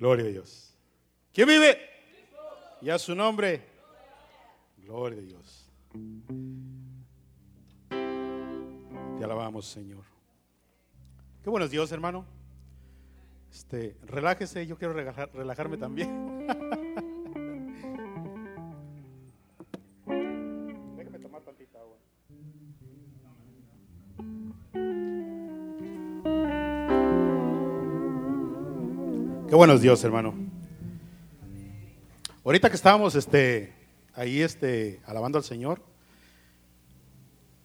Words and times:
Gloria 0.00 0.24
a 0.24 0.28
Dios. 0.28 0.74
¿Quién 1.32 1.46
vive? 1.46 1.78
Y 2.80 2.88
a 2.90 2.98
su 2.98 3.14
nombre. 3.14 3.62
Gloria 4.78 5.18
a 5.18 5.22
Dios. 5.22 5.70
Te 9.18 9.24
alabamos, 9.24 9.66
Señor. 9.66 10.02
Qué 11.44 11.50
buenos 11.50 11.70
Dios, 11.70 11.92
hermano. 11.92 12.24
Este, 13.52 13.96
relájese, 14.06 14.66
yo 14.66 14.78
quiero 14.78 14.94
relajar- 14.94 15.30
relajarme 15.34 15.76
también. 15.76 16.46
Qué 29.50 29.56
buenos 29.56 29.80
Dios, 29.80 30.04
hermano. 30.04 30.32
Ahorita 32.44 32.70
que 32.70 32.76
estábamos 32.76 33.16
este, 33.16 33.72
ahí 34.14 34.42
este, 34.42 35.00
alabando 35.04 35.38
al 35.38 35.44
Señor, 35.44 35.82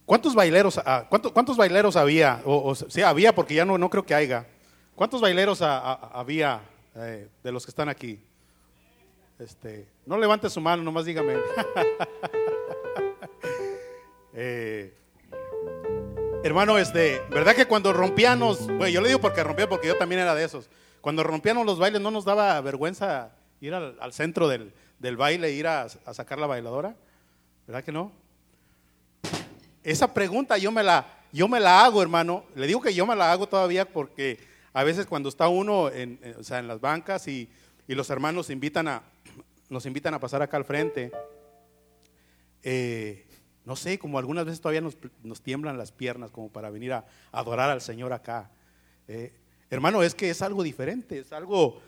¿cuántos 0.04 0.34
baileros, 0.34 0.80
ah, 0.84 1.08
baileros 1.56 1.96
había? 1.96 2.42
O, 2.44 2.74
sí, 2.74 3.04
había 3.04 3.36
porque 3.36 3.54
ya 3.54 3.66
no, 3.66 3.78
no 3.78 3.92
creo 3.92 4.04
que 4.04 4.16
haya. 4.16 4.48
¿Cuántos 4.96 5.22
baileros 5.22 5.62
había 5.62 6.62
eh, 6.96 7.28
de 7.44 7.52
los 7.52 7.64
que 7.64 7.70
están 7.70 7.88
aquí? 7.88 8.20
Este, 9.38 9.88
no 10.08 10.18
levante 10.18 10.50
su 10.50 10.60
mano, 10.60 10.82
nomás 10.82 11.06
dígame. 11.06 11.36
Eh, 14.38 14.94
hermano, 16.44 16.78
este, 16.78 17.22
¿verdad 17.30 17.56
que 17.56 17.68
cuando 17.68 17.94
rompíamos, 17.94 18.68
bueno, 18.68 18.90
yo 18.90 19.00
le 19.00 19.08
digo 19.08 19.22
porque 19.22 19.42
rompía 19.42 19.70
porque 19.70 19.88
yo 19.88 19.96
también 19.96 20.20
era 20.20 20.36
de 20.36 20.44
esos. 20.44 20.70
Cuando 21.06 21.22
rompíamos 21.22 21.68
los 21.68 21.78
bailes 21.78 22.02
no 22.02 22.10
nos 22.10 22.26
daba 22.26 22.60
vergüenza 22.62 23.30
ir 23.62 23.76
al, 23.76 24.12
centro 24.12 24.48
del, 24.48 24.74
del 24.98 25.16
baile, 25.16 25.52
ir 25.52 25.68
a, 25.68 25.84
a 25.84 26.14
sacar 26.16 26.40
la 26.40 26.48
bailadora, 26.48 26.96
¿verdad 27.68 27.84
que 27.84 27.92
no? 27.92 28.12
Esa 29.84 30.12
pregunta 30.16 30.58
yo 30.58 30.72
me 30.72 30.82
la, 30.82 31.06
yo 31.32 31.48
me 31.48 31.60
la 31.60 31.86
hago, 31.86 32.02
hermano. 32.02 32.46
Le 32.56 32.66
digo 32.66 32.82
que 32.82 32.92
yo 32.92 33.06
me 33.06 33.16
la 33.16 33.32
hago 33.32 33.48
todavía 33.48 33.86
porque 33.88 34.40
a 34.74 34.84
veces 34.84 35.06
cuando 35.06 35.30
está 35.30 35.48
uno 35.48 35.92
en, 35.92 36.18
en- 36.24 36.38
o 36.40 36.44
sea, 36.44 36.58
en 36.58 36.68
las 36.68 36.82
bancas 36.82 37.28
y, 37.28 37.48
y 37.88 37.94
los 37.94 38.10
hermanos 38.10 38.50
invitan 38.50 38.88
a, 38.88 39.04
nos 39.70 39.86
invitan 39.86 40.16
a 40.16 40.20
pasar 40.20 40.42
acá 40.42 40.58
al 40.58 40.66
frente, 40.66 41.12
eh, 42.64 43.28
no 43.64 43.76
sé, 43.76 44.00
como 44.00 44.18
algunas 44.18 44.46
veces 44.46 44.60
todavía 44.60 44.82
nos, 44.82 44.98
nos 45.22 45.40
tiemblan 45.40 45.78
las 45.78 45.92
piernas 45.92 46.32
como 46.32 46.50
para 46.50 46.72
venir 46.72 46.94
a, 46.94 47.06
adorar 47.32 47.70
al 47.70 47.82
Señor 47.82 48.12
acá. 48.12 48.50
Eh, 49.08 49.32
hermano, 49.70 50.04
es 50.04 50.16
que 50.16 50.30
es 50.30 50.42
algo 50.42 50.64
diferente, 50.64 51.20
es 51.20 51.32
algo... 51.32 51.82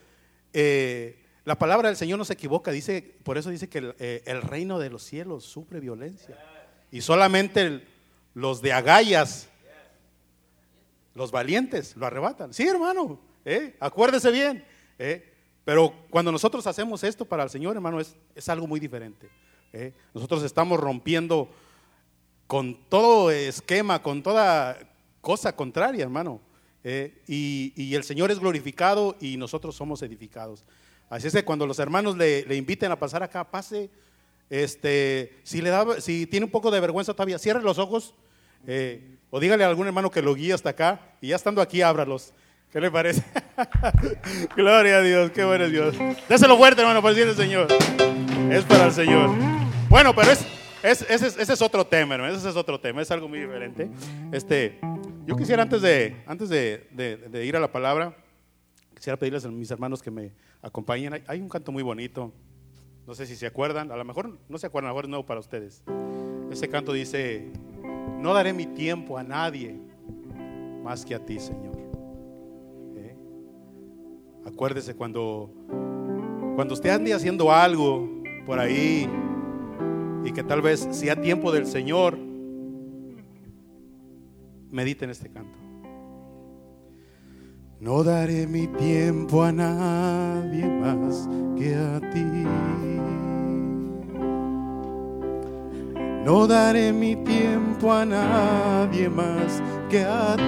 eh, 0.54 1.24
la 1.48 1.58
palabra 1.58 1.88
del 1.88 1.96
Señor 1.96 2.18
no 2.18 2.26
se 2.26 2.34
equivoca, 2.34 2.72
dice, 2.72 3.16
por 3.24 3.38
eso 3.38 3.50
dice 3.50 3.70
que 3.70 3.78
el, 3.78 3.96
eh, 4.00 4.42
reino 4.44 4.80
de 4.80 4.90
los 4.90 5.02
cielos 5.02 5.46
sufre 5.46 5.80
violencia. 5.80 6.38
Y 6.92 7.00
solamente 7.00 7.88
los 8.34 8.62
de 8.62 8.74
agallas, 8.74 9.48
los 11.16 11.32
valientes, 11.32 11.96
lo 11.96 12.06
arrebatan. 12.06 12.54
Sí, 12.54 12.68
hermano, 12.68 13.18
¿eh? 13.46 13.78
acuérdese 13.80 14.30
bien. 14.30 14.66
¿eh? 15.00 15.34
Pero 15.64 15.94
cuando 16.10 16.34
nosotros 16.34 16.68
hacemos 16.68 17.02
esto 17.06 17.24
para 17.24 17.44
el 17.44 17.50
Señor, 17.50 17.78
hermano, 17.78 18.02
es, 18.02 18.14
es 18.36 18.50
algo 18.50 18.68
muy 18.68 18.82
diferente. 18.82 19.30
Nosotros 20.14 20.44
estamos 20.44 20.78
rompiendo 20.78 21.50
con 22.46 22.76
todo 22.90 23.32
esquema, 23.32 24.04
con 24.04 24.22
toda 24.22 24.78
cosa 25.22 25.56
contraria, 25.56 26.04
hermano. 26.04 26.42
¿Eh? 26.88 27.12
y, 27.28 27.94
el 27.96 28.04
Señor 28.04 28.32
es 28.32 28.40
glorificado 28.40 29.18
y 29.20 29.36
nosotros 29.36 29.76
somos 29.76 30.02
edificados. 30.02 30.64
Así 31.10 31.28
es 31.28 31.34
que 31.34 31.44
cuando 31.44 31.68
los 31.68 31.80
hermanos 31.80 32.18
le, 32.18 32.46
le 32.46 32.56
inviten 32.56 32.92
a 32.92 33.00
pasar 33.00 33.24
acá, 33.24 33.44
pase. 33.44 33.90
Este, 34.50 35.38
si, 35.44 35.62
le 35.62 35.70
da, 35.70 36.00
si 36.00 36.26
tiene 36.26 36.46
un 36.46 36.52
poco 36.52 36.72
de 36.72 36.80
vergüenza 36.80 37.14
todavía, 37.14 37.38
cierre 37.38 37.62
los 37.62 37.78
ojos 37.78 38.14
eh, 38.66 39.18
o 39.30 39.42
dígale 39.42 39.66
a 39.66 39.68
algún 39.68 39.88
hermano 39.88 40.10
que 40.10 40.22
lo 40.22 40.34
guíe 40.34 40.54
hasta 40.54 40.70
acá 40.70 41.02
y 41.20 41.28
ya 41.28 41.36
estando 41.36 41.62
aquí, 41.62 41.82
ábralos. 41.82 42.32
¿Qué 42.72 42.80
le 42.80 42.90
parece? 42.90 43.24
Gloria 44.56 44.98
a 44.98 45.02
Dios, 45.02 45.32
qué 45.32 45.44
bueno 45.44 45.66
es 45.66 45.72
Dios. 45.72 45.96
Déselo 46.30 46.58
fuerte, 46.58 46.82
hermano, 46.82 47.02
para 47.02 47.14
decirle 47.14 47.36
Señor. 47.36 47.68
Es 48.50 48.64
para 48.64 48.86
el 48.86 48.94
Señor. 48.94 49.32
Bueno, 49.90 50.16
pero 50.16 50.32
es, 50.32 50.46
es- 50.84 51.02
ese, 51.10 51.54
es- 51.54 51.62
otro 51.62 51.86
tema, 51.86 52.16
hermano. 52.16 52.34
Ese 52.36 52.50
es 52.50 52.56
otro 52.56 52.80
tema, 52.80 53.02
es 53.02 53.12
algo 53.12 53.28
muy 53.28 53.40
diferente. 53.40 53.90
Este, 54.32 54.80
yo 55.26 55.36
quisiera 55.36 55.64
antes 55.64 55.82
de, 55.82 56.16
antes 56.26 56.50
de, 56.50 57.46
ir 57.46 57.56
a 57.56 57.60
la 57.60 57.72
palabra, 57.72 58.16
quisiera 58.96 59.18
pedirles 59.18 59.46
a 59.46 59.50
mis 59.50 59.70
hermanos 59.72 60.02
que 60.02 60.12
me 60.12 60.32
acompañen. 60.62 61.14
Hay, 61.14 61.24
hay 61.28 61.42
un 61.42 61.50
canto 61.50 61.72
muy 61.72 61.84
bonito. 61.84 62.32
No 63.06 63.14
sé 63.16 63.26
si 63.26 63.36
se 63.36 63.46
acuerdan, 63.46 63.92
a 63.92 63.96
lo 63.96 64.04
mejor 64.04 64.38
no 64.50 64.58
se 64.58 64.68
acuerdan, 64.68 64.90
a 64.90 64.92
lo 64.92 64.96
mejor 64.96 65.06
es 65.06 65.10
nuevo 65.10 65.26
para 65.26 65.40
ustedes. 65.40 65.82
Ese 66.52 66.68
canto 66.70 66.92
dice, 66.94 67.48
no 68.20 68.34
daré 68.34 68.52
mi 68.54 68.66
tiempo 68.66 69.18
a 69.18 69.24
nadie 69.24 69.76
más 70.84 71.06
que 71.06 71.16
a 71.16 71.20
ti, 71.26 71.40
Señor. 71.40 71.76
¿Eh? 72.98 73.16
Acuérdese 74.46 74.94
cuando, 74.96 75.52
cuando 76.56 76.74
usted 76.74 76.90
ande 76.90 77.14
haciendo 77.14 77.52
algo 77.52 78.10
por 78.46 78.60
ahí 78.60 79.10
y 80.24 80.32
que 80.32 80.44
tal 80.44 80.62
vez 80.62 80.88
sea 80.92 81.20
tiempo 81.22 81.52
del 81.52 81.66
Señor, 81.66 82.18
medite 84.72 85.06
en 85.06 85.12
este 85.12 85.30
canto. 85.30 85.58
No 87.80 88.04
daré 88.04 88.48
mi 88.48 88.68
tiempo 88.68 89.44
a 89.44 89.52
nadie 89.52 90.66
más 90.66 91.30
que 91.56 91.76
a 91.76 92.00
ti. 92.12 92.26
No 96.26 96.48
daré 96.48 96.92
mi 96.92 97.16
tiempo 97.16 97.94
a 97.94 98.04
nadie 98.04 99.10
más 99.10 99.62
que 99.90 100.04
a 100.04 100.36
ti. 100.36 100.44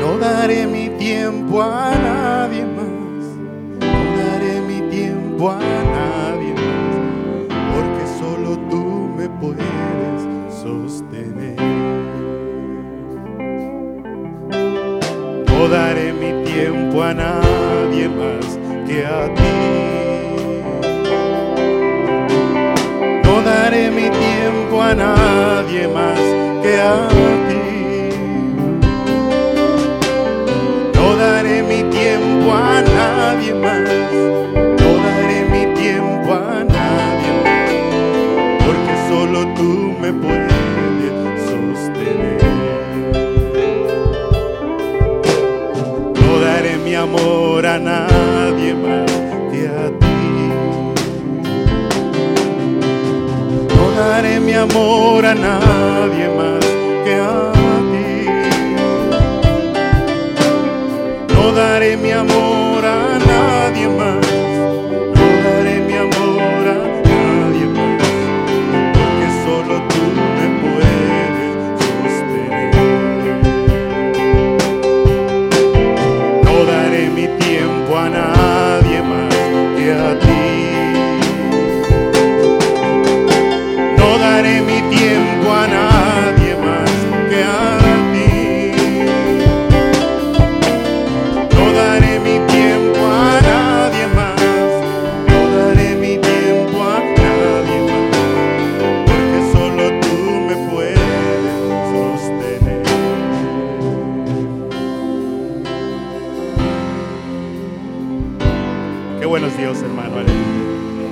No 0.00 0.18
daré 0.18 0.66
mi 0.66 0.88
tiempo 0.98 1.62
a 1.62 1.94
nadie 1.94 2.64
más. 2.64 2.93
A 5.42 5.58
nadie 5.58 6.54
más. 6.54 6.94
Porque 7.74 8.04
solo 8.18 8.56
tú 8.70 9.10
me 9.14 9.28
puedes 9.28 10.22
sostener. 10.48 11.56
No 15.48 15.68
daré 15.68 16.12
mi 16.14 16.44
tiempo 16.44 17.02
a 17.02 17.12
nadie 17.12 18.08
más 18.08 18.58
que 18.86 19.04
a 19.04 19.34
ti. 19.34 19.42
No 23.24 23.42
daré 23.42 23.90
mi 23.90 24.08
tiempo 24.08 24.80
a 24.80 24.94
nadie 24.94 25.88
más 25.88 26.18
que 26.62 26.80
a 26.80 27.08
ti. 27.48 27.64
No 30.94 31.16
daré 31.16 31.62
mi 31.62 31.82
tiempo 31.90 32.52
a 32.52 32.80
nadie 32.82 33.54
más. 33.54 34.43
A 47.74 47.78
nadie 47.78 48.72
más 48.72 49.10
que 49.50 49.66
a 49.66 49.86
ti. 50.00 50.18
No 53.76 53.84
daré 53.98 54.38
mi 54.38 54.52
amor 54.52 55.26
a 55.26 55.34
nadie 55.34 56.28
más 56.38 56.64
que 57.04 57.14
a 57.16 57.52
ti. 57.90 58.12
No 61.34 61.52
daré 61.52 61.96
mi 61.96 62.12
amor 62.12 62.63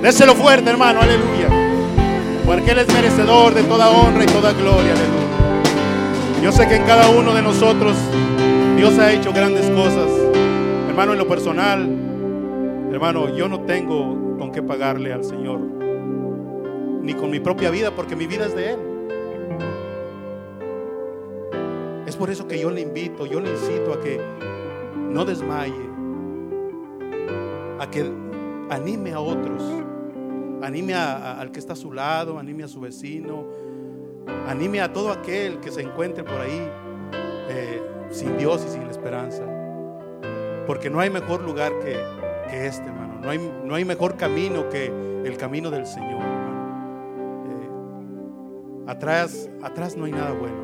Déselo 0.03 0.35
fuerte, 0.35 0.69
hermano, 0.69 0.99
aleluya. 0.99 1.47
Porque 2.45 2.71
Él 2.71 2.79
es 2.79 2.87
merecedor 2.93 3.53
de 3.53 3.63
toda 3.63 3.89
honra 3.89 4.23
y 4.25 4.25
toda 4.25 4.51
gloria, 4.51 4.91
aleluya. 4.91 6.41
Yo 6.43 6.51
sé 6.51 6.67
que 6.67 6.75
en 6.75 6.83
cada 6.83 7.09
uno 7.09 7.33
de 7.33 7.41
nosotros 7.41 7.95
Dios 8.75 8.99
ha 8.99 9.13
hecho 9.13 9.31
grandes 9.31 9.69
cosas. 9.69 10.11
Hermano, 10.89 11.13
en 11.13 11.19
lo 11.19 11.25
personal, 11.25 11.89
hermano, 12.91 13.33
yo 13.33 13.47
no 13.47 13.61
tengo 13.61 14.35
con 14.37 14.51
qué 14.51 14.61
pagarle 14.61 15.13
al 15.13 15.23
Señor, 15.23 15.61
ni 15.61 17.13
con 17.13 17.31
mi 17.31 17.39
propia 17.39 17.69
vida, 17.69 17.91
porque 17.95 18.17
mi 18.17 18.27
vida 18.27 18.47
es 18.47 18.55
de 18.57 18.71
Él. 18.71 18.79
Es 22.05 22.17
por 22.17 22.29
eso 22.29 22.45
que 22.45 22.59
yo 22.59 22.69
le 22.71 22.81
invito, 22.81 23.25
yo 23.25 23.39
le 23.39 23.51
incito 23.51 23.93
a 23.93 24.01
que 24.01 24.19
no 25.09 25.23
desmaye, 25.23 25.89
a 27.79 27.89
que 27.89 28.11
anime 28.69 29.13
a 29.13 29.21
otros, 29.21 29.63
anime 30.63 30.93
al 30.95 31.51
que 31.51 31.59
está 31.59 31.73
a 31.73 31.75
su 31.75 31.91
lado, 31.91 32.39
anime 32.39 32.63
a 32.63 32.67
su 32.67 32.79
vecino, 32.79 33.45
anime 34.47 34.81
a 34.81 34.93
todo 34.93 35.11
aquel 35.11 35.59
que 35.59 35.71
se 35.71 35.81
encuentre 35.81 36.23
por 36.23 36.39
ahí 36.39 36.69
eh, 37.49 37.81
sin 38.09 38.37
Dios 38.37 38.63
y 38.65 38.69
sin 38.69 38.83
esperanza. 38.83 39.43
Porque 40.65 40.89
no 40.89 40.99
hay 41.01 41.09
mejor 41.09 41.43
lugar 41.43 41.73
que, 41.79 41.99
este, 42.51 42.87
hermano. 42.87 43.19
No 43.21 43.29
hay, 43.29 43.51
no 43.63 43.75
hay, 43.75 43.85
mejor 43.85 44.15
camino 44.15 44.69
que 44.69 44.87
el 45.25 45.37
camino 45.37 45.69
del 45.69 45.85
Señor, 45.85 46.21
hermano. 46.21 47.45
Eh, 48.85 48.89
atrás, 48.91 49.49
atrás 49.61 49.97
no 49.97 50.05
hay 50.05 50.13
nada 50.13 50.31
bueno. 50.31 50.63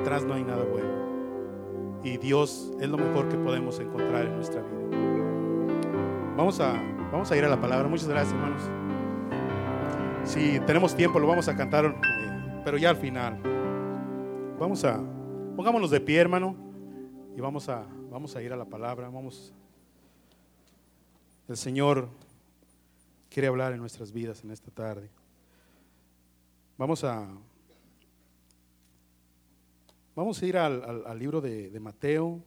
Atrás 0.00 0.24
no 0.24 0.34
hay 0.34 0.44
nada 0.44 0.64
bueno. 0.64 2.02
Y 2.02 2.18
Dios 2.18 2.70
es 2.80 2.88
lo 2.88 2.98
mejor 2.98 3.28
que 3.28 3.36
podemos 3.36 3.80
encontrar 3.80 4.26
en 4.26 4.36
nuestra 4.36 4.60
vida. 4.60 4.74
Vamos 6.36 6.60
a, 6.60 6.74
vamos 7.14 7.30
a 7.30 7.36
ir 7.36 7.44
a 7.44 7.48
la 7.48 7.60
palabra. 7.60 7.86
Muchas 7.86 8.08
gracias, 8.08 8.34
hermanos. 8.34 8.60
Si 10.28 10.58
tenemos 10.66 10.96
tiempo, 10.96 11.20
lo 11.20 11.28
vamos 11.28 11.46
a 11.46 11.56
cantar, 11.56 11.84
eh, 11.84 12.60
pero 12.64 12.76
ya 12.76 12.90
al 12.90 12.96
final. 12.96 13.40
Vamos 14.58 14.84
a, 14.84 15.00
pongámonos 15.54 15.92
de 15.92 16.00
pie, 16.00 16.18
hermano, 16.18 16.56
y 17.36 17.40
vamos 17.40 17.68
a, 17.68 17.86
vamos 18.10 18.34
a 18.34 18.42
ir 18.42 18.52
a 18.52 18.56
la 18.56 18.64
palabra. 18.64 19.08
Vamos. 19.10 19.54
El 21.46 21.56
Señor 21.56 22.08
quiere 23.30 23.46
hablar 23.46 23.72
en 23.74 23.78
nuestras 23.78 24.10
vidas 24.10 24.42
en 24.42 24.50
esta 24.50 24.72
tarde. 24.72 25.08
Vamos 26.76 27.04
a, 27.04 27.28
vamos 30.16 30.42
a 30.42 30.46
ir 30.46 30.56
al, 30.56 31.16
libro 31.16 31.40
de, 31.40 31.78
Mateo. 31.78 32.42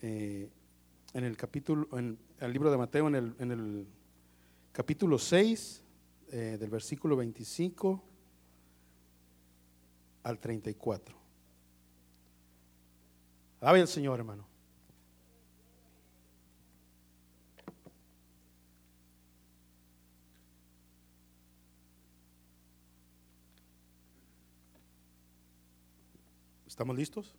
Eh, 0.00 0.48
en 1.14 1.24
el 1.24 1.36
capítulo, 1.36 1.88
en 1.98 2.18
el 2.40 2.52
libro 2.52 2.70
de 2.70 2.78
Mateo, 2.78 3.08
en 3.08 3.14
el, 3.14 3.34
en 3.38 3.50
el 3.50 3.86
capítulo 4.72 5.18
6, 5.18 5.82
eh, 6.30 6.56
del 6.58 6.70
versículo 6.70 7.16
25 7.16 8.02
al 10.22 10.38
34. 10.38 11.16
Alabe 13.60 13.80
el 13.80 13.88
Señor, 13.88 14.18
hermano. 14.18 14.46
¿Estamos 26.66 26.96
listos? 26.96 27.34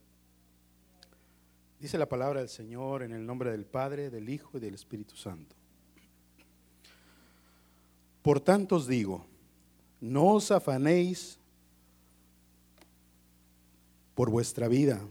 Dice 1.84 1.98
la 1.98 2.08
palabra 2.08 2.40
del 2.40 2.48
Señor 2.48 3.04
en 3.04 3.12
el 3.12 3.26
nombre 3.26 3.52
del 3.52 3.66
Padre, 3.66 4.10
del 4.10 4.30
Hijo 4.30 4.58
y 4.58 4.62
del 4.62 4.74
Espíritu 4.74 5.18
Santo. 5.18 5.54
Por 8.22 8.40
tanto 8.40 8.78
os 8.78 8.88
digo, 8.88 9.26
no 10.00 10.28
os 10.28 10.50
afanéis 10.50 11.38
por 14.16 14.30
vuestra 14.30 14.70
vida, 14.70 15.02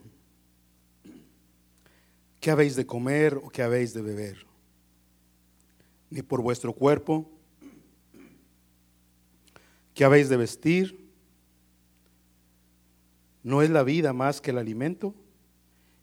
qué 2.40 2.50
habéis 2.50 2.74
de 2.74 2.86
comer 2.86 3.34
o 3.34 3.50
qué 3.50 3.62
habéis 3.62 3.92
de 3.92 4.00
beber, 4.00 4.46
ni 6.08 6.22
por 6.22 6.40
vuestro 6.40 6.72
cuerpo, 6.72 7.30
qué 9.92 10.06
habéis 10.06 10.30
de 10.30 10.38
vestir. 10.38 11.06
¿No 13.42 13.60
es 13.60 13.69
la 13.69 13.82
vida 13.82 14.14
más 14.14 14.40
que 14.40 14.52
el 14.52 14.56
alimento? 14.56 15.14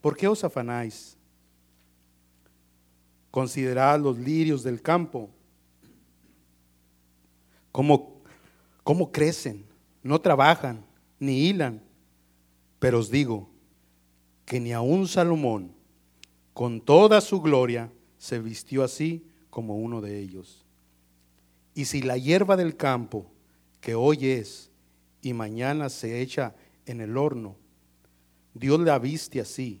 ¿Por 0.00 0.16
qué 0.16 0.28
os 0.28 0.42
afanáis? 0.44 1.16
Considerad 3.30 4.00
los 4.00 4.18
lirios 4.18 4.62
del 4.62 4.82
campo, 4.82 5.30
cómo, 7.70 8.22
cómo 8.82 9.12
crecen, 9.12 9.64
no 10.02 10.20
trabajan, 10.20 10.84
ni 11.18 11.48
hilan. 11.48 11.82
Pero 12.78 12.98
os 12.98 13.10
digo 13.10 13.48
que 14.46 14.58
ni 14.58 14.72
aun 14.72 15.06
Salomón, 15.06 15.72
con 16.54 16.80
toda 16.80 17.20
su 17.20 17.40
gloria, 17.40 17.92
se 18.18 18.40
vistió 18.40 18.82
así 18.82 19.24
como 19.50 19.76
uno 19.76 20.00
de 20.00 20.18
ellos. 20.18 20.64
Y 21.74 21.84
si 21.84 22.02
la 22.02 22.16
hierba 22.16 22.56
del 22.56 22.76
campo, 22.76 23.30
que 23.80 23.94
hoy 23.94 24.26
es 24.26 24.70
y 25.22 25.32
mañana 25.32 25.88
se 25.88 26.20
echa 26.20 26.54
en 26.86 27.00
el 27.00 27.16
horno, 27.16 27.56
Dios 28.54 28.80
la 28.80 28.98
viste 28.98 29.40
así, 29.40 29.80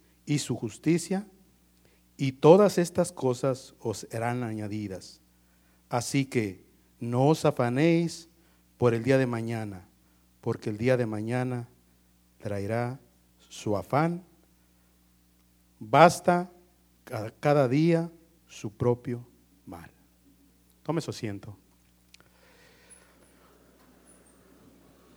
y 0.25 0.39
su 0.39 0.55
justicia, 0.55 1.27
y 2.17 2.33
todas 2.33 2.77
estas 2.77 3.11
cosas 3.11 3.73
os 3.79 4.07
serán 4.09 4.43
añadidas. 4.43 5.21
Así 5.89 6.25
que 6.25 6.63
no 6.99 7.27
os 7.27 7.45
afanéis 7.45 8.29
por 8.77 8.93
el 8.93 9.03
día 9.03 9.17
de 9.17 9.25
mañana, 9.25 9.87
porque 10.39 10.69
el 10.69 10.77
día 10.77 10.97
de 10.97 11.05
mañana 11.05 11.67
traerá 12.37 12.99
su 13.49 13.75
afán. 13.75 14.23
Basta 15.79 16.51
cada 17.39 17.67
día 17.67 18.11
su 18.47 18.71
propio 18.71 19.25
mal. 19.65 19.89
Tome 20.83 21.01
su 21.01 21.09
asiento. 21.09 21.57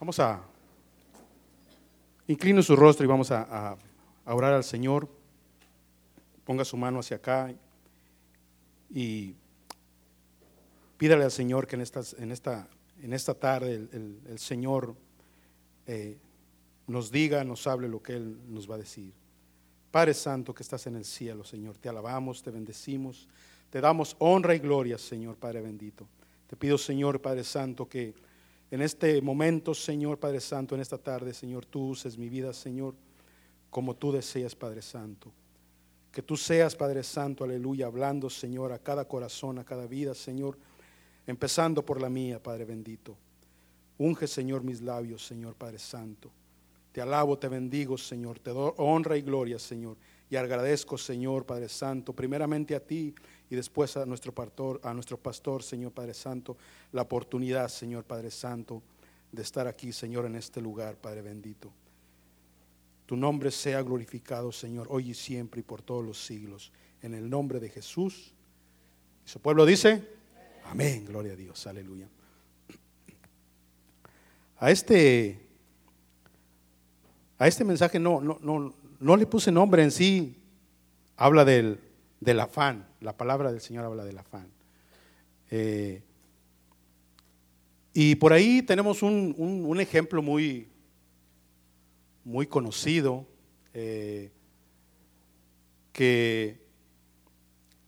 Vamos 0.01 0.19
a 0.21 0.43
inclino 2.27 2.63
su 2.63 2.75
rostro 2.77 3.05
y 3.05 3.09
vamos 3.09 3.31
a 3.31 3.73
a 3.73 3.77
orar 4.33 4.55
al 4.55 4.65
Señor, 4.65 5.09
ponga 6.45 6.65
su 6.65 6.77
mano 6.77 7.01
hacia 7.01 7.19
acá 7.19 7.53
y 8.91 9.35
pídale 10.97 11.25
al 11.25 11.31
Señor 11.31 11.67
que 11.67 11.77
en, 11.77 11.83
en, 11.83 12.33
esta, 12.33 12.69
en 13.03 13.13
esta 13.13 13.35
tarde 13.35 13.75
el, 13.75 14.39
Señor 14.39 14.95
eh, 15.87 16.17
nos 16.87 17.11
diga, 17.11 17.45
nos 17.45 17.67
hable 17.67 17.89
lo 17.89 18.03
que 18.03 18.15
Él 18.15 18.39
nos 18.49 18.71
va 18.71 18.77
a 18.77 18.79
decir. 18.79 19.13
Padre 19.91 20.15
Santo 20.15 20.55
que 20.55 20.63
estás 20.63 20.87
en 20.87 20.97
el 20.97 21.05
cielo, 21.05 21.45
Señor, 21.45 21.77
te 21.79 21.89
alabamos, 21.89 22.43
te 22.43 22.51
bendecimos, 22.51 23.29
te 23.71 23.81
damos 23.81 24.17
honra 24.19 24.55
y 24.55 24.59
gloria, 24.59 24.99
Señor 24.99 25.37
Padre 25.37 25.61
bendito. 25.61 26.07
Te 26.47 26.57
pido, 26.57 26.79
Señor 26.79 27.21
Padre 27.21 27.45
Santo, 27.45 27.89
que 27.89 28.15
en 28.71 28.83
este 28.83 29.21
momento, 29.23 29.75
Señor 29.75 30.19
Padre 30.19 30.41
Santo, 30.41 30.75
en 30.75 30.81
esta 30.81 30.99
tarde, 30.99 31.33
Señor, 31.33 31.65
tú 31.67 31.89
uses 31.89 32.19
mi 32.19 32.29
vida, 32.29 32.53
Señor 32.53 32.95
como 33.75 33.97
tú 33.97 34.13
deseas, 34.13 34.55
Padre 34.55 34.83
Santo. 34.83 35.33
Que 36.13 36.23
tú 36.23 36.37
seas, 36.37 36.77
Padre 36.77 37.03
Santo, 37.03 37.43
aleluya, 37.43 37.87
hablando, 37.87 38.31
Señor, 38.31 38.71
a 38.71 38.79
cada 38.79 39.09
corazón, 39.09 39.59
a 39.59 39.65
cada 39.65 39.89
vida, 39.89 40.15
Señor, 40.15 40.57
empezando 41.27 41.85
por 41.85 42.01
la 42.01 42.09
mía, 42.09 42.41
Padre 42.41 42.67
bendito. 42.67 43.17
Unge, 43.99 44.29
Señor, 44.29 44.63
mis 44.63 44.81
labios, 44.81 45.27
Señor, 45.27 45.57
Padre 45.57 45.81
Santo. 45.81 46.31
Te 46.93 47.01
alabo, 47.01 47.37
te 47.37 47.49
bendigo, 47.49 47.99
Señor, 47.99 48.39
te 48.39 48.53
doy 48.53 48.73
honra 48.77 49.17
y 49.17 49.23
gloria, 49.23 49.59
Señor. 49.59 49.97
Y 50.31 50.37
agradezco, 50.37 50.97
Señor, 50.97 51.45
Padre 51.45 51.69
Santo, 51.69 52.13
primeramente 52.13 52.77
a 52.77 52.81
ti 52.81 53.13
y 53.51 53.57
después 53.57 53.97
a 53.97 54.07
nuestro 54.07 54.33
pastor, 54.33 54.81
a 54.85 54.95
nuestro 54.95 55.19
pastor, 55.19 55.65
Señor 55.65 55.91
Padre 55.91 56.15
Santo, 56.15 56.57
la 56.93 57.03
oportunidad, 57.03 57.67
Señor 57.67 58.05
Padre 58.05 58.31
Santo, 58.31 58.85
de 59.33 59.43
estar 59.43 59.67
aquí, 59.67 59.91
Señor, 59.91 60.27
en 60.27 60.37
este 60.37 60.61
lugar, 60.61 60.95
Padre 60.95 61.23
bendito. 61.23 61.73
Tu 63.07 63.17
nombre 63.17 63.51
sea 63.51 63.83
glorificado, 63.83 64.51
Señor, 64.51 64.87
hoy 64.91 65.11
y 65.11 65.15
siempre 65.15 65.61
y 65.61 65.63
por 65.63 65.83
todos 65.83 66.05
los 66.05 66.25
siglos. 66.25 66.73
En 67.03 67.15
el 67.15 67.29
nombre 67.29 67.61
de 67.61 67.69
Jesús. 67.69 68.33
Y 69.27 69.29
su 69.29 69.41
pueblo 69.41 69.67
dice, 69.67 70.09
amén, 70.65 71.05
gloria 71.05 71.35
a 71.35 71.37
Dios, 71.37 71.67
aleluya. 71.67 72.09
A 74.59 74.71
este, 74.71 75.47
a 77.39 77.47
este 77.47 77.65
mensaje 77.65 77.99
no, 77.99 78.21
no, 78.23 78.39
no, 78.41 78.75
no 79.01 79.17
le 79.17 79.27
puse 79.27 79.53
nombre 79.53 79.83
en 79.83 79.91
sí, 79.91 80.37
habla 81.17 81.45
del, 81.45 81.81
del 82.21 82.41
afán, 82.41 82.87
la 83.01 83.17
palabra 83.17 83.53
del 83.53 83.61
Señor 83.61 83.85
habla 83.85 84.05
del 84.05 84.17
afán. 84.17 84.49
Eh, 85.51 86.03
y 87.93 88.15
por 88.15 88.33
ahí 88.33 88.63
tenemos 88.63 89.03
un, 89.03 89.35
un 89.37 89.81
ejemplo 89.81 90.23
muy, 90.23 90.69
muy 92.25 92.47
conocido, 92.47 93.27
eh, 93.73 94.33
que 95.93 96.61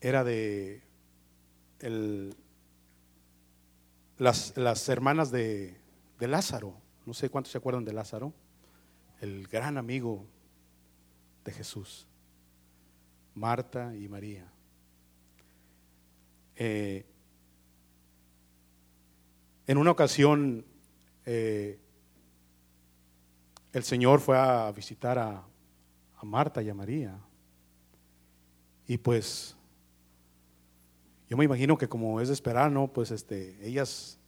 era 0.00 0.24
de 0.24 0.82
las, 4.18 4.56
las, 4.56 4.88
hermanas 4.88 5.30
de, 5.30 5.80
de 6.18 6.28
Lázaro. 6.28 6.74
No 7.04 7.14
sé 7.14 7.28
cuántos 7.30 7.52
se 7.52 7.58
acuerdan 7.58 7.84
de 7.84 7.92
Lázaro, 7.92 8.32
el 9.20 9.46
gran 9.46 9.78
amigo 9.78 10.26
de 11.44 11.52
Jesús, 11.52 12.06
Marta 13.34 13.94
y 13.96 14.08
María. 14.08 14.50
Eh, 16.56 17.04
en 19.66 19.78
una 19.78 19.90
ocasión, 19.90 20.64
eh, 21.24 21.78
el 23.76 23.84
Señor 23.84 24.20
fue 24.20 24.38
a 24.38 24.72
visitar 24.72 25.18
a, 25.18 25.42
Marta 26.22 26.62
y 26.62 26.70
a 26.70 26.74
María. 26.74 27.14
Y 28.88 28.96
pues, 28.96 29.54
yo 31.28 31.36
me 31.36 31.44
imagino 31.44 31.76
que 31.76 31.88
como 31.88 32.20
es 32.20 32.28
de 32.28 32.34
esperar, 32.34 32.72
¿no? 32.72 32.88
Pues 32.88 33.10
este, 33.10 33.54
ellas 33.62 34.18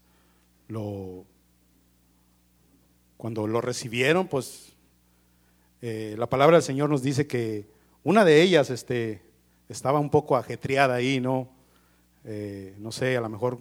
lo, 0.68 1.24
cuando 3.16 3.46
lo 3.46 3.62
recibieron, 3.62 4.28
pues 4.28 4.74
eh, 5.80 6.14
la 6.18 6.28
palabra 6.28 6.58
del 6.58 6.62
Señor 6.62 6.90
nos 6.90 7.02
dice 7.02 7.26
que 7.26 7.66
una 8.04 8.24
de 8.24 8.42
ellas 8.42 8.68
este, 8.68 9.22
estaba 9.68 9.98
un 9.98 10.10
poco 10.10 10.36
ajetreada 10.36 10.94
ahí, 10.94 11.20
¿no? 11.20 11.48
Eh, 12.24 12.76
no 12.78 12.92
sé, 12.92 13.16
a 13.16 13.22
lo 13.22 13.30
mejor 13.30 13.58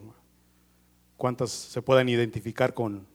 cuántas 1.15 1.49
se 1.49 1.81
puedan 1.81 2.09
identificar 2.09 2.73
con, 2.73 3.07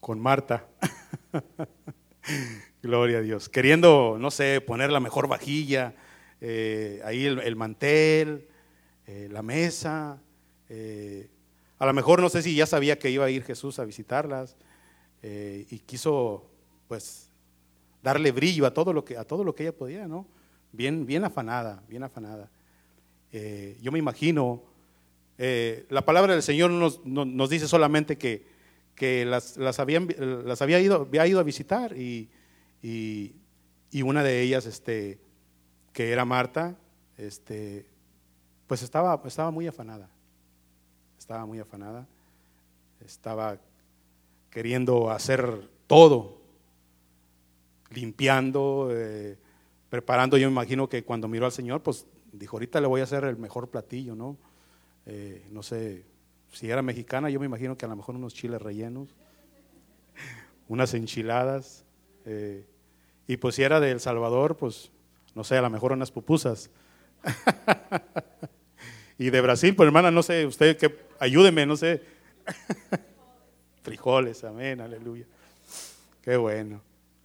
con 0.00 0.18
Marta. 0.18 0.66
Gloria 2.82 3.18
a 3.18 3.20
Dios. 3.20 3.48
Queriendo, 3.48 4.16
no 4.18 4.30
sé, 4.30 4.60
poner 4.60 4.90
la 4.90 5.00
mejor 5.00 5.28
vajilla, 5.28 5.94
eh, 6.40 7.02
ahí 7.04 7.26
el, 7.26 7.56
mantel, 7.56 8.48
eh, 9.06 9.28
la 9.30 9.42
mesa. 9.42 10.18
Eh, 10.68 11.28
a 11.78 11.86
lo 11.86 11.92
mejor 11.92 12.20
no 12.20 12.30
sé 12.30 12.42
si 12.42 12.54
ya 12.54 12.66
sabía 12.66 12.98
que 12.98 13.10
iba 13.10 13.24
a 13.26 13.30
ir 13.30 13.44
Jesús 13.44 13.78
a 13.78 13.84
visitarlas 13.84 14.56
y 15.22 15.78
quiso, 15.80 16.46
pues, 16.88 17.28
darle 18.02 18.32
brillo 18.32 18.64
a 18.64 18.72
todo 18.72 18.94
lo 18.94 19.04
que, 19.04 19.18
a 19.18 19.24
todo 19.24 19.44
lo 19.44 19.54
que 19.54 19.64
ella 19.64 19.76
podía, 19.76 20.08
¿no? 20.08 20.26
Bien, 20.72 21.04
bien 21.04 21.24
afanada, 21.24 21.82
bien 21.88 22.02
afanada. 22.02 22.48
yo 23.30 23.92
me 23.92 23.98
imagino, 23.98 24.62
la 25.36 26.04
palabra 26.06 26.32
del 26.32 26.42
Señor 26.42 26.70
nos, 26.70 27.04
nos 27.04 27.50
dice 27.50 27.68
solamente 27.68 28.16
que 28.16 28.49
que 29.00 29.24
las, 29.24 29.56
las, 29.56 29.80
habían, 29.80 30.08
las 30.44 30.60
había, 30.60 30.78
ido, 30.78 30.96
había 31.08 31.26
ido 31.26 31.40
a 31.40 31.42
visitar 31.42 31.96
y, 31.96 32.28
y, 32.82 33.32
una 34.02 34.22
de 34.22 34.42
ellas, 34.42 34.66
este, 34.66 35.18
que 35.94 36.12
era 36.12 36.26
Marta, 36.26 36.76
este, 37.16 37.86
pues 38.66 38.82
estaba, 38.82 39.22
estaba 39.24 39.50
muy 39.50 39.66
afanada, 39.66 40.10
estaba 41.18 41.46
muy 41.46 41.58
afanada, 41.58 42.06
estaba 43.02 43.56
queriendo 44.50 45.10
hacer 45.10 45.70
todo, 45.86 46.42
limpiando, 47.88 48.90
eh, 48.92 49.38
preparando, 49.88 50.36
yo 50.36 50.46
me 50.48 50.52
imagino 50.52 50.90
que 50.90 51.04
cuando 51.04 51.26
miró 51.26 51.46
al 51.46 51.52
Señor, 51.52 51.82
pues 51.82 52.04
dijo, 52.32 52.58
ahorita 52.58 52.82
le 52.82 52.86
voy 52.86 53.00
a 53.00 53.04
hacer 53.04 53.24
el 53.24 53.38
mejor 53.38 53.70
platillo, 53.70 54.14
¿no? 54.14 54.36
Eh, 55.06 55.46
no 55.50 55.62
sé, 55.62 56.04
si 56.52 56.70
era 56.70 56.82
mexicana, 56.82 57.30
yo 57.30 57.40
me 57.40 57.46
imagino 57.46 57.76
que 57.76 57.84
a 57.84 57.88
lo 57.88 57.96
mejor 57.96 58.16
unos 58.16 58.34
chiles 58.34 58.60
rellenos, 58.60 59.08
unas 60.68 60.94
enchiladas. 60.94 61.84
Eh, 62.26 62.64
y 63.26 63.36
pues 63.36 63.54
si 63.54 63.62
era 63.62 63.80
de 63.80 63.90
El 63.90 64.00
Salvador, 64.00 64.56
pues 64.56 64.90
no 65.34 65.44
sé, 65.44 65.56
a 65.56 65.62
lo 65.62 65.70
mejor 65.70 65.92
unas 65.92 66.10
pupusas. 66.10 66.70
y 69.18 69.30
de 69.30 69.40
Brasil, 69.40 69.74
pues 69.76 69.86
hermana, 69.86 70.10
no 70.10 70.22
sé, 70.22 70.46
usted 70.46 70.76
que 70.76 70.96
ayúdeme, 71.18 71.66
no 71.66 71.76
sé. 71.76 72.02
Frijoles, 73.82 74.44
amén, 74.44 74.80
aleluya. 74.80 75.26
Qué 76.22 76.36
bueno. 76.36 76.82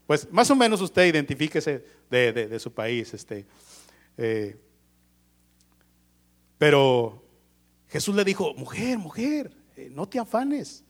Pues 0.08 0.32
más 0.32 0.50
o 0.52 0.56
menos 0.56 0.82
usted 0.82 1.06
identifíquese 1.06 1.84
de, 2.10 2.32
de, 2.32 2.60
su 2.60 2.72
país. 2.72 3.14
Este, 3.14 3.46
eh, 4.18 4.56
pero 6.58 7.25
Jesús 7.96 8.14
le 8.14 8.26
dijo, 8.26 8.54
mujer, 8.56 8.98
mujer, 8.98 9.56
eh, 9.78 9.88
no 9.90 10.06
te 10.06 10.20
afanes. 10.20 10.84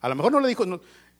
A 0.00 0.08
lo 0.08 0.16
mejor 0.16 0.32
no 0.32 0.40
le 0.40 0.48
dijo, 0.48 0.64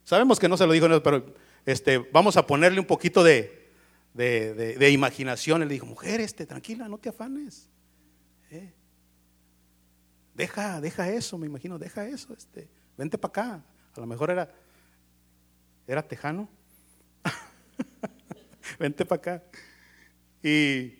sabemos 0.02 0.40
que 0.40 0.48
no 0.48 0.56
se 0.56 0.66
lo 0.66 0.72
dijo, 0.72 0.88
pero 1.00 1.32
este, 1.64 1.98
vamos 1.98 2.36
a 2.36 2.44
ponerle 2.44 2.80
un 2.80 2.86
poquito 2.86 3.22
de, 3.22 3.70
de, 4.14 4.90
imaginación. 4.90 5.62
Él 5.62 5.68
dijo, 5.68 5.86
mujer, 5.86 6.20
este, 6.20 6.44
tranquila, 6.44 6.88
no 6.88 6.98
te 6.98 7.10
afanes. 7.10 7.68
Eh, 8.50 8.72
deja, 10.34 10.80
deja 10.80 11.08
eso, 11.08 11.38
me 11.38 11.46
imagino, 11.46 11.78
deja 11.78 12.04
eso. 12.04 12.34
Este, 12.36 12.68
vente 12.96 13.16
para 13.16 13.30
acá. 13.30 13.64
A 13.94 14.00
lo 14.00 14.06
mejor 14.08 14.32
era, 14.32 14.52
era 15.86 16.02
tejano. 16.02 16.48
vente 18.80 19.06
para 19.06 19.20
acá. 19.20 19.42
Y, 20.42 20.94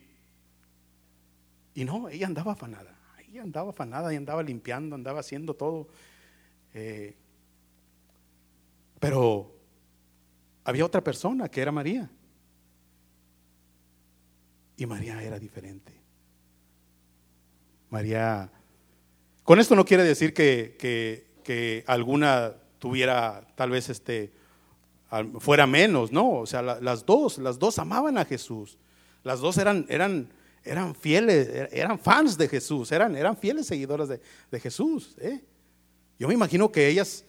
y 1.74 1.84
no, 1.84 2.08
ella 2.08 2.28
andaba 2.28 2.52
afanada 2.52 2.97
andaba 3.36 3.70
afanada 3.70 4.12
y 4.12 4.16
andaba 4.16 4.42
limpiando, 4.42 4.94
andaba 4.94 5.20
haciendo 5.20 5.54
todo. 5.54 5.88
Eh, 6.72 7.14
pero 8.98 9.54
había 10.64 10.84
otra 10.84 11.02
persona 11.02 11.48
que 11.48 11.60
era 11.60 11.72
María. 11.72 12.10
Y 14.76 14.86
María 14.86 15.22
era 15.22 15.38
diferente. 15.38 15.92
María, 17.90 18.50
con 19.42 19.58
esto 19.58 19.74
no 19.74 19.84
quiere 19.84 20.04
decir 20.04 20.32
que, 20.32 20.76
que, 21.42 21.84
alguna 21.86 22.52
tuviera 22.78 23.46
tal 23.54 23.70
vez 23.70 23.88
este, 23.88 24.30
fuera 25.40 25.66
menos, 25.66 26.12
no, 26.12 26.40
o 26.40 26.46
sea, 26.46 26.60
las 26.60 27.06
dos, 27.06 27.38
las 27.38 27.58
dos 27.58 27.78
amaban 27.78 28.18
a 28.18 28.24
Jesús. 28.24 28.78
Las 29.24 29.40
dos 29.40 29.56
eran, 29.58 29.86
eran 29.88 30.28
eran 30.64 30.94
fieles, 30.94 31.48
er, 31.48 31.68
eran 31.72 31.98
fans 31.98 32.36
de 32.36 32.48
Jesús, 32.48 32.90
eran, 32.92 33.16
eran 33.16 33.36
fieles 33.36 33.66
seguidoras 33.66 34.08
de, 34.08 34.60
Jesús. 34.60 35.16
¿eh? 35.20 35.40
Yo 36.18 36.28
me 36.28 36.34
imagino 36.34 36.70
que 36.70 36.88
ellas, 36.88 37.24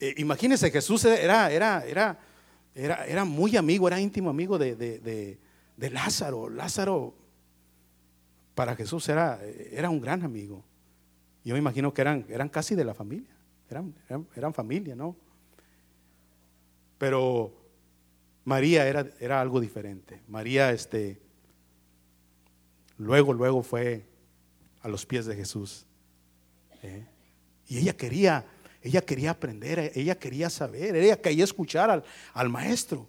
eh, 0.00 0.14
imagínense, 0.18 0.70
Jesús 0.70 1.04
era, 1.04 1.50
era, 1.50 1.84
era, 1.84 2.18
era, 2.74 3.04
era 3.06 3.24
muy 3.24 3.56
amigo, 3.56 3.86
era 3.86 4.00
íntimo 4.00 4.30
amigo 4.30 4.58
de, 4.58 4.74
de, 4.76 5.90
Lázaro. 5.90 6.48
Lázaro 6.48 7.14
para 8.54 8.74
Jesús 8.76 9.08
era, 9.08 9.40
era 9.70 9.90
un 9.90 10.00
gran 10.00 10.22
amigo. 10.22 10.64
Yo 11.44 11.54
me 11.54 11.58
imagino 11.58 11.92
que 11.92 12.00
eran, 12.00 12.24
eran 12.28 12.48
casi 12.48 12.74
de 12.74 12.84
la 12.84 12.94
familia, 12.94 13.36
eran, 13.70 13.94
eran, 14.08 14.26
eran 14.34 14.54
familia, 14.54 14.96
¿no? 14.96 15.14
Pero 16.96 17.52
María 18.44 18.86
era, 18.86 19.06
era 19.20 19.40
algo 19.40 19.60
diferente. 19.60 20.22
María, 20.28 20.70
este, 20.70 21.18
Luego, 22.98 23.32
luego 23.32 23.62
fue 23.62 24.06
a 24.80 24.88
los 24.88 25.04
pies 25.06 25.26
de 25.26 25.34
Jesús. 25.34 25.86
¿eh? 26.82 27.06
Y 27.66 27.78
ella 27.78 27.96
quería, 27.96 28.44
ella 28.82 29.00
quería 29.00 29.30
aprender, 29.30 29.92
ella 29.94 30.18
quería 30.18 30.50
saber, 30.50 30.94
ella 30.94 31.20
quería 31.20 31.44
escuchar 31.44 32.04
al, 32.34 32.48
maestro. 32.48 33.08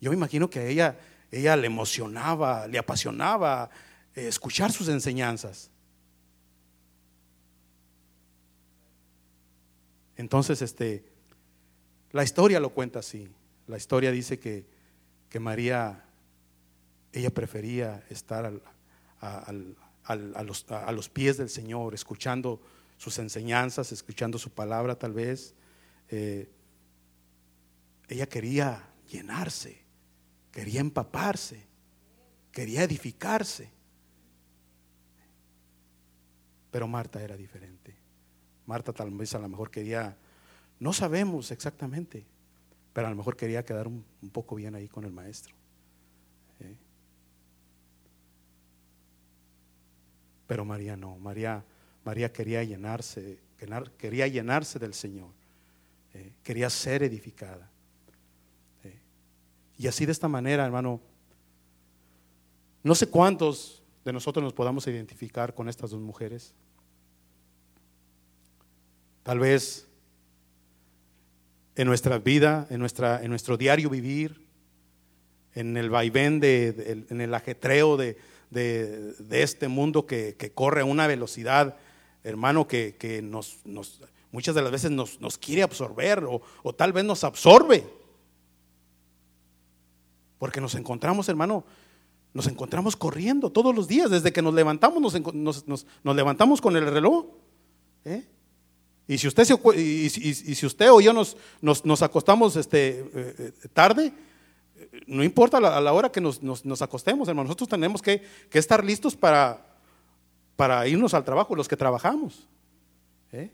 Yo 0.00 0.10
me 0.10 0.16
imagino 0.16 0.50
que 0.50 0.68
ella, 0.68 0.98
ella 1.30 1.56
le 1.56 1.68
emocionaba, 1.68 2.66
le 2.66 2.78
apasionaba 2.78 3.70
eh, 4.14 4.26
escuchar 4.26 4.72
sus 4.72 4.88
enseñanzas. 4.88 5.70
Entonces, 10.16 10.60
este, 10.62 11.04
la 12.10 12.24
historia 12.24 12.60
lo 12.60 12.70
cuenta 12.70 12.98
así. 12.98 13.28
La 13.66 13.76
historia 13.76 14.10
dice 14.10 14.38
que, 14.38 14.66
que 15.28 15.40
María, 15.40 16.04
ella 17.12 17.30
prefería 17.30 18.04
estar 18.10 18.52
a, 19.22 19.52
los, 20.42 20.70
a, 20.70 20.92
los, 20.92 21.08
pies 21.08 21.36
del 21.36 21.48
Señor, 21.48 21.94
escuchando 21.94 22.60
sus 22.98 23.18
enseñanzas, 23.18 23.92
escuchando 23.92 24.38
su 24.38 24.50
palabra 24.50 24.98
tal 24.98 25.12
vez. 25.12 25.54
Eh, 26.08 26.50
ella 28.08 28.28
quería 28.28 28.88
llenarse, 29.10 29.80
quería 30.50 30.80
empaparse, 30.80 31.66
quería 32.50 32.82
edificarse. 32.82 33.70
Pero 36.70 36.88
Marta 36.88 37.22
era 37.22 37.36
diferente. 37.36 37.96
Marta 38.66 38.92
tal 38.92 39.10
vez 39.12 39.34
a 39.34 39.38
lo 39.38 39.48
mejor 39.48 39.70
quería, 39.70 40.16
no 40.80 40.92
sabemos 40.92 41.50
exactamente, 41.50 42.26
pero 42.92 43.06
a 43.06 43.10
lo 43.10 43.16
mejor 43.16 43.36
quería 43.36 43.64
quedar 43.64 43.86
un, 43.86 44.04
poco 44.32 44.56
bien 44.56 44.74
ahí 44.74 44.88
con 44.88 45.04
el 45.04 45.12
maestro. 45.12 45.54
Pero 50.52 50.66
María 50.66 50.98
no, 50.98 51.16
María, 51.16 51.64
María 52.04 52.30
quería 52.30 52.62
llenarse, 52.62 53.38
quería 53.96 54.28
llenarse 54.28 54.78
del 54.78 54.92
Señor, 54.92 55.30
¿eh? 56.12 56.30
quería 56.42 56.68
ser 56.68 57.02
edificada. 57.02 57.70
¿eh? 58.84 58.98
Y 59.78 59.86
así 59.86 60.04
de 60.04 60.12
esta 60.12 60.28
manera, 60.28 60.66
hermano, 60.66 61.00
no 62.82 62.94
sé 62.94 63.06
cuántos 63.06 63.82
de 64.04 64.12
nosotros 64.12 64.42
nos 64.42 64.52
podamos 64.52 64.86
identificar 64.88 65.54
con 65.54 65.70
estas 65.70 65.92
dos 65.92 66.02
mujeres. 66.02 66.52
Tal 69.22 69.38
vez 69.38 69.88
en 71.76 71.86
nuestra 71.86 72.18
vida, 72.18 72.66
en, 72.68 72.78
nuestra, 72.78 73.22
en 73.22 73.30
nuestro 73.30 73.56
diario 73.56 73.88
vivir, 73.88 74.46
en 75.54 75.78
el 75.78 75.88
vaivén, 75.88 76.40
de, 76.40 77.06
en 77.08 77.20
el 77.22 77.32
ajetreo 77.32 77.96
de, 77.96 78.18
este 78.54 79.68
mundo 79.68 80.06
que, 80.06 80.52
corre 80.54 80.82
a 80.82 80.84
una 80.84 81.06
velocidad, 81.06 81.76
hermano, 82.24 82.66
que, 82.66 83.20
nos, 83.22 83.58
muchas 84.30 84.54
de 84.54 84.62
las 84.62 84.70
veces 84.70 84.90
nos, 84.90 85.38
quiere 85.38 85.62
absorber 85.62 86.24
o, 86.24 86.72
tal 86.74 86.92
vez 86.92 87.04
nos 87.04 87.24
absorbe. 87.24 87.84
Porque 90.38 90.60
nos 90.60 90.74
encontramos, 90.74 91.28
hermano, 91.28 91.64
nos 92.34 92.46
encontramos 92.46 92.96
corriendo 92.96 93.50
todos 93.50 93.74
los 93.74 93.86
días, 93.86 94.10
desde 94.10 94.32
que 94.32 94.42
nos 94.42 94.54
levantamos, 94.54 95.22
nos, 95.34 95.66
nos 95.66 96.16
levantamos 96.16 96.60
con 96.60 96.76
el 96.76 96.86
reloj. 96.86 97.26
¿eh? 98.04 98.26
Y 99.08 99.18
si 99.18 99.28
usted, 99.28 99.46
y, 99.76 100.08
si 100.08 100.66
usted 100.66 100.90
o 100.90 101.00
yo 101.00 101.12
nos, 101.12 101.36
nos, 101.60 102.02
acostamos 102.02 102.56
este, 102.56 103.00
eh, 103.00 103.04
eh, 103.14 103.52
tarde, 103.72 104.12
no 105.06 105.22
importa 105.22 105.58
a 105.58 105.80
la, 105.80 105.92
hora 105.92 106.10
que 106.10 106.20
nos, 106.20 106.40
acostemos, 106.82 107.28
hermano, 107.28 107.44
nosotros 107.44 107.68
tenemos 107.68 108.00
que, 108.02 108.22
estar 108.52 108.84
listos 108.84 109.16
para, 109.16 109.64
para, 110.56 110.86
irnos 110.86 111.14
al 111.14 111.24
trabajo, 111.24 111.54
los 111.54 111.68
que 111.68 111.76
trabajamos. 111.76 112.46
¿eh? 113.32 113.50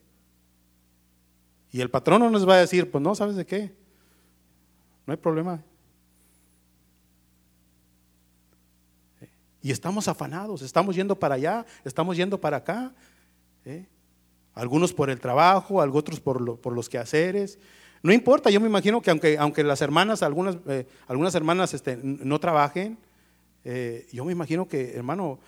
Y 1.70 1.80
el 1.80 1.90
patrón 1.90 2.20
no 2.20 2.30
nos 2.30 2.49
va 2.49 2.54
a 2.54 2.58
decir, 2.58 2.90
pues 2.90 3.02
no, 3.02 3.14
¿sabes 3.14 3.37
de 3.37 3.47
qué? 3.47 3.73
No 5.06 5.12
hay 5.12 5.18
problema. 5.18 5.62
Y 9.62 9.70
estamos 9.70 10.08
afanados, 10.08 10.62
estamos 10.62 10.94
yendo 10.94 11.18
para 11.18 11.35
allá, 11.35 11.66
estamos 11.85 12.16
yendo 12.16 12.40
para 12.40 12.59
acá. 12.59 12.92
¿eh? 13.64 13.87
algunos 14.59 14.92
por 14.92 15.09
el 15.09 15.20
trabajo, 15.20 15.76
otros 15.76 16.20
por, 16.20 16.59
por 16.59 16.72
los 16.72 16.88
quehaceres. 16.88 17.59
No 18.02 18.12
importa, 18.12 18.50
yo 18.50 18.61
me 18.61 18.68
imagino 18.68 19.00
que 19.02 19.11
aunque, 19.11 19.38
aunque 19.38 19.64
las 19.64 19.80
hermanas, 19.82 20.22
algunas, 20.22 20.56
eh, 20.68 20.87
algunas 21.06 21.34
hermanas 21.34 21.74
este, 21.74 21.96
no 22.02 22.38
trabajen, 22.38 22.98
eh, 23.64 24.06
yo 24.12 24.24
me 24.24 24.32
imagino 24.32 24.68
que, 24.68 24.94
hermano, 24.94 25.38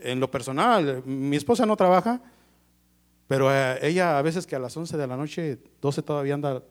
en 0.00 0.20
lo 0.20 0.30
personal, 0.30 1.02
mi 1.06 1.36
esposa 1.36 1.64
no 1.66 1.76
trabaja, 1.76 2.20
pero 3.26 3.52
eh, 3.52 3.78
ella 3.82 4.18
a 4.18 4.22
veces 4.22 4.46
que 4.46 4.56
a 4.56 4.58
las 4.58 4.76
11 4.76 4.96
de 4.96 5.06
la 5.06 5.16
noche, 5.16 5.58
12 5.80 6.02
todavía 6.02 6.34
anda 6.34 6.62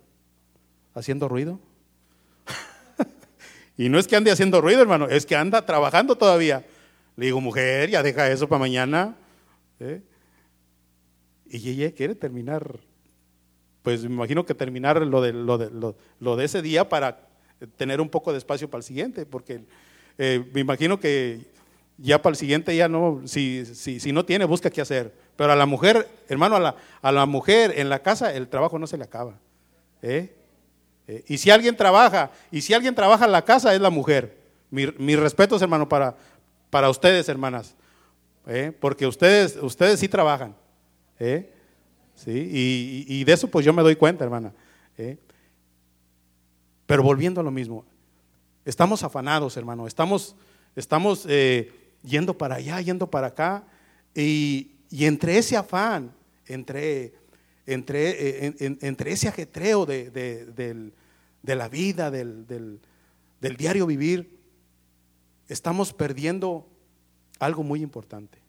haciendo 0.94 1.28
ruido. 1.28 1.60
y 3.78 3.90
no 3.90 4.00
es 4.00 4.08
que 4.08 4.16
ande 4.16 4.32
haciendo 4.32 4.62
ruido, 4.62 4.82
hermano, 4.82 5.08
es 5.08 5.26
que 5.26 5.36
anda 5.36 5.66
trabajando 5.66 6.16
todavía. 6.16 6.66
Le 7.16 7.26
digo, 7.26 7.42
mujer, 7.42 7.90
ya 7.90 8.04
deja 8.04 8.30
eso 8.32 8.48
para 8.48 8.60
mañana. 8.60 9.16
Y 11.50 11.70
ella 11.70 11.92
quiere 11.92 12.14
terminar, 12.14 12.80
pues 13.88 14.04
me 14.04 14.16
imagino 14.16 14.46
que 14.46 14.54
terminar 14.54 15.02
lo 15.02 15.22
de, 15.22 15.32
lo 15.32 15.58
de, 15.58 15.94
lo, 16.20 16.36
de 16.36 16.44
ese 16.44 16.62
día 16.62 16.90
para 16.90 17.22
tener 17.78 18.02
un 18.02 18.10
poco 18.10 18.34
de 18.34 18.38
espacio 18.38 18.70
para 18.70 18.80
el 18.80 18.84
siguiente, 18.84 19.26
porque 19.26 19.62
eh, 20.18 20.44
me 20.52 20.60
imagino 20.60 21.00
que 21.00 21.46
ya 21.98 22.22
para 22.22 22.32
el 22.32 22.36
siguiente 22.36 22.76
ya 22.76 22.90
no, 22.90 23.22
si, 23.24 23.64
si, 23.66 24.02
si, 24.02 24.12
no 24.12 24.26
tiene, 24.26 24.44
busca 24.44 24.70
qué 24.70 24.82
hacer. 24.82 25.14
Pero 25.38 25.54
a 25.54 25.56
la 25.56 25.66
mujer, 25.66 26.06
hermano, 26.28 26.58
a 26.58 26.60
la, 26.60 26.76
a 27.02 27.12
la 27.14 27.26
mujer 27.26 27.76
en 27.78 27.88
la 27.88 28.00
casa 28.00 28.34
el 28.34 28.50
trabajo 28.50 28.78
no 28.78 28.88
se 28.88 28.98
le 28.98 29.06
acaba. 29.06 29.40
¿eh? 30.02 30.36
Eh, 31.08 31.24
y 31.26 31.38
si 31.38 31.50
alguien 31.50 31.78
trabaja, 31.78 32.32
y 32.52 32.60
si 32.60 32.74
alguien 32.74 32.94
trabaja 32.94 33.24
en 33.24 33.32
la 33.32 33.46
casa 33.46 33.74
es 33.74 33.80
la 33.80 33.90
mujer. 33.90 34.36
mis 34.70 35.18
respetos, 35.18 35.62
hermano, 35.62 35.88
para, 35.88 36.18
para 36.70 36.90
ustedes, 36.90 37.30
hermanas. 37.30 37.74
Porque 38.82 39.08
ustedes, 39.08 39.56
ustedes 39.62 40.02
sí 40.02 40.10
trabajan. 40.10 40.58
¿Sí? 42.18 43.06
Y, 43.08 43.24
de 43.24 43.34
eso 43.34 43.48
pues 43.48 43.64
yo 43.66 43.74
me 43.74 43.84
doy 43.84 43.96
cuenta, 43.96 44.24
hermana. 44.24 44.52
¿Eh? 44.98 45.18
Pero 46.88 47.04
volviendo 47.04 47.42
a 47.42 47.44
lo 47.44 47.52
mismo, 47.52 47.86
estamos 48.66 49.04
afanados, 49.04 49.56
hermano, 49.56 49.86
estamos, 49.86 50.36
estamos 50.76 51.26
eh, 51.30 51.72
yendo 52.04 52.36
para 52.36 52.56
allá, 52.56 52.82
yendo 52.82 53.10
para 53.10 53.28
acá, 53.28 53.66
y, 54.16 54.72
entre 54.92 55.38
ese 55.38 55.56
afán, 55.58 56.12
entre, 56.48 57.14
entre, 57.68 58.56
entre 58.58 59.12
ese 59.12 59.28
ajetreo 59.28 59.86
de, 59.86 60.92
la 61.44 61.70
vida, 61.70 62.10
del, 62.10 62.48
del 62.48 63.58
diario 63.58 63.86
vivir, 63.86 64.40
estamos 65.50 65.94
perdiendo 65.94 66.68
algo 67.38 67.64
muy 67.64 67.84
importante. 67.84 68.47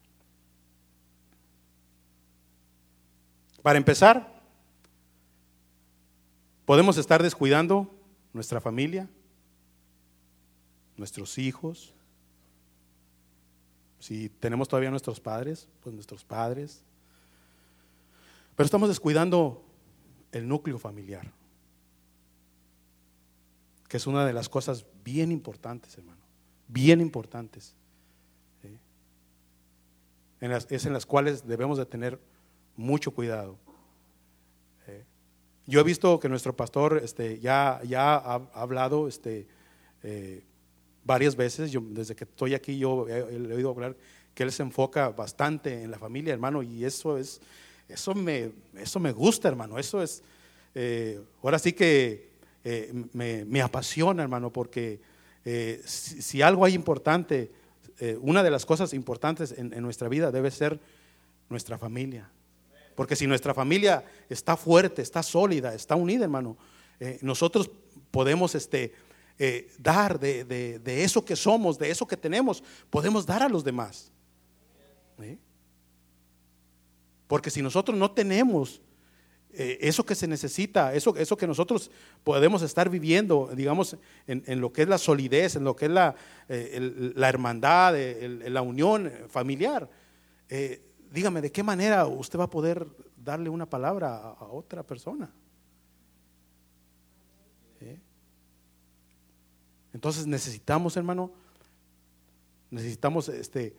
Para 3.68 3.76
empezar, 3.76 4.26
podemos 6.64 6.96
estar 6.96 7.22
descuidando 7.22 7.94
nuestra 8.32 8.62
familia, 8.62 9.10
nuestros 10.96 11.36
hijos. 11.36 11.92
Si 14.00 14.30
tenemos 14.30 14.68
todavía 14.68 14.88
nuestros 14.88 15.20
padres, 15.20 15.68
pues 15.82 15.94
nuestros 15.94 16.24
padres. 16.24 16.80
Pero 18.56 18.64
estamos 18.64 18.88
descuidando 18.88 19.62
el 20.32 20.48
núcleo 20.48 20.78
familiar, 20.78 21.30
que 23.86 23.98
es 23.98 24.06
una 24.06 24.24
de 24.24 24.32
las 24.32 24.48
cosas 24.48 24.86
bien 25.04 25.30
importantes, 25.30 25.98
hermano, 25.98 26.22
bien 26.68 27.02
importantes. 27.02 27.74
es 30.40 30.86
en 30.86 30.92
las 30.94 31.04
cuales 31.04 31.46
debemos 31.46 31.76
de 31.76 31.84
tener 31.84 32.18
mucho 32.78 33.10
cuidado. 33.10 33.58
Eh, 34.86 35.04
yo 35.66 35.80
he 35.80 35.82
visto 35.82 36.18
que 36.18 36.28
nuestro 36.28 36.56
pastor 36.56 37.00
este, 37.02 37.40
ya, 37.40 37.82
ya 37.84 38.14
ha, 38.14 38.34
hablado 38.54 39.08
este, 39.08 39.46
eh, 40.04 40.44
varias 41.04 41.36
veces, 41.36 41.72
yo, 41.72 41.82
desde 41.84 42.14
que 42.14 42.24
estoy 42.24 42.54
aquí 42.54 42.78
yo 42.78 43.06
he, 43.08 43.22
oído 43.52 43.70
hablar 43.70 43.96
que 44.32 44.44
él 44.44 44.52
se 44.52 44.62
enfoca 44.62 45.08
bastante 45.08 45.82
en 45.82 45.90
la 45.90 45.98
familia, 45.98 46.32
hermano, 46.32 46.62
y 46.62 46.84
eso 46.84 47.18
es, 47.18 47.40
eso 47.88 48.14
me, 48.14 48.52
eso 48.76 49.00
me 49.00 49.10
gusta, 49.10 49.48
hermano, 49.48 49.76
eso 49.76 50.00
es, 50.00 50.22
eh, 50.76 51.20
ahora 51.42 51.58
sí 51.58 51.72
que 51.72 52.28
me, 53.12 53.60
apasiona, 53.60 54.22
hermano, 54.22 54.52
porque 54.52 55.00
si, 55.84 56.42
algo 56.42 56.64
hay 56.64 56.74
importante, 56.74 57.50
una 58.20 58.44
de 58.44 58.50
las 58.50 58.64
cosas 58.64 58.94
importantes 58.94 59.52
en 59.56 59.82
nuestra 59.82 60.08
vida 60.08 60.30
debe 60.30 60.52
ser 60.52 60.78
nuestra 61.48 61.78
familia. 61.78 62.30
Porque 62.98 63.14
si 63.14 63.28
nuestra 63.28 63.54
familia 63.54 64.04
está 64.28 64.56
fuerte, 64.56 65.02
está 65.02 65.22
sólida, 65.22 65.72
está 65.72 65.94
unida, 65.94 66.24
hermano, 66.24 66.56
eh, 66.98 67.20
nosotros 67.22 67.70
podemos 68.10 68.56
este, 68.56 68.92
eh, 69.38 69.70
dar 69.78 70.18
de, 70.18 70.80
eso 70.84 71.24
que 71.24 71.36
somos, 71.36 71.78
de 71.78 71.90
eso 71.92 72.08
que 72.08 72.16
tenemos, 72.16 72.60
podemos 72.90 73.24
dar 73.24 73.44
a 73.44 73.48
los 73.48 73.62
demás. 73.62 74.10
Porque 77.28 77.50
si 77.50 77.62
nosotros 77.62 77.96
no 77.96 78.10
tenemos 78.10 78.82
eh, 79.52 79.78
eso 79.80 80.04
que 80.04 80.16
se 80.16 80.26
necesita, 80.26 80.92
eso, 80.92 81.14
eso 81.16 81.36
que 81.36 81.46
nosotros 81.46 81.92
podemos 82.24 82.62
estar 82.62 82.90
viviendo, 82.90 83.48
digamos, 83.54 83.96
en, 84.26 84.60
lo 84.60 84.72
que 84.72 84.82
es 84.82 84.88
la 84.88 84.98
solidez, 84.98 85.54
en 85.54 85.62
lo 85.62 85.76
que 85.76 85.84
es 85.84 85.92
la, 85.92 86.16
eh, 86.48 87.12
la 87.14 87.28
hermandad, 87.28 87.94
la 87.94 88.62
unión 88.62 89.12
familiar. 89.28 89.88
Eh, 90.48 90.82
dígame, 91.10 91.40
¿de 91.40 91.52
qué 91.52 91.62
manera 91.62 92.06
usted 92.06 92.38
va 92.38 92.44
a 92.44 92.50
poder 92.50 92.86
darle 93.16 93.48
una 93.48 93.66
palabra 93.66 94.16
a, 94.16 94.44
otra 94.44 94.82
persona? 94.82 95.30
Entonces 99.92 100.26
necesitamos, 100.26 100.96
hermano, 100.96 101.32
necesitamos 102.70 103.28
este, 103.28 103.74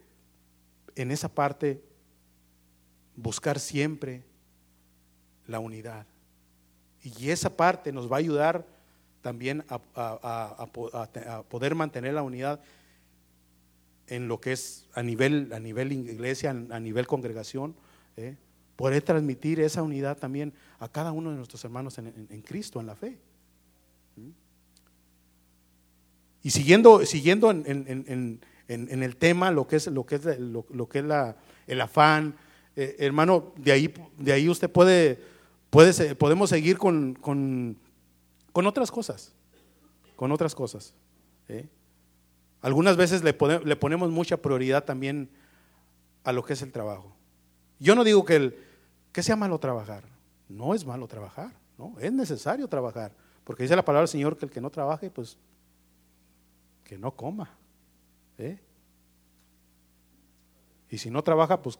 en 0.96 1.12
esa 1.12 1.30
parte 1.30 1.82
buscar 3.16 3.60
siempre 3.60 4.24
la 5.48 5.60
unidad. 5.60 6.06
Y 7.04 7.30
esa 7.30 7.56
parte 7.56 7.92
nos 7.92 8.12
va 8.12 8.18
a 8.18 8.20
ayudar 8.20 8.66
también 9.22 9.64
a, 9.70 10.66
poder 11.50 11.76
mantener 11.76 12.14
la 12.14 12.24
unidad 12.24 12.60
en 14.10 14.28
lo 14.28 14.40
que 14.42 14.52
es 14.52 14.88
a 14.94 15.04
nivel, 15.04 15.52
a 15.54 15.60
nivel 15.60 15.92
iglesia, 15.92 16.52
a 16.52 16.80
nivel 16.80 17.08
congregación, 17.08 17.76
¿eh? 18.18 18.36
poder 18.76 19.02
transmitir 19.02 19.60
esa 19.60 19.84
unidad 19.84 20.18
también 20.18 20.54
a 20.80 20.90
cada 20.90 21.12
uno 21.12 21.32
de 21.32 21.38
nuestros 21.38 21.64
hermanos 21.64 21.98
en, 21.98 22.42
Cristo, 22.42 22.80
en 22.80 22.88
la 22.88 22.96
fe. 22.96 23.18
¿Mm? 24.16 24.30
Y 26.44 26.50
siguiendo, 26.52 27.06
siguiendo 27.06 27.52
en, 27.52 28.40
el 28.68 29.16
tema, 29.18 29.52
lo 29.52 29.68
que 29.68 29.76
es, 29.76 29.88
lo 29.88 30.06
que 30.06 30.16
es, 30.16 30.40
lo, 30.40 30.90
que 30.90 31.00
es 31.00 31.06
la, 31.06 31.36
el 31.68 31.82
afán, 31.82 32.36
eh, 32.76 32.96
hermano, 33.00 33.54
de 33.58 33.72
ahí, 33.72 33.94
de 34.18 34.32
ahí 34.32 34.48
usted 34.48 34.70
puede 34.70 35.20
podemos 35.70 36.50
seguir 36.50 36.78
con, 36.78 37.14
con, 37.16 37.78
otras 38.66 38.92
cosas, 38.92 39.34
con 40.16 40.32
otras 40.32 40.56
cosas. 40.56 40.94
¿eh? 41.48 41.68
Algunas 42.62 42.98
veces 42.98 43.24
le, 43.24 43.34
ponemos 43.34 44.12
mucha 44.12 44.38
prioridad 44.38 44.84
también 44.84 45.30
a 46.24 46.34
lo 46.34 46.44
que 46.44 46.54
es 46.54 46.62
el 46.62 46.72
trabajo. 46.72 47.16
Yo 47.80 47.96
no 47.96 48.04
digo 48.04 48.26
que, 48.26 48.36
el, 48.36 48.58
que 49.14 49.24
sea 49.24 49.38
malo 49.38 49.60
trabajar, 49.60 50.04
no 50.50 50.74
es 50.74 50.86
malo 50.86 51.08
trabajar, 51.08 51.54
no, 51.78 51.96
es 52.00 52.12
necesario 52.12 52.68
trabajar, 52.68 53.14
porque 53.46 53.64
dice 53.64 53.76
la 53.76 53.86
palabra 53.86 54.02
del 54.02 54.10
Señor 54.10 54.38
que 54.38 54.46
el 54.46 54.52
que 54.52 54.60
no 54.60 54.70
trabaje, 54.70 55.10
pues 55.10 55.38
que 56.84 56.98
no 56.98 57.16
coma. 57.16 57.50
¿eh? 58.38 58.60
Y 60.90 60.98
si 60.98 61.10
no 61.10 61.24
trabaja, 61.24 61.62
pues 61.62 61.80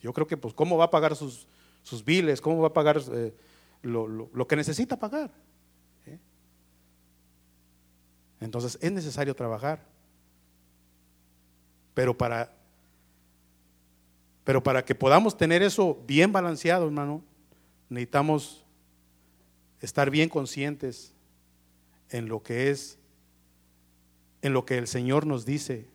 yo 0.00 0.12
creo 0.12 0.26
que 0.26 0.36
pues 0.36 0.54
cómo 0.54 0.78
va 0.78 0.84
a 0.84 0.90
pagar 0.90 1.14
sus, 1.16 1.46
sus 1.82 2.04
biles, 2.04 2.40
cómo 2.40 2.62
va 2.62 2.68
a 2.68 2.72
pagar 2.72 3.00
eh, 3.12 3.34
lo, 3.82 4.46
que 4.48 4.56
necesita 4.56 4.96
pagar. 4.98 5.30
¿Eh? 6.06 6.18
Entonces 8.40 8.78
es 8.80 8.92
necesario 8.92 9.34
trabajar. 9.34 9.95
Pero 11.96 12.14
para, 12.14 12.52
pero 14.44 14.62
para 14.62 14.84
que 14.84 14.94
podamos 14.94 15.34
tener 15.34 15.62
eso 15.62 15.98
bien 16.06 16.30
balanceado, 16.30 16.84
hermano, 16.84 17.22
necesitamos 17.88 18.66
estar 19.80 20.10
bien 20.10 20.28
conscientes 20.28 21.14
en 22.10 22.28
lo 22.28 22.42
que 22.42 22.70
es, 22.70 22.98
en 24.42 24.52
lo 24.52 24.66
que 24.66 24.76
el 24.76 24.86
Señor 24.86 25.24
nos 25.24 25.46
dice 25.46 25.86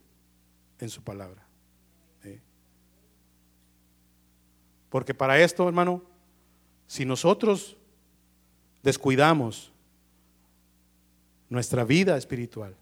en 0.80 0.90
su 0.90 1.04
palabra. 1.04 1.46
Porque 4.90 5.14
para 5.14 5.40
esto, 5.40 5.68
hermano, 5.68 6.02
si 6.88 7.06
nosotros 7.06 7.78
descuidamos 8.82 9.72
nuestra 11.48 11.84
vida 11.84 12.18
espiritual, 12.18 12.76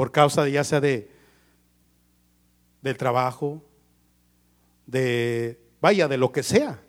por 0.00 0.12
causa 0.12 0.44
de, 0.44 0.52
ya 0.52 0.64
sea 0.64 0.80
de 0.80 1.10
del 2.80 2.96
trabajo, 2.96 3.62
de 4.86 5.60
vaya, 5.78 6.08
de 6.08 6.16
lo 6.16 6.32
que 6.32 6.42
sea. 6.42 6.82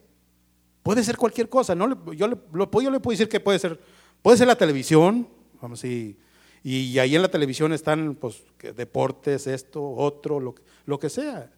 Puede 0.82 1.04
ser 1.04 1.18
cualquier 1.18 1.50
cosa, 1.50 1.76
no 1.76 2.10
yo, 2.14 2.30
le, 2.30 2.38
yo 2.54 2.90
le 2.90 3.00
puedo 3.00 3.10
decir 3.10 3.28
que 3.28 3.42
puede 3.42 3.60
ser 3.60 3.82
puede 4.22 4.38
ser 4.38 4.48
la 4.48 4.56
televisión, 4.56 5.28
vamos 5.62 5.84
y, 5.84 6.18
y 6.64 6.98
ahí 7.00 7.14
en 7.14 7.22
la 7.22 7.30
televisión 7.30 7.74
están 7.74 8.16
pues 8.16 8.46
deportes, 8.78 9.46
esto, 9.46 9.86
otro, 9.86 10.40
lo, 10.40 10.56
lo 10.86 10.98
que 10.98 11.10
sea. 11.10 11.52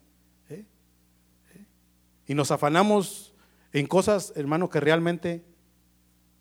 Y 2.25 2.33
nos 2.33 2.49
afanamos 2.49 3.35
en 3.73 3.85
cosas, 3.85 4.33
hermano, 4.35 4.71
que 4.71 4.79
realmente 4.79 5.45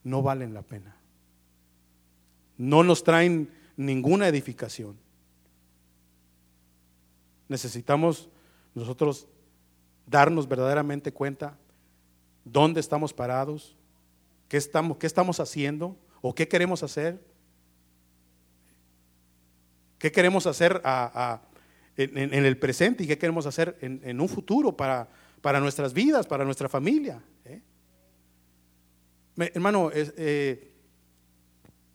no 0.05 0.22
valen 0.22 0.55
la 0.55 0.62
pena. 0.62 0.96
No 2.57 2.83
nos 2.83 3.05
traen 3.05 3.61
ninguna 3.76 4.28
edificación. 4.28 4.96
Necesitamos 7.48 8.28
nosotros 8.74 9.26
darnos 10.06 10.48
verdaderamente 10.48 11.12
cuenta 11.12 11.56
dónde 12.44 12.80
estamos 12.80 13.12
parados, 13.12 13.76
qué 14.48 14.56
estamos, 14.56 14.96
qué 14.96 15.06
estamos 15.06 15.40
haciendo 15.40 15.96
o 16.20 16.35
qué 16.35 16.48
queremos 16.48 16.82
hacer. 16.82 17.20
¿Qué 19.98 20.11
queremos 20.11 20.46
hacer 20.46 20.82
en, 21.96 22.32
el 22.32 22.58
presente 22.58 23.04
y 23.04 23.06
qué 23.06 23.18
queremos 23.18 23.46
hacer 23.46 23.78
en 23.80 24.20
un 24.20 24.28
futuro 24.28 24.76
para 24.76 25.08
para 25.42 25.61
nuestras 25.61 25.92
vidas, 25.92 26.26
para 26.26 26.44
nuestra 26.44 26.68
familia. 26.68 27.20
¿eh? 27.44 27.61
hermano, 29.37 29.90
eh, 29.92 30.71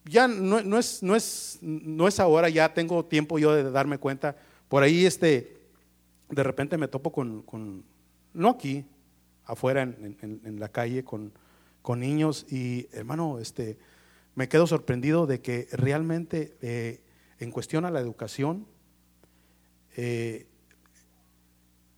ya 0.09 0.27
no, 0.27 0.57
es, 0.77 1.03
no, 1.03 1.15
es, 1.15 1.59
no 1.61 2.07
es 2.07 2.19
ahora, 2.19 2.49
ya 2.49 2.73
tengo 2.73 3.05
tiempo 3.05 3.39
yo 3.39 3.53
de 3.53 3.69
darme 3.71 3.97
cuenta. 3.97 4.35
Por 4.67 4.83
ahí, 4.83 5.05
este, 5.05 5.57
de 6.29 6.43
repente 6.43 6.77
me 6.77 6.87
topo 6.87 7.11
con, 7.11 7.83
no 8.33 8.49
aquí, 8.49 8.85
afuera 9.45 9.81
en, 9.81 10.59
la 10.59 10.69
calle, 10.69 11.03
con, 11.03 11.33
con, 11.81 11.99
niños 11.99 12.45
y, 12.51 12.87
hermano, 12.91 13.39
este, 13.39 13.77
me 14.35 14.49
quedo 14.49 14.67
sorprendido 14.67 15.25
de 15.25 15.41
que 15.41 15.67
realmente 15.71 16.57
eh, 16.61 17.01
en 17.39 17.51
cuestión 17.51 17.85
a 17.85 17.91
la 17.91 17.99
educación, 17.99 18.67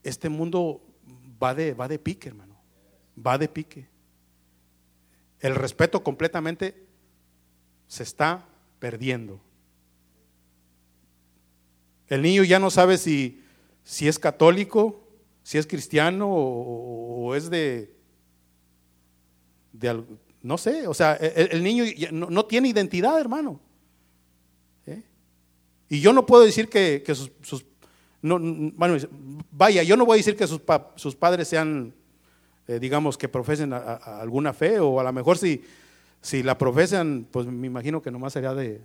este 0.04 0.30
mundo 0.30 0.82
va 1.42 1.54
de, 1.54 1.74
va 1.74 1.88
de 1.88 2.00
pique, 2.00 2.30
hermano. 2.30 2.62
Va 3.26 3.38
de 3.38 3.50
pique. 3.50 3.88
El 5.40 5.56
respeto 5.56 6.04
completamente 6.04 6.89
se 7.90 8.04
está 8.04 8.46
perdiendo. 8.78 9.42
El 12.08 12.22
niño 12.22 12.44
ya 12.44 12.60
no 12.60 12.70
sabe 12.70 12.98
si, 12.98 13.42
si 13.84 14.08
es 14.08 14.18
católico, 14.18 15.04
si 15.44 15.58
es 15.58 15.68
cristiano 15.68 16.30
o, 16.32 17.36
es 17.36 17.50
de, 17.50 17.94
de, 19.74 20.04
no 20.42 20.58
sé, 20.58 20.88
o 20.88 20.94
sea, 20.94 21.16
el, 21.16 21.64
niño 21.64 21.84
no, 22.12 22.46
tiene 22.46 22.70
identidad, 22.70 23.20
hermano. 23.20 23.60
¿Eh? 24.86 25.04
Y 25.90 26.00
yo 26.00 26.14
no 26.14 26.26
puedo 26.26 26.44
decir 26.44 26.70
que, 26.70 27.04
sus, 27.14 27.66
no, 28.22 28.40
bueno, 28.40 28.98
vaya, 29.52 29.82
yo 29.84 29.98
no 29.98 30.06
voy 30.06 30.16
a 30.16 30.18
decir 30.18 30.36
que 30.36 30.48
sus, 30.48 30.62
sus 30.96 31.16
padres 31.16 31.48
sean, 31.48 31.94
eh, 32.68 32.80
digamos, 32.80 33.18
que 33.18 33.28
profesen 33.28 33.74
alguna 33.74 34.54
fe, 34.54 34.80
o 34.80 35.00
a 35.00 35.04
lo 35.04 35.14
mejor 35.14 35.38
si, 35.38 35.64
si 36.22 36.44
la 36.44 36.58
profesan, 36.58 37.28
pues 37.32 37.46
me 37.48 37.68
imagino 37.68 38.02
que 38.02 38.12
nomás 38.12 38.34
sería 38.34 38.54
de, 38.54 38.82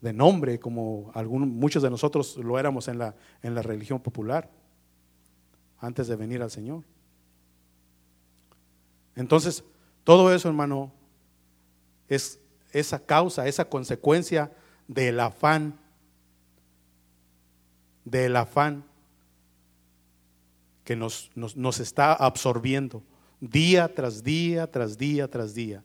de 0.00 0.12
nombre, 0.12 0.58
como 0.58 1.12
muchos 1.14 1.82
de 1.82 1.90
nosotros 1.90 2.36
lo 2.36 2.58
éramos 2.58 2.88
en 2.88 2.98
la, 2.98 3.14
en 3.42 3.54
la 3.54 3.62
religión 3.62 4.00
popular, 4.00 4.50
antes 5.78 6.08
de 6.08 6.16
venir 6.16 6.42
al 6.42 6.50
Señor. 6.50 6.84
Entonces, 9.16 9.64
todo 10.04 10.32
eso, 10.34 10.48
hermano, 10.48 10.92
es 12.08 12.38
esa 12.72 12.98
causa, 12.98 13.46
esa 13.46 13.64
consecuencia 13.64 14.52
del 14.86 15.20
afán 15.20 15.78
del 18.04 18.36
afán 18.36 18.84
que 20.84 20.96
nos, 20.96 21.30
nos, 21.34 21.78
está 21.80 22.14
absorbiendo 22.14 23.02
día 23.40 23.94
tras 23.94 24.24
día, 24.24 24.68
tras 24.68 24.98
día, 24.98 25.28
tras 25.28 25.54
día. 25.54 25.84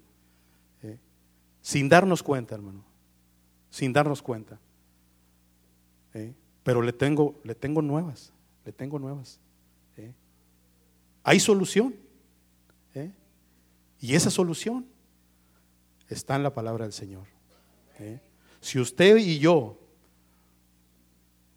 ¿Eh? 1.65 1.67
Sin 1.67 1.89
darnos 1.89 2.21
cuenta, 2.21 2.54
hermano. 2.54 2.84
Sin 3.71 3.91
darnos 3.91 4.21
cuenta. 4.21 4.60
¿eh? 6.13 6.34
Pero 6.63 6.82
le 6.82 6.93
tengo, 6.93 7.36
le 7.43 7.56
tengo 7.56 7.82
nuevas, 7.82 8.32
le 8.63 8.71
tengo 8.71 8.99
nuevas. 8.99 9.39
¿eh? 9.97 10.13
Hay 11.23 11.39
solución. 11.39 11.95
Y 13.99 14.13
esa 14.13 14.30
solución 14.30 14.86
está 16.10 16.36
en 16.36 16.43
la 16.43 16.54
palabra 16.54 16.84
del 16.84 16.93
Señor. 16.93 17.23
Si 18.62 18.80
usted 18.80 19.17
y 19.17 19.39
yo 19.39 19.80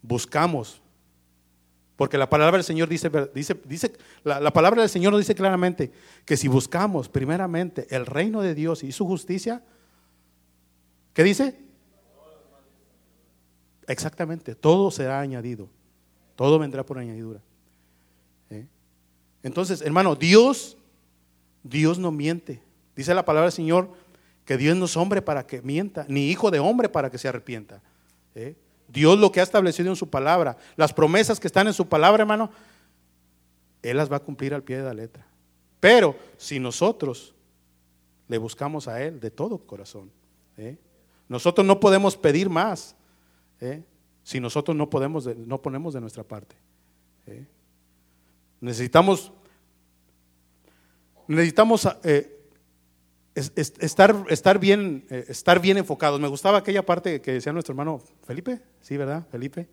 buscamos 0.01 0.81
Porque 1.97 2.17
la 2.17 2.29
palabra 2.29 2.57
del 2.57 2.63
Señor 2.63 2.87
dice, 2.87 3.11
dice, 3.35 3.61
dice 3.65 3.91
la, 4.23 4.39
la, 4.39 4.51
palabra 4.51 4.81
del 4.81 4.89
Señor 4.89 5.15
dice 5.17 5.35
claramente 5.35 5.91
que 6.25 6.37
si 6.37 6.47
buscamos 6.47 7.09
primeramente 7.09 7.85
el 7.93 8.05
reino 8.05 8.41
de 8.41 8.55
Dios 8.55 8.83
y 8.83 8.93
su 8.93 9.05
justicia, 9.05 9.61
¿qué 11.13 11.23
dice? 11.23 11.55
Exactamente, 13.87 14.53
todo 14.55 14.91
será 14.91 15.19
añadido. 15.19 15.67
Todo 16.35 16.59
vendrá 16.59 16.85
por 16.85 16.99
añadidura. 16.99 17.41
¿Eh? 18.49 18.65
Entonces, 19.43 19.81
hermano, 19.81 20.15
Dios, 20.15 20.77
Dios 21.63 21.97
no 21.97 22.11
miente. 22.11 22.61
Dice 22.95 23.13
la 23.13 23.25
palabra 23.25 23.47
del 23.47 23.51
Señor 23.51 23.89
que 24.45 24.57
Dios 24.57 24.77
no 24.77 24.85
es 24.85 24.95
hombre 24.95 25.21
para 25.21 25.45
que 25.45 25.61
mienta, 25.61 26.05
ni 26.07 26.29
hijo 26.29 26.49
de 26.49 26.59
hombre 26.59 26.87
para 26.87 27.09
que 27.09 27.17
se 27.17 27.27
arrepienta. 27.27 27.81
¿Eh? 28.35 28.55
Dios 28.87 29.19
lo 29.19 29.31
que 29.31 29.39
ha 29.39 29.43
establecido 29.43 29.89
en 29.89 29.95
su 29.95 30.09
palabra, 30.09 30.57
las 30.75 30.93
promesas 30.93 31.39
que 31.39 31.47
están 31.47 31.67
en 31.67 31.73
su 31.73 31.87
palabra, 31.87 32.21
hermano, 32.21 32.51
Él 33.81 33.97
las 33.97 34.11
va 34.11 34.17
a 34.17 34.23
cumplir 34.23 34.53
al 34.53 34.63
pie 34.63 34.77
de 34.77 34.83
la 34.83 34.93
letra. 34.93 35.25
Pero 35.79 36.15
si 36.37 36.59
nosotros 36.59 37.33
le 38.27 38.37
buscamos 38.37 38.87
a 38.87 39.03
Él 39.03 39.19
de 39.19 39.31
todo 39.31 39.57
corazón, 39.59 40.11
¿eh? 40.57 40.77
Nosotros 41.29 41.65
no 41.65 41.79
podemos 41.79 42.17
pedir 42.17 42.49
más 42.49 42.95
¿eh? 43.61 43.83
si 44.23 44.39
nosotros 44.39 44.75
no, 44.75 44.89
podemos, 44.89 45.25
no 45.37 45.61
ponemos 45.61 45.93
de 45.93 46.01
nuestra 46.01 46.23
parte. 46.23 46.55
¿eh? 47.27 47.45
Necesitamos, 48.59 49.31
necesitamos 51.27 51.87
estar, 53.35 54.25
estar, 54.29 54.59
bien, 54.59 55.05
eh, 55.09 55.25
estar 55.29 55.61
bien 55.61 55.77
enfocados. 55.77 56.19
Me 56.19 56.27
gustaba 56.27 56.57
aquella 56.57 56.83
parte 56.83 57.21
que 57.21 57.33
decía 57.33 57.53
nuestro 57.53 57.73
hermano 57.73 58.01
Felipe, 58.23 58.61
sí, 58.81 58.97
¿verdad? 58.97 59.25
Felipe, 59.31 59.69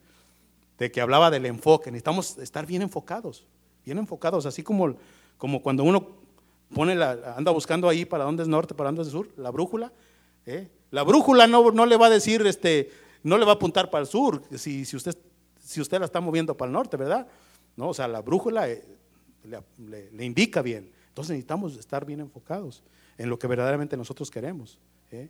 de 0.78 0.92
que 0.92 1.00
hablaba 1.00 1.30
del 1.30 1.46
enfoque. 1.46 1.90
Necesitamos 1.90 2.36
estar 2.38 2.66
bien 2.66 2.82
enfocados, 2.82 3.46
bien 3.84 3.96
enfocados, 3.96 4.44
así 4.44 4.62
como, 4.62 4.96
como 5.38 5.62
cuando 5.62 5.84
uno 5.84 6.16
pone 6.74 6.94
la, 6.94 7.34
anda 7.36 7.50
buscando 7.50 7.88
ahí 7.88 8.04
para 8.04 8.24
dónde 8.24 8.42
es 8.42 8.48
norte, 8.48 8.74
para 8.74 8.88
dónde 8.88 9.02
es 9.02 9.08
sur, 9.08 9.28
la 9.36 9.50
brújula. 9.50 9.92
¿eh? 10.44 10.68
La 10.90 11.02
brújula 11.02 11.46
no, 11.46 11.70
no 11.70 11.86
le 11.86 11.96
va 11.96 12.06
a 12.06 12.10
decir, 12.10 12.46
este, 12.46 12.90
no 13.22 13.38
le 13.38 13.44
va 13.44 13.52
a 13.52 13.54
apuntar 13.56 13.90
para 13.90 14.02
el 14.02 14.08
sur, 14.08 14.42
si, 14.56 14.84
si, 14.84 14.96
usted, 14.96 15.16
si 15.58 15.80
usted 15.80 15.98
la 15.98 16.06
está 16.06 16.20
moviendo 16.20 16.56
para 16.56 16.68
el 16.68 16.72
norte, 16.72 16.96
¿verdad? 16.96 17.26
No, 17.76 17.88
o 17.88 17.94
sea, 17.94 18.08
la 18.08 18.22
brújula 18.22 18.68
eh, 18.68 18.84
le, 19.78 20.24
indica 20.24 20.62
bien. 20.62 20.90
Entonces 21.08 21.30
necesitamos 21.30 21.76
estar 21.76 22.04
bien 22.04 22.20
enfocados 22.20 22.82
en 23.18 23.28
lo 23.28 23.38
que 23.38 23.46
verdaderamente 23.46 23.96
nosotros 23.96 24.30
queremos. 24.30 24.78
¿eh? 25.10 25.28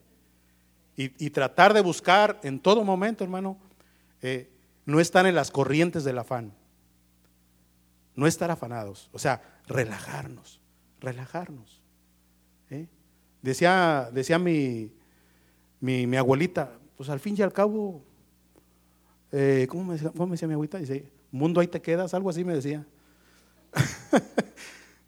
Y, 0.96 1.30
tratar 1.30 1.74
de 1.74 1.82
buscar 1.82 2.40
en 2.42 2.58
todo 2.58 2.82
momento, 2.82 3.22
hermano, 3.22 3.58
eh, 4.22 4.50
no 4.86 4.98
estar 5.00 5.26
en 5.26 5.34
las 5.34 5.50
corrientes 5.50 6.04
del 6.04 6.18
afán. 6.18 6.52
No 8.14 8.26
estar 8.26 8.50
afanados. 8.50 9.10
O 9.12 9.18
sea, 9.18 9.42
relajarnos, 9.66 10.60
relajarnos. 11.00 11.82
Decía, 13.42 14.08
decía 14.12 14.38
mi, 14.38 14.90
mi, 15.80 16.16
abuelita, 16.16 16.72
pues 16.96 17.08
al 17.08 17.20
fin 17.20 17.34
y 17.38 17.42
al 17.42 17.52
cabo, 17.52 18.02
¿cómo, 19.68 19.84
me, 19.84 19.98
¿cómo 19.98 20.26
me 20.26 20.32
decía 20.32 20.48
mi 20.48 20.54
abuelita? 20.54 20.78
Dice, 20.78 21.10
mundo 21.30 21.60
ahí 21.60 21.66
te 21.66 21.80
quedas, 21.80 22.14
algo 22.14 22.30
así 22.30 22.44
me 22.44 22.54
decía. 22.54 22.84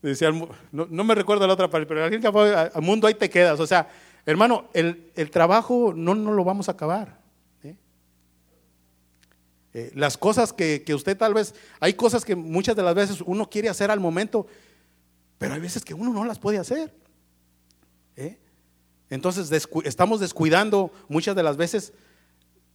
Decía, 0.03 0.31
no, 0.71 1.05
me 1.05 1.15
recuerdo 1.15 1.47
la 1.47 1.55
otra 1.55 1.69
parte, 1.69 1.87
pero 1.87 2.05
al 2.05 2.11
fin 2.11 2.25
al 2.25 2.83
mundo 2.83 3.09
ahí 3.09 3.15
te 3.15 3.29
quedas. 3.29 3.59
O 3.59 3.67
sea, 3.67 3.89
hermano, 4.25 4.69
el, 4.73 5.31
trabajo 5.31 5.93
no, 5.95 6.15
no, 6.15 6.33
lo 6.33 6.45
vamos 6.45 6.69
a 6.69 6.73
acabar. 6.73 7.19
¿eh? 7.65 7.75
Eh, 9.75 9.91
las 9.97 10.17
cosas 10.17 10.53
que, 10.53 10.85
usted 10.95 11.17
tal 11.17 11.35
vez, 11.35 11.55
hay 11.81 11.95
cosas 11.95 12.25
que 12.25 12.37
muchas 12.37 12.77
de 12.77 12.83
las 12.85 12.95
veces 12.95 13.21
uno 13.27 13.51
quiere 13.51 13.69
hacer 13.69 13.91
al 13.91 13.99
momento, 13.99 14.47
pero 15.37 15.55
hay 15.55 15.61
veces 15.61 15.85
que 15.85 15.95
uno 15.95 16.13
no 16.13 16.25
las 16.25 16.39
puede 16.39 16.59
hacer. 16.59 16.95
Entonces 19.11 19.51
estamos 19.85 20.21
descuidando 20.21 20.93
muchas 21.09 21.35
de 21.35 21.43
las 21.43 21.57
veces 21.57 21.93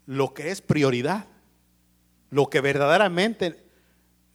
lo 0.05 0.33
que 0.33 0.51
es 0.51 0.61
prioridad, 0.61 1.27
lo 2.29 2.49
que 2.49 2.61
verdaderamente 2.61 3.63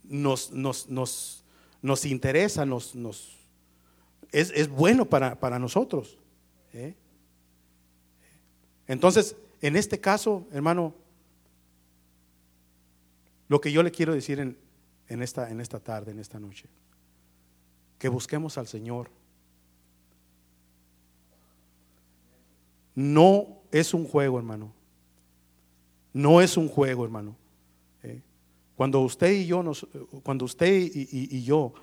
nos, 0.04 0.52
nos, 0.52 0.88
nos 0.88 1.38
nos 1.82 2.04
interesa, 2.04 2.66
nos, 2.66 2.94
nos 2.94 3.36
es, 4.32 4.68
bueno 4.68 5.04
para, 5.06 5.38
para 5.38 5.58
nosotros. 5.58 6.18
¿eh? 6.72 6.94
Entonces, 8.86 9.36
en 9.60 9.76
este 9.76 10.00
caso, 10.00 10.46
hermano, 10.52 10.94
lo 13.48 13.60
que 13.60 13.72
yo 13.72 13.82
le 13.82 13.90
quiero 13.90 14.12
decir 14.12 14.40
en, 14.40 14.58
en, 15.08 15.22
esta, 15.22 15.50
en 15.50 15.60
esta 15.60 15.80
tarde, 15.80 16.10
en 16.10 16.18
esta 16.18 16.38
noche, 16.38 16.68
que 17.98 18.08
busquemos 18.08 18.58
al 18.58 18.66
Señor. 18.66 19.10
No 22.98 23.60
es 23.70 23.94
un 23.94 24.04
juego, 24.04 24.38
hermano. 24.38 24.72
No 26.12 26.40
es 26.40 26.56
un 26.56 26.68
juego, 26.68 27.04
hermano. 27.04 27.36
Cuando 28.74 29.02
usted 29.02 29.30
y 29.30 29.46
yo, 29.46 29.62
nos, 29.62 29.86
cuando 30.24 30.44
usted 30.44 30.66
y, 30.66 31.44
yo 31.44 31.74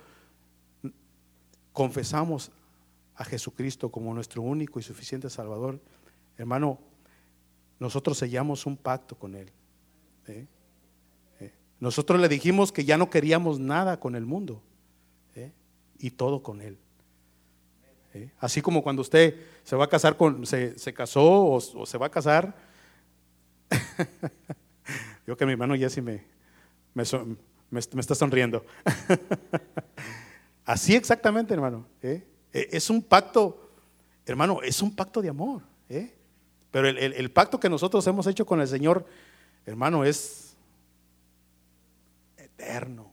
confesamos 1.72 2.50
a 3.14 3.24
Jesucristo 3.24 3.90
como 3.90 4.12
nuestro 4.12 4.42
único 4.42 4.78
y 4.78 4.82
suficiente 4.82 5.30
Salvador, 5.30 5.80
hermano, 6.36 6.78
nosotros 7.78 8.18
sellamos 8.18 8.66
un 8.66 8.76
pacto 8.76 9.14
con 9.14 9.36
Él. 9.36 9.50
¿eh? 10.26 10.46
¿Eh? 11.40 11.52
Nosotros 11.80 12.20
le 12.20 12.28
dijimos 12.28 12.72
que 12.72 12.84
ya 12.84 12.98
no 12.98 13.08
queríamos 13.08 13.58
nada 13.58 13.98
con 14.00 14.16
el 14.16 14.26
mundo 14.26 14.60
¿eh? 15.34 15.50
y 15.98 16.10
todo 16.10 16.42
con 16.42 16.60
Él. 16.60 16.76
Así 18.38 18.62
como 18.62 18.82
cuando 18.82 19.02
usted 19.02 19.34
se 19.64 19.76
va 19.76 19.84
a 19.84 19.88
casar 19.88 20.16
con, 20.16 20.46
se, 20.46 20.78
se 20.78 20.92
casó 20.92 21.46
o, 21.46 21.86
se 21.86 21.98
va 21.98 22.06
a 22.06 22.10
casar. 22.10 22.54
yo 25.26 25.36
que 25.36 25.46
mi 25.46 25.52
hermano 25.52 25.74
Jesse 25.74 26.02
me, 26.02 26.24
me, 26.94 28.00
está 28.00 28.14
sonriendo. 28.14 28.64
Así 30.64 30.94
exactamente, 30.94 31.54
hermano. 31.54 31.86
¿eh? 32.02 32.26
E, 32.52 32.68
es 32.72 32.90
un 32.90 33.02
pacto, 33.02 33.70
hermano, 34.24 34.60
es 34.62 34.82
un 34.82 34.94
pacto 34.94 35.20
de 35.20 35.28
amor. 35.28 35.62
¿eh? 35.88 36.12
Pero 36.70 36.88
el, 36.88 37.30
pacto 37.30 37.58
que 37.58 37.70
nosotros 37.70 38.06
hemos 38.06 38.26
hecho 38.26 38.44
con 38.44 38.60
el 38.60 38.68
Señor, 38.68 39.06
hermano, 39.64 40.04
es 40.04 40.56
eterno. 42.36 43.12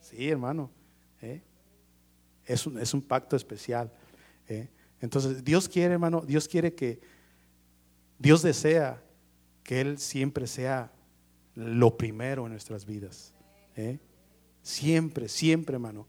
Sí, 0.00 0.28
hermano. 0.28 0.70
¿eh? 1.22 1.42
Es, 2.44 2.66
un, 2.66 2.78
es 2.78 2.94
un 2.94 3.02
pacto 3.02 3.36
especial. 3.36 3.92
Entonces, 5.00 5.44
Dios 5.44 5.68
quiere, 5.68 5.94
hermano, 5.94 6.22
Dios 6.22 6.48
quiere 6.48 6.74
que, 6.74 7.00
Dios 8.18 8.42
desea 8.42 9.02
que 9.62 9.80
Él 9.80 9.98
siempre 9.98 10.46
sea 10.46 10.92
lo 11.54 11.96
primero 11.96 12.46
en 12.46 12.52
nuestras 12.52 12.84
vidas. 12.84 13.34
¿eh? 13.76 13.98
Siempre, 14.62 15.28
siempre, 15.28 15.74
hermano. 15.74 16.06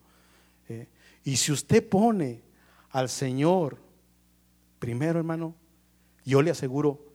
¿eh? 0.67 0.87
Y 1.23 1.37
si 1.37 1.51
usted 1.51 1.87
pone 1.87 2.41
al 2.89 3.09
Señor 3.09 3.77
primero, 4.79 5.19
hermano, 5.19 5.55
yo 6.25 6.41
le 6.41 6.51
aseguro 6.51 7.05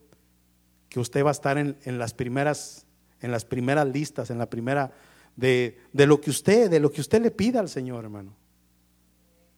que 0.89 0.99
usted 0.99 1.23
va 1.23 1.29
a 1.29 1.31
estar 1.31 1.57
en, 1.57 1.97
las 1.97 2.13
primeras, 2.13 2.85
en 3.21 3.31
las 3.31 3.43
primeras 3.43 3.87
listas, 3.87 4.29
en 4.29 4.37
la 4.37 4.49
primera 4.49 4.93
de, 5.35 5.77
lo 5.93 6.21
que 6.21 6.29
usted, 6.29 6.69
de 6.69 6.79
lo 6.79 6.91
que 6.91 7.01
usted 7.01 7.21
le 7.21 7.31
pida 7.31 7.59
al 7.59 7.69
Señor, 7.69 8.03
hermano. 8.03 8.33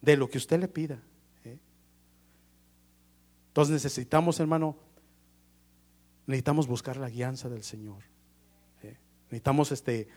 De 0.02 0.18
lo 0.18 0.30
que 0.30 0.38
usted 0.38 0.60
le 0.60 0.68
pida. 0.68 1.00
¿Eh? 3.58 3.62
Entonces 3.62 3.74
necesitamos, 3.74 4.40
hermano, 4.40 4.78
necesitamos 6.28 6.68
buscar 6.68 6.98
la 6.98 7.10
guianza 7.10 7.50
del 7.50 7.64
Señor. 7.64 8.04
Necesitamos 9.30 9.72
este, 9.72 10.08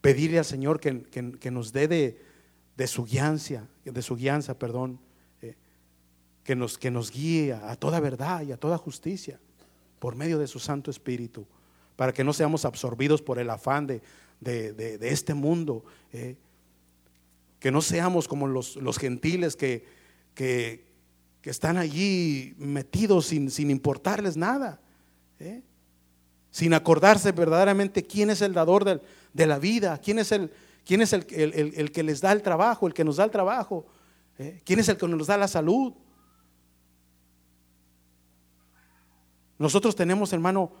pedirle 0.00 0.38
al 0.38 0.46
Señor 0.46 0.80
que, 0.80 1.50
nos 1.50 1.72
dé 1.72 1.88
de, 1.88 2.86
su 2.86 3.04
guianza, 3.04 3.68
de 3.84 4.02
su 4.02 4.16
guianza, 4.16 4.58
perdón, 4.58 4.98
eh, 5.42 5.56
que, 6.42 6.56
nos, 6.56 6.78
que 6.78 6.90
nos 6.90 7.12
guíe 7.12 7.52
a 7.52 7.76
toda 7.76 8.00
verdad 8.00 8.42
y 8.42 8.52
a 8.52 8.56
toda 8.56 8.78
justicia 8.78 9.38
por 9.98 10.16
medio 10.16 10.38
de 10.38 10.46
su 10.46 10.58
Santo 10.58 10.90
Espíritu, 10.90 11.46
para 11.96 12.14
que 12.14 12.24
no 12.24 12.32
seamos 12.32 12.64
absorbidos 12.64 13.20
por 13.20 13.38
el 13.38 13.50
afán 13.50 13.86
de, 13.86 14.00
este 15.02 15.34
mundo, 15.34 15.84
eh, 16.12 16.36
que 17.60 17.70
no 17.70 17.82
seamos 17.82 18.26
como 18.26 18.46
los, 18.46 18.98
gentiles 18.98 19.54
que, 19.54 19.84
que, 20.34 20.86
están 21.50 21.76
allí 21.76 22.54
metidos 22.58 23.26
sin, 23.26 23.50
sin 23.50 23.70
importarles 23.70 24.36
nada. 24.36 24.80
Eh 25.38 25.62
sin 26.56 26.72
acordarse 26.72 27.32
verdaderamente 27.32 28.02
quién 28.02 28.30
es 28.30 28.40
el 28.40 28.54
dador 28.54 28.82
de 29.34 29.46
la 29.46 29.58
vida, 29.58 29.98
quién 29.98 30.18
es 30.18 30.32
el, 30.32 30.50
quién 30.86 31.02
es 31.02 31.12
el, 31.12 31.26
que 31.26 32.02
les 32.02 32.22
da 32.22 32.32
el 32.32 32.40
trabajo, 32.40 32.86
el 32.86 32.94
que 32.94 33.04
nos 33.04 33.16
da 33.16 33.24
el 33.24 33.30
trabajo, 33.30 33.84
¿eh? 34.38 34.62
quién 34.64 34.78
es 34.78 34.88
el 34.88 34.96
que 34.96 35.06
nos 35.06 35.26
da 35.26 35.36
la 35.36 35.48
salud. 35.48 35.92
Nosotros 39.58 39.94
tenemos, 39.94 40.32
hermano, 40.32 40.72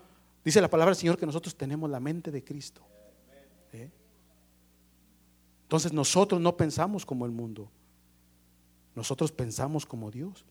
dice 0.42 0.62
la 0.62 0.70
palabra 0.70 0.92
del 0.92 0.98
Señor 0.98 1.18
que 1.18 1.26
nosotros 1.26 1.54
tenemos 1.54 1.90
la 1.90 2.00
mente 2.00 2.30
de 2.30 2.42
Cristo. 2.42 2.80
¿eh? 3.74 3.90
Entonces 5.64 5.92
nosotros 5.92 6.40
no 6.40 6.56
pensamos 6.56 7.04
como 7.04 7.26
el 7.26 7.32
mundo. 7.32 7.70
Nosotros 8.94 9.30
pensamos 9.30 9.84
como 9.84 10.10
Dios. 10.10 10.46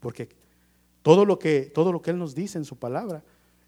Porque 0.00 0.28
todo 1.02 1.24
lo 1.24 1.38
que, 1.38 1.62
todo 1.62 1.92
lo 1.92 2.02
que 2.02 2.10
Él 2.10 2.18
nos 2.18 2.34
dice 2.34 2.58
en 2.58 2.64
su 2.64 2.76
palabra 2.76 3.22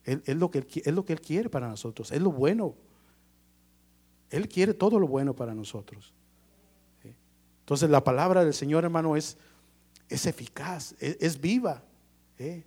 es, 0.04 0.36
lo 0.36 0.50
que, 0.50 0.66
es 0.84 0.94
lo 0.94 1.04
que 1.04 1.12
Él 1.12 1.20
quiere 1.20 1.48
para 1.48 1.68
nosotros. 1.68 2.12
Es 2.12 2.20
lo 2.20 2.32
bueno. 2.32 2.74
Él 4.30 4.48
quiere 4.48 4.74
todo 4.74 4.98
lo 4.98 5.08
bueno 5.08 5.34
para 5.34 5.54
nosotros. 5.54 6.14
Entonces 7.70 7.88
la 7.88 8.02
palabra 8.02 8.44
del 8.44 8.52
Señor, 8.52 8.82
hermano, 8.82 9.16
es, 9.16 9.36
es 10.08 10.26
eficaz, 10.26 10.96
es, 10.98 11.40
viva. 11.40 11.84
¿eh? 12.36 12.64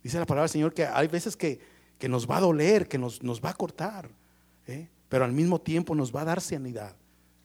Dice 0.00 0.16
la 0.16 0.26
palabra 0.26 0.44
del 0.44 0.50
Señor 0.50 0.72
que 0.72 0.86
hay 0.86 1.08
veces 1.08 1.36
que, 1.36 1.58
que 1.98 2.08
nos 2.08 2.30
va 2.30 2.36
a 2.36 2.40
doler, 2.40 2.86
que 2.86 2.96
nos, 2.96 3.22
nos 3.22 3.40
va 3.40 3.50
a 3.50 3.54
cortar, 3.54 4.10
¿eh? 4.68 4.88
pero 5.08 5.24
al 5.24 5.32
mismo 5.32 5.60
tiempo 5.60 5.94
nos 5.94 6.14
va 6.14 6.22
a 6.22 6.24
dar 6.24 6.40
sanidad. 6.40 6.94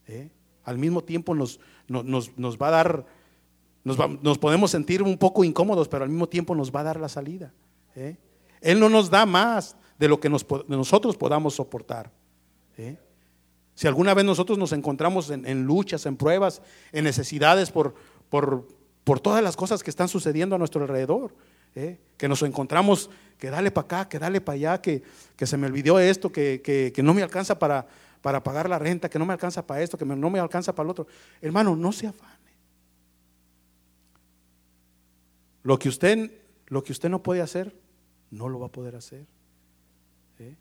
¿eh? 0.08 0.29
Al 0.63 0.77
mismo 0.77 1.03
tiempo 1.03 1.34
nos, 1.34 1.60
nos, 1.88 2.38
nos 2.38 2.58
va 2.58 2.67
a 2.67 2.71
dar, 2.71 3.05
nos, 3.84 4.38
podemos 4.38 4.72
sentir 4.72 5.02
un 5.02 5.18
poco 5.18 5.44
incómodos, 5.44 5.88
pero 5.88 6.04
al 6.04 6.10
mismo 6.10 6.28
tiempo 6.28 6.54
nos 6.56 6.74
va 6.74 6.82
a 6.82 6.84
dar 6.84 7.00
la 7.00 7.10
salida. 7.10 7.54
Él 8.62 8.80
no 8.80 8.89
nos 8.89 9.10
da 9.10 9.26
más 9.26 9.76
de 9.98 10.08
lo 10.08 10.20
que 10.20 10.30
nosotros 10.30 11.18
podamos 11.18 11.56
soportar. 11.56 12.12
Si 13.76 13.88
alguna 13.88 14.13
vez 14.13 14.26
nosotros 14.26 14.58
nos 14.58 14.74
encontramos 14.74 15.30
en, 15.30 15.63
luchas, 15.63 16.06
en 16.06 16.18
pruebas, 16.18 16.62
en 16.92 17.06
necesidades 17.06 17.72
por, 17.72 17.96
todas 19.22 19.44
las 19.44 19.56
cosas 19.56 19.84
que 19.84 19.89
están 19.89 20.10
sucediendo 20.10 20.56
a 20.56 20.60
nuestro 20.60 20.82
alrededor, 20.82 21.34
¿eh? 21.76 21.98
que 22.18 22.28
nos 22.28 22.42
encontramos 22.44 23.10
que 23.38 23.50
dale 23.50 23.72
para 23.72 23.86
acá, 23.86 24.10
que 24.10 24.20
dale 24.20 24.42
para 24.42 24.56
allá, 24.56 24.82
que, 24.82 25.02
se 25.42 25.58
me 25.58 25.68
olvidó 25.68 26.00
esto, 26.00 26.32
que, 26.32 26.94
no 27.02 27.13
me 27.13 27.24
alcanza 27.24 27.58
para, 27.58 27.88
para, 28.22 28.44
pagar 28.44 28.70
la 28.70 28.80
renta, 28.80 29.10
que 29.10 29.18
no 29.18 29.26
me 29.26 29.34
alcanza 29.34 29.65
para 29.65 29.82
esto, 29.82 29.98
que 29.98 30.06
no 30.06 30.30
me 30.30 30.39
alcanza 30.39 30.76
para 30.76 30.88
el 30.88 30.92
otro. 30.92 31.08
Hermano, 31.42 31.76
no 31.76 31.94
se 31.94 32.08
afane. 32.08 32.38
Lo 35.69 35.77
que 35.77 35.88
usted, 35.88 36.32
lo 36.65 36.84
que 36.84 36.91
usted 36.91 37.10
no 37.10 37.21
puede 37.21 37.41
hacer, 37.41 37.75
no 38.32 38.49
lo 38.49 38.60
va 38.60 38.65
a 38.65 38.71
poder 38.71 38.95
hacer. 38.95 39.27
¿eh? 40.39 40.55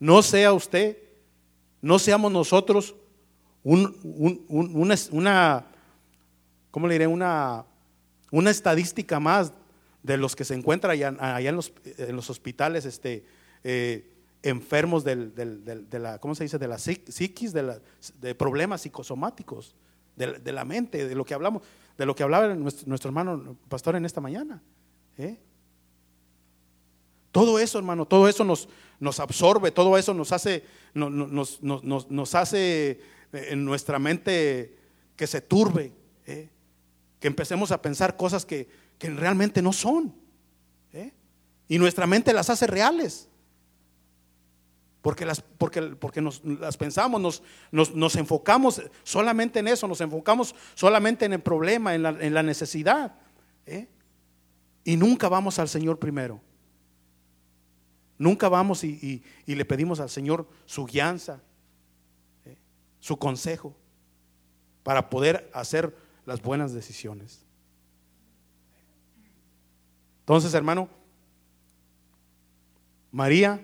No 0.00 0.20
sea 0.20 0.52
usted 0.52 0.98
no 1.80 2.00
seamos 2.00 2.32
nosotros 2.32 2.96
una, 3.62 3.94
¿cómo 6.72 6.88
le 6.88 6.94
diré? 6.94 7.06
Una, 7.06 7.66
una 8.32 8.50
estadística 8.50 9.20
más 9.20 9.52
de 10.02 10.16
los 10.16 10.34
que 10.34 10.44
se 10.44 10.54
encuentran 10.54 10.90
allá, 10.90 11.48
en, 11.48 11.54
los, 11.54 12.30
hospitales 12.30 12.86
este, 12.86 13.24
eh, 13.62 14.10
enfermos 14.42 15.04
de 15.04 15.98
la, 16.00 16.18
¿cómo 16.18 16.34
se 16.34 16.42
dice? 16.42 16.58
De 16.58 16.66
la 16.66 16.78
psiquis, 16.78 17.52
de, 17.52 18.34
problemas 18.34 18.80
psicosomáticos, 18.80 19.76
de, 20.16 20.52
la 20.52 20.64
mente, 20.64 21.06
de 21.06 21.14
lo 21.14 21.24
que 21.24 21.34
hablamos, 21.34 21.62
de 21.96 22.06
lo 22.06 22.14
que 22.14 22.22
hablaba 22.22 22.54
nuestro, 22.54 23.08
hermano 23.08 23.56
pastor 23.68 23.96
en 23.96 24.04
esta 24.04 24.20
mañana. 24.20 24.62
¿eh? 25.16 25.38
Todo 27.30 27.58
eso, 27.58 27.78
hermano, 27.78 28.06
todo 28.06 28.28
eso 28.28 28.44
nos, 28.44 29.20
absorbe, 29.20 29.70
todo 29.70 29.96
eso 29.98 30.14
nos 30.14 30.32
hace, 30.32 30.64
nos, 30.94 32.34
hace 32.34 32.90
eh, 32.90 33.00
en 33.32 33.64
nuestra 33.64 33.98
mente 33.98 34.78
que 35.16 35.26
se 35.26 35.40
turbe, 35.40 35.92
¿eh? 36.26 36.48
que 37.20 37.28
empecemos 37.28 37.70
a 37.72 37.80
pensar 37.80 38.16
cosas 38.16 38.44
que, 38.44 38.84
realmente 39.00 39.60
no 39.60 39.74
son. 39.74 40.14
Y 41.68 41.78
nuestra 41.78 42.06
mente 42.06 42.32
las 42.32 42.48
hace 42.48 42.66
reales. 42.66 43.28
Porque 45.04 45.26
las, 45.26 45.42
porque, 45.42 45.82
porque 45.82 46.22
nos, 46.22 46.42
las 46.42 46.78
pensamos, 46.78 47.42
nos, 47.70 47.94
nos, 47.94 48.16
enfocamos 48.16 48.80
solamente 49.02 49.58
en 49.58 49.68
eso, 49.68 49.86
nos 49.86 50.00
enfocamos 50.00 50.54
solamente 50.74 51.26
en 51.26 51.34
el 51.34 51.42
problema, 51.42 51.94
en 51.94 52.02
la, 52.04 52.08
en 52.08 52.32
la 52.32 52.42
necesidad. 52.42 53.14
Y 54.82 54.96
nunca 54.96 55.28
vamos 55.28 55.58
al 55.58 55.68
Señor 55.68 55.98
primero. 55.98 56.40
Nunca 58.16 58.48
vamos 58.48 58.82
y, 58.82 59.22
le 59.44 59.64
pedimos 59.66 60.00
al 60.00 60.08
Señor 60.08 60.48
su 60.64 60.86
guianza, 60.86 61.42
¿eh? 62.46 62.56
su 62.98 63.18
consejo, 63.18 63.76
para 64.84 65.10
poder 65.10 65.50
hacer 65.52 65.94
las 66.24 66.40
buenas 66.40 66.72
decisiones. 66.72 67.44
Entonces, 70.20 70.54
hermano, 70.54 70.88
María 73.12 73.60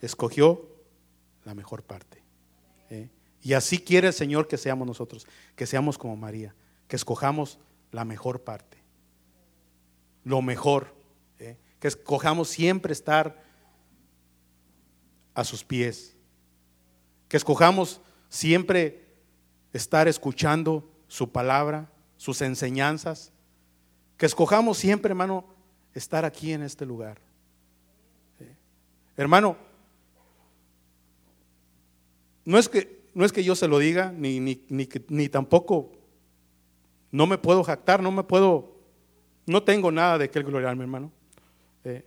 escogió 0.00 0.68
la 1.44 1.54
mejor 1.54 1.82
parte. 1.82 2.22
¿eh? 2.90 3.08
Y 3.42 3.54
así 3.54 3.78
quiere 3.78 4.08
el 4.08 4.14
Señor 4.14 4.48
que 4.48 4.58
seamos 4.58 4.86
nosotros, 4.86 5.26
que 5.54 5.66
seamos 5.66 5.98
como 5.98 6.16
María, 6.16 6.54
que 6.88 6.96
escojamos 6.96 7.58
la 7.92 8.04
mejor 8.04 8.42
parte, 8.42 8.78
lo 10.24 10.42
mejor 10.42 10.96
que 11.78 11.88
escojamos 11.88 12.48
siempre 12.48 12.92
estar 12.92 13.42
a 15.34 15.44
sus 15.44 15.64
pies, 15.64 16.16
que 17.28 17.36
escojamos 17.36 18.00
siempre 18.28 19.04
estar 19.72 20.08
escuchando 20.08 20.90
su 21.08 21.30
palabra, 21.30 21.90
sus 22.16 22.40
enseñanzas, 22.40 23.32
que 24.16 24.26
escojamos 24.26 24.78
siempre, 24.78 25.10
hermano, 25.10 25.44
estar 25.92 26.24
aquí 26.24 26.52
en 26.52 26.62
este 26.62 26.86
lugar. 26.86 27.20
Hermano, 29.16 29.56
no 32.46 32.58
es 32.58 32.70
que, 32.70 33.02
no 33.12 33.26
es 33.26 33.32
que 33.32 33.44
yo 33.44 33.54
se 33.54 33.68
lo 33.68 33.78
diga, 33.78 34.12
ni, 34.16 34.40
ni, 34.40 34.64
ni, 34.68 34.88
ni 35.08 35.28
tampoco 35.28 35.92
no 37.10 37.26
me 37.26 37.38
puedo 37.38 37.64
jactar, 37.64 38.02
no 38.02 38.10
me 38.10 38.22
puedo, 38.22 38.76
no 39.46 39.62
tengo 39.62 39.90
nada 39.90 40.16
de 40.18 40.30
que 40.30 40.42
gloriarme, 40.42 40.84
hermano. 40.84 41.10
Eh, 41.84 42.06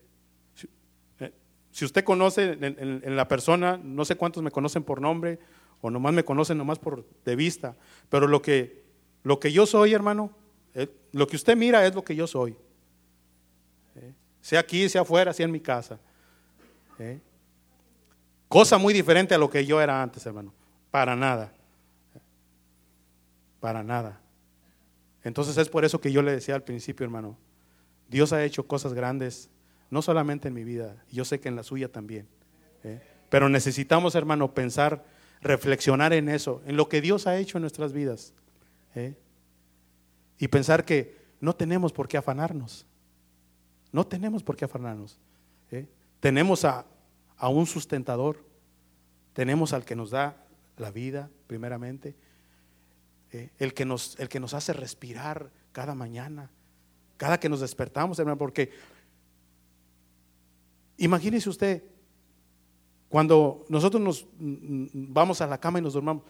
eh, 1.19 1.33
si, 1.71 1.85
usted 1.85 2.03
conoce 2.03 2.57
en, 2.61 3.15
la 3.15 3.27
persona, 3.27 3.79
no 3.83 4.05
sé 4.05 4.15
cuántos 4.15 4.41
me 4.41 4.51
conocen 4.51 4.83
por 4.83 5.01
nombre 5.01 5.39
o 5.81 5.89
nomás 5.89 6.13
me 6.13 6.23
conocen 6.23 6.57
nomás 6.57 6.79
por 6.79 7.05
de 7.25 7.35
vista, 7.35 7.75
pero 8.09 8.27
lo 8.27 8.41
que, 8.41 8.83
lo 9.23 9.39
que 9.39 9.51
yo 9.51 9.65
soy, 9.65 9.93
hermano, 9.93 10.31
eh, 10.73 10.87
lo 11.11 11.27
que 11.27 11.35
usted 11.35 11.57
mira 11.57 11.85
es 11.85 11.93
lo 11.95 12.03
que 12.03 12.15
yo 12.15 12.27
soy. 12.27 12.55
sea 14.41 14.61
aquí, 14.61 14.87
sea 14.87 15.01
afuera, 15.01 15.33
sea 15.33 15.45
en 15.45 15.51
mi 15.51 15.59
casa. 15.59 15.99
Cosa 18.49 18.79
muy 18.79 18.93
diferente 18.93 19.35
a 19.35 19.37
lo 19.37 19.49
que 19.49 19.65
yo 19.65 19.79
era 19.79 20.01
antes, 20.01 20.25
hermano. 20.25 20.53
Para 20.91 21.15
nada. 21.15 21.53
Para 23.61 23.83
nada. 23.83 24.19
Entonces 25.23 25.55
es 25.57 25.69
por 25.69 25.85
eso 25.85 26.01
que 26.01 26.11
yo 26.11 26.21
le 26.21 26.31
decía 26.31 26.55
al 26.55 26.63
principio, 26.63 27.03
hermano, 27.03 27.37
Dios 28.09 28.33
ha 28.33 28.43
hecho 28.43 28.67
cosas 28.67 28.93
grandes 28.93 29.49
no 29.91 30.01
solamente 30.01 30.47
en 30.47 30.53
mi 30.53 30.63
vida, 30.63 31.03
yo 31.11 31.25
sé 31.25 31.39
que 31.39 31.47
en 31.47 31.55
la 31.55 31.63
suya 31.63 31.91
también. 31.91 32.27
¿eh? 32.83 33.01
Pero 33.29 33.49
necesitamos, 33.49 34.15
hermano, 34.15 34.53
pensar, 34.53 35.05
reflexionar 35.41 36.13
en 36.13 36.29
eso, 36.29 36.61
en 36.65 36.75
lo 36.75 36.89
que 36.89 37.01
Dios 37.01 37.27
ha 37.27 37.37
hecho 37.37 37.57
en 37.57 37.61
nuestras 37.61 37.93
vidas. 37.93 38.33
¿eh? 38.95 39.15
Y 40.37 40.47
pensar 40.47 40.85
que 40.85 41.17
no 41.39 41.55
tenemos 41.55 41.93
por 41.93 42.07
qué 42.07 42.17
afanarnos. 42.17 42.85
No 43.91 44.05
tenemos 44.05 44.43
por 44.43 44.55
qué 44.55 44.65
afanarnos. 44.65 45.19
¿eh? 45.71 45.87
Tenemos 46.19 46.65
a, 46.65 46.85
a 47.39 47.49
un 47.49 47.65
sustentador, 47.65 48.45
tenemos 49.33 49.73
al 49.73 49.85
que 49.85 49.95
nos 49.95 50.11
da 50.11 50.45
la 50.77 50.91
vida, 50.91 51.31
primeramente, 51.47 52.15
el, 53.31 53.73
que 53.73 53.85
nos, 53.85 54.19
el 54.19 54.29
que 54.29 54.39
nos 54.39 54.53
hace 54.53 54.73
respirar 54.73 55.51
cada 55.71 55.95
mañana, 55.95 56.51
cada 57.17 57.39
que 57.39 57.49
nos 57.49 57.59
despertamos, 57.59 58.19
hermano, 58.19 58.37
porque 58.37 58.71
Imagínese 60.99 61.49
usted, 61.49 61.83
cuando 63.07 63.65
nosotros 63.69 64.01
nos 64.01 64.27
vamos 64.37 65.39
a 65.39 65.47
la 65.47 65.57
cama 65.57 65.79
y 65.79 65.81
nos 65.81 65.93
dormamos, 65.93 66.23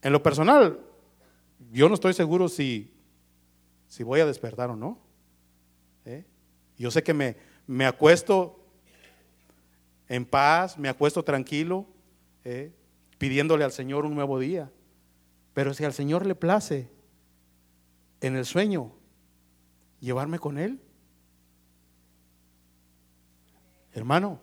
en 0.00 0.10
lo 0.10 0.22
personal, 0.22 0.80
yo 1.70 1.88
no 1.88 1.94
estoy 1.94 2.14
seguro 2.14 2.48
si, 2.48 2.94
si 3.88 4.02
voy 4.02 4.20
a 4.20 4.26
despertar 4.26 4.70
o 4.70 4.76
no. 4.76 4.98
¿eh? 6.06 6.24
Yo 6.78 6.90
sé 6.90 7.02
que 7.02 7.12
me, 7.12 7.36
me, 7.66 7.84
acuesto 7.84 8.63
en 10.08 10.24
paz, 10.24 10.78
me 10.78 10.88
acuesto 10.88 11.22
tranquilo, 11.22 11.86
¿eh? 12.44 12.72
pidiéndole 13.18 13.64
al 13.64 13.72
Señor 13.72 14.06
un 14.06 14.14
nuevo 14.14 14.38
día. 14.38 14.70
Pero 15.52 15.72
si 15.74 15.84
al 15.84 15.92
Señor 15.92 16.26
le 16.26 16.34
place 16.34 16.90
en 18.20 18.36
el 18.36 18.44
sueño 18.44 18.92
llevarme 20.00 20.38
con 20.38 20.58
Él, 20.58 20.80
Hermano, 23.94 24.40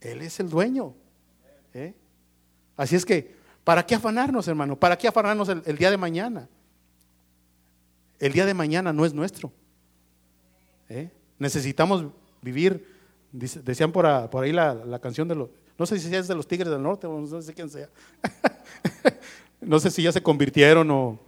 Él 0.00 0.22
es 0.22 0.38
el 0.38 0.48
dueño. 0.48 0.94
¿eh? 1.74 1.92
Así 2.76 2.94
es 2.94 3.04
que, 3.04 3.34
¿para 3.64 3.84
qué 3.84 3.96
afanarnos, 3.96 4.46
hermano? 4.46 4.78
¿Para 4.78 4.96
qué 4.96 5.08
afanarnos 5.08 5.48
el, 5.48 5.76
día 5.76 5.90
de 5.90 5.96
mañana? 5.96 6.48
El 8.20 8.32
día 8.32 8.46
de 8.46 8.54
mañana 8.54 8.92
no 8.92 9.04
es 9.04 9.12
nuestro. 9.12 9.52
¿eh? 10.88 11.10
Necesitamos 11.38 12.06
vivir, 12.40 12.89
decían 13.32 13.92
por, 13.92 14.06
ahí 14.06 14.52
la, 14.52 14.98
canción 15.00 15.28
de 15.28 15.34
los, 15.34 15.50
No 15.78 15.86
sé 15.86 15.98
si 15.98 16.14
es 16.14 16.28
de 16.28 16.34
los 16.34 16.46
Tigres 16.46 16.70
del 16.70 16.82
Norte 16.82 17.06
o 17.06 17.20
no 17.20 17.42
sé 17.42 17.54
quién 17.54 17.70
sea. 17.70 17.88
no 19.60 19.78
sé 19.78 19.90
si 19.90 20.02
ya 20.02 20.12
se 20.12 20.22
convirtieron 20.22 20.90
o... 20.90 21.18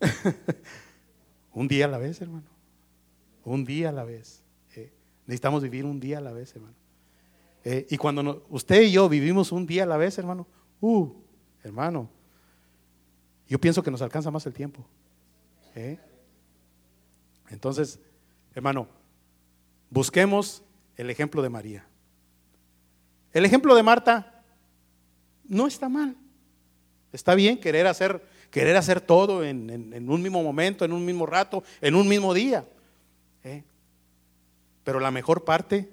un 1.54 1.68
día 1.68 1.86
a 1.86 1.88
la 1.88 1.98
vez, 1.98 2.20
hermano. 2.20 2.46
Un 3.44 3.64
día 3.64 3.88
a 3.88 3.92
la 3.92 4.04
vez. 4.04 4.42
Eh. 4.74 4.92
Necesitamos 5.26 5.62
vivir 5.62 5.84
un 5.84 6.00
día 6.00 6.18
a 6.18 6.20
la 6.20 6.32
vez, 6.32 6.54
hermano. 6.54 6.74
Eh, 7.64 7.86
y 7.90 7.96
cuando 7.96 8.46
usted 8.50 8.82
y 8.82 8.92
yo 8.92 9.08
vivimos 9.08 9.50
un 9.50 9.66
día 9.66 9.82
a 9.82 9.86
la 9.86 9.96
vez, 9.96 10.16
hermano, 10.18 10.46
uh, 10.80 11.10
hermano, 11.64 12.08
yo 13.48 13.60
pienso 13.60 13.82
que 13.82 13.90
nos 13.90 14.02
alcanza 14.02 14.30
más 14.30 14.46
el 14.46 14.52
tiempo. 14.52 14.86
¿eh? 15.74 15.98
Entonces, 17.48 17.98
hermano, 18.54 18.88
busquemos 19.96 20.62
el 20.98 21.08
ejemplo 21.08 21.40
de 21.40 21.48
María. 21.48 21.86
El 23.32 23.46
ejemplo 23.46 23.74
de 23.74 23.82
Marta 23.82 24.42
no 25.48 25.66
está 25.66 25.88
mal. 25.88 26.14
Está 27.12 27.34
bien 27.34 27.58
querer 27.58 27.86
hacer, 27.86 28.22
querer 28.50 28.76
hacer 28.76 29.00
todo 29.00 29.42
en, 29.42 29.70
un 30.10 30.22
mismo 30.22 30.42
momento, 30.42 30.84
en 30.84 30.92
un 30.92 31.02
mismo 31.02 31.24
rato, 31.24 31.64
en 31.80 31.94
un 31.94 32.06
mismo 32.08 32.34
día. 32.34 32.66
¿eh? 33.42 33.64
Pero 34.84 35.00
la 35.00 35.10
mejor 35.10 35.44
parte 35.44 35.90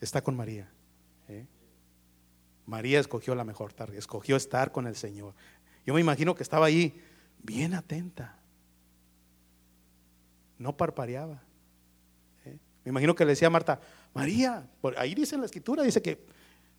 está 0.00 0.22
con 0.22 0.34
María. 0.34 0.66
¿eh? 1.28 1.44
María 2.64 3.00
escogió 3.00 3.34
la 3.34 3.44
mejor 3.44 3.74
tarde, 3.74 3.98
escogió 3.98 4.34
estar 4.34 4.72
con 4.72 4.86
el 4.86 4.96
Señor. 4.96 5.34
Yo 5.84 5.92
me 5.92 6.00
imagino 6.00 6.34
que 6.34 6.42
estaba 6.42 6.64
ahí 6.64 7.02
bien 7.42 7.74
atenta. 7.74 8.38
No 10.58 10.74
parpareaba. 10.74 11.45
¿Eh? 12.86 12.90
Me 12.90 12.90
imagino 12.90 13.14
que 13.14 13.24
le 13.24 13.32
decía 13.32 13.48
a 13.48 13.50
Marta, 13.50 13.80
María, 14.14 14.66
ahí 14.96 15.14
dice 15.14 15.34
en 15.34 15.40
la 15.40 15.46
escritura, 15.46 15.82
dice 15.82 16.00
que, 16.00 16.24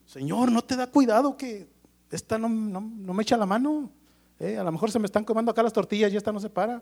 Señor, 0.06 0.52
no 0.52 0.64
te 0.64 0.76
da 0.76 0.88
cuidado 0.88 1.36
que 1.36 1.68
esta 2.10 2.38
no, 2.38 2.48
me 2.50 3.24
echa 3.24 3.36
la 3.36 3.46
mano. 3.46 3.92
¿eh? 4.40 4.58
A 4.58 4.64
lo 4.64 4.72
mejor 4.72 4.90
se 4.90 5.00
me 5.00 5.06
están 5.06 5.26
comiendo 5.26 5.52
acá 5.52 5.62
las 5.62 5.74
tortillas 5.74 6.12
y 6.14 6.18
esta 6.18 6.32
no 6.32 6.40
se 6.40 6.50
para. 6.50 6.82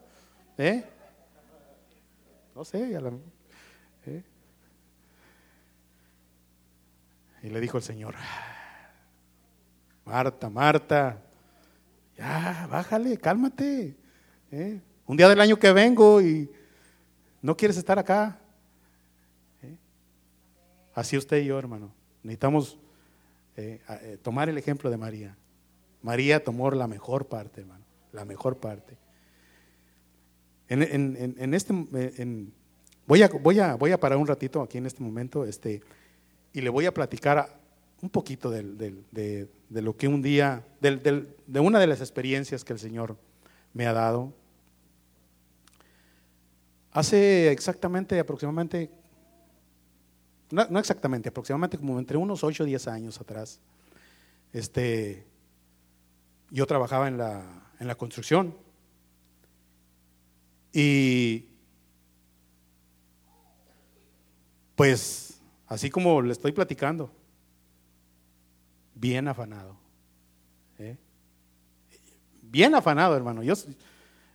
¿eh? 0.58 0.86
No 2.54 2.64
sé. 2.64 3.00
Y 7.42 7.50
le 7.50 7.60
dijo 7.60 7.78
el 7.78 7.84
Señor, 7.84 8.16
Marta, 10.06 10.50
Marta, 10.50 11.22
ya, 12.18 12.68
bájale, 12.70 13.18
cálmate. 13.18 13.96
¿eh? 14.52 14.82
Un 15.08 15.18
día 15.18 15.28
del 15.30 15.42
año 15.42 15.58
que 15.58 15.72
vengo 15.72 16.22
y 16.22 16.50
no 17.42 17.58
quieres 17.58 17.78
estar 17.78 18.00
acá. 18.00 18.40
¿Eh? 20.96 21.00
Así 21.00 21.18
usted 21.18 21.38
y 21.38 21.46
yo, 21.46 21.60
hermano. 21.60 21.92
Necesitamos 22.24 22.78
eh, 23.58 23.80
tomar 24.22 24.50
el 24.50 24.58
ejemplo 24.58 24.90
de 24.90 24.98
María. 24.98 25.38
María 26.02 26.44
tomó 26.44 26.72
la 26.72 26.88
mejor 26.88 27.28
parte, 27.28 27.62
hermano. 27.62 27.84
La 28.12 28.26
mejor 28.26 28.58
parte. 28.58 28.98
En, 30.68 31.54
este, 31.54 31.74
voy, 33.06 33.22
a, 33.22 33.28
voy, 33.28 33.60
a, 33.60 33.76
voy 33.76 33.92
a 33.92 34.00
parar 34.00 34.18
un 34.18 34.26
ratito 34.26 34.62
aquí 34.62 34.80
en 34.80 34.88
este 34.88 35.04
momento 35.04 35.46
este, 35.46 35.82
y 36.54 36.62
le 36.62 36.70
voy 36.70 36.88
a 36.88 36.94
platicar 36.94 37.60
un 38.02 38.10
poquito 38.10 38.50
de, 38.50 39.48
lo 39.70 39.98
que 39.98 40.08
un 40.08 40.22
día, 40.24 40.66
de 40.80 41.60
una 41.60 41.80
de 41.80 41.88
las 41.88 42.00
experiencias 42.00 42.64
que 42.64 42.74
el 42.74 42.80
Señor 42.80 43.18
me 43.74 43.86
ha 43.86 43.94
dado. 43.94 44.34
Hace 46.92 47.52
exactamente, 47.52 48.20
aproximadamente, 48.20 48.90
no, 50.52 50.80
exactamente, 50.80 51.30
aproximadamente 51.30 51.78
como 51.78 51.98
entre 52.00 52.18
unos 52.18 52.44
8 52.44 52.64
o 52.64 52.66
10 52.66 52.88
años 52.88 53.20
atrás, 53.20 53.60
este, 54.54 55.26
yo 56.50 56.66
trabajaba 56.66 57.08
en 57.08 57.18
la, 57.18 57.44
en 57.80 57.88
la 57.88 57.96
construcción 57.96 58.56
y 60.72 61.48
pues 64.76 65.40
así 65.68 65.90
como 65.90 66.22
le 66.22 66.34
estoy 66.34 66.52
platicando, 66.52 67.12
bien 68.94 69.28
afanado. 69.28 69.78
¿eh? 70.80 70.98
Bien 72.42 72.76
afanado, 72.76 73.16
hermano. 73.16 73.44
Yo, 73.44 73.54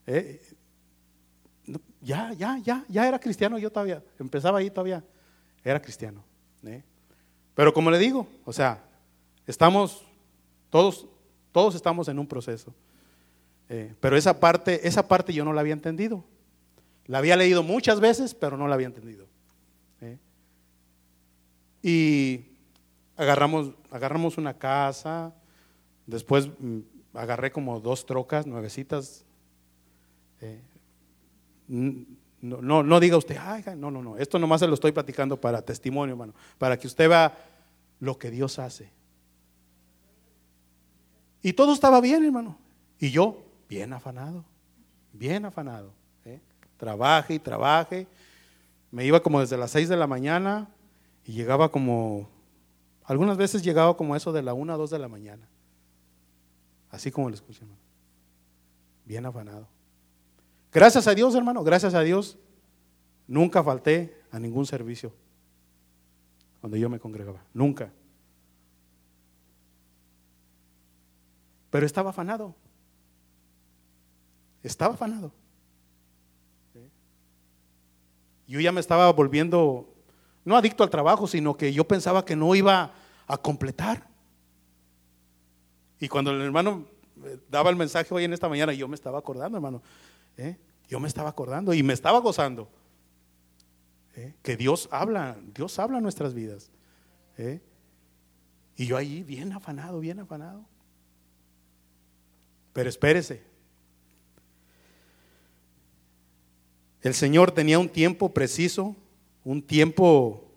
eh, 0.07 0.41
ya, 2.01 2.33
ya, 2.33 2.59
ya, 2.59 2.85
ya 2.89 3.09
era 3.09 3.19
cristiano 3.19 3.59
yo 3.59 3.71
todavía. 3.71 4.03
Empezaba 4.19 4.59
ahí 4.59 4.71
todavía. 4.71 5.05
Era 5.65 5.81
cristiano. 5.81 6.25
¿eh? 6.65 6.83
Pero 7.55 7.73
como 7.73 7.91
le 7.91 7.99
digo, 7.99 8.27
o 8.45 8.53
sea, 8.53 8.83
estamos, 9.47 10.05
todos, 10.71 11.07
todos 11.53 11.75
estamos 11.75 12.09
en 12.09 12.19
un 12.19 12.27
proceso. 12.27 12.75
pero 14.01 14.17
esa 14.17 14.41
parte, 14.41 14.87
esa 14.87 15.07
parte 15.07 15.33
yo 15.33 15.45
no 15.45 15.53
la 15.53 15.61
había 15.61 15.75
entendido. 15.75 16.25
La 17.07 17.19
había 17.19 17.37
leído 17.37 17.63
muchas 17.63 18.01
veces, 18.01 18.35
pero 18.35 18.57
no 18.57 18.69
la 18.69 18.75
había 18.75 18.87
entendido. 18.87 19.27
Y 21.83 22.45
agarramos, 23.17 23.73
agarramos 23.91 24.37
una 24.39 24.55
casa, 24.55 25.33
después 26.07 26.49
mm, 26.59 26.81
agarré 27.15 27.51
como 27.53 27.81
dos 27.81 28.05
trocas 28.05 28.47
nuevecitas. 28.47 29.25
Eh, 30.41 30.61
no, 32.41 32.83
no, 32.83 33.01
diga 33.01 33.17
usted, 33.17 33.37
Ay, 33.39 33.63
no, 33.77 33.91
no, 33.91 34.03
no, 34.03 34.17
esto 34.17 34.39
nomás 34.39 34.61
se 34.61 34.67
lo 34.67 34.75
estoy 34.75 34.93
platicando 34.93 35.39
para 35.39 35.63
testimonio, 35.63 36.15
hermano, 36.15 36.35
para 36.59 36.79
que 36.79 36.87
usted 36.87 37.09
vea 37.09 37.37
lo 37.99 38.19
que 38.19 38.31
Dios 38.31 38.59
hace. 38.59 38.91
Y 41.43 41.53
todo 41.53 41.73
estaba 41.73 42.01
bien, 42.01 42.25
hermano. 42.25 42.57
Y 42.99 43.11
yo, 43.11 43.43
bien 43.69 43.93
afanado, 43.93 44.45
bien 45.13 45.45
afanado. 45.45 45.93
¿eh? 46.25 46.41
Trabaje 46.77 47.35
y 47.35 47.39
trabaje. 47.39 48.07
Me 48.91 49.05
iba 49.05 49.23
como 49.23 49.41
desde 49.41 49.57
las 49.57 49.71
seis 49.71 49.89
de 49.89 49.97
la 49.97 50.07
mañana 50.07 50.69
y 51.25 51.33
llegaba 51.33 51.71
como 51.71 52.29
algunas 53.05 53.37
veces 53.37 53.63
llegaba 53.63 53.97
como 53.97 54.15
eso 54.15 54.33
de 54.33 54.43
la 54.43 54.55
una 54.55 54.75
a 54.75 54.77
dos 54.77 54.91
de 54.91 54.99
la 54.99 55.09
mañana. 55.09 55.49
Así 56.91 57.11
como 57.11 57.29
lo 57.29 57.35
escuché, 57.35 57.61
hermano. 57.63 57.81
Bien 59.05 59.27
afanado. 59.27 59.67
Gracias 60.73 61.07
a 61.07 61.15
Dios, 61.15 61.35
hermano, 61.35 61.65
gracias 61.65 61.95
a 61.95 62.01
Dios, 62.01 62.39
nunca 63.27 63.63
falté 63.63 64.17
a 64.31 64.39
ningún 64.39 64.67
servicio 64.67 65.13
donde 66.63 66.79
yo 66.79 66.89
me 66.89 67.01
congregaba. 67.01 67.43
Nunca. 67.53 67.91
Pero 71.71 71.87
estaba 71.87 72.11
afanado. 72.11 72.55
Estaba 74.63 74.95
afanado. 74.95 75.33
Yo 78.47 78.59
ya 78.61 78.73
me 78.73 78.81
estaba 78.81 79.11
volviendo 79.13 79.89
no 80.45 80.57
adicto 80.57 80.83
al 80.83 80.91
trabajo, 80.91 81.27
sino 81.27 81.57
que 81.57 81.73
yo 81.73 81.87
pensaba 81.87 82.25
que 82.25 82.35
no 82.35 82.55
iba 82.55 82.93
a 83.27 83.37
completar. 83.37 84.09
Y 86.01 86.09
cuando 86.09 86.33
el 86.33 86.41
hermano 86.41 86.87
eh, 87.25 87.39
daba 87.49 87.71
el 87.71 87.77
mensaje 87.77 88.13
hoy 88.13 88.25
en 88.25 88.33
esta 88.33 88.49
mañana, 88.49 88.73
yo 88.73 88.89
me 88.89 88.97
estaba 88.97 89.19
acordando, 89.19 89.57
hermano. 89.59 89.83
¿Eh? 90.37 90.57
Yo 90.89 91.01
me 91.01 91.09
estaba 91.09 91.31
acordando 91.31 91.73
y 91.75 91.83
me 91.83 91.93
estaba 91.93 92.19
gozando. 92.21 92.69
¿eh? 94.17 94.35
Que 94.43 94.57
Dios 94.57 94.89
habla, 94.91 95.39
Dios 95.55 95.79
habla 95.79 96.01
nuestras 96.01 96.35
vidas. 96.35 96.71
Y 98.77 98.87
yo 98.87 98.97
ahí 98.97 99.23
bien 99.23 99.53
afanado, 99.53 100.01
bien 100.01 100.19
afanado. 100.19 100.65
Pero 102.73 102.89
espérese. 102.89 103.43
El 107.01 107.15
Señor 107.15 107.51
tenía 107.51 107.79
un 107.79 107.89
tiempo 107.89 108.35
preciso 108.35 108.95
un 109.45 109.63
tiempo, 109.63 110.49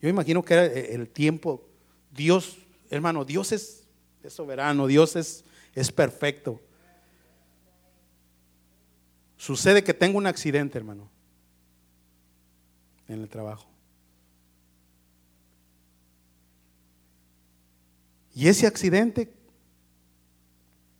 yo 0.00 0.08
imagino 0.08 0.42
que 0.42 0.54
era 0.54 0.64
el 0.66 1.08
tiempo, 1.08 1.68
Dios, 2.10 2.58
hermano, 2.90 3.24
Dios 3.24 3.52
es, 3.52 3.84
soberano, 4.28 4.86
Dios 4.86 5.16
es, 5.16 5.44
es 5.74 5.92
perfecto. 5.92 6.60
Sucede 9.38 9.84
que 9.84 9.94
tengo 9.94 10.18
un 10.18 10.26
accidente, 10.26 10.76
hermano, 10.76 11.08
en 13.06 13.20
el 13.20 13.28
trabajo. 13.28 13.68
Y 18.34 18.48
ese 18.48 18.66
accidente 18.66 19.32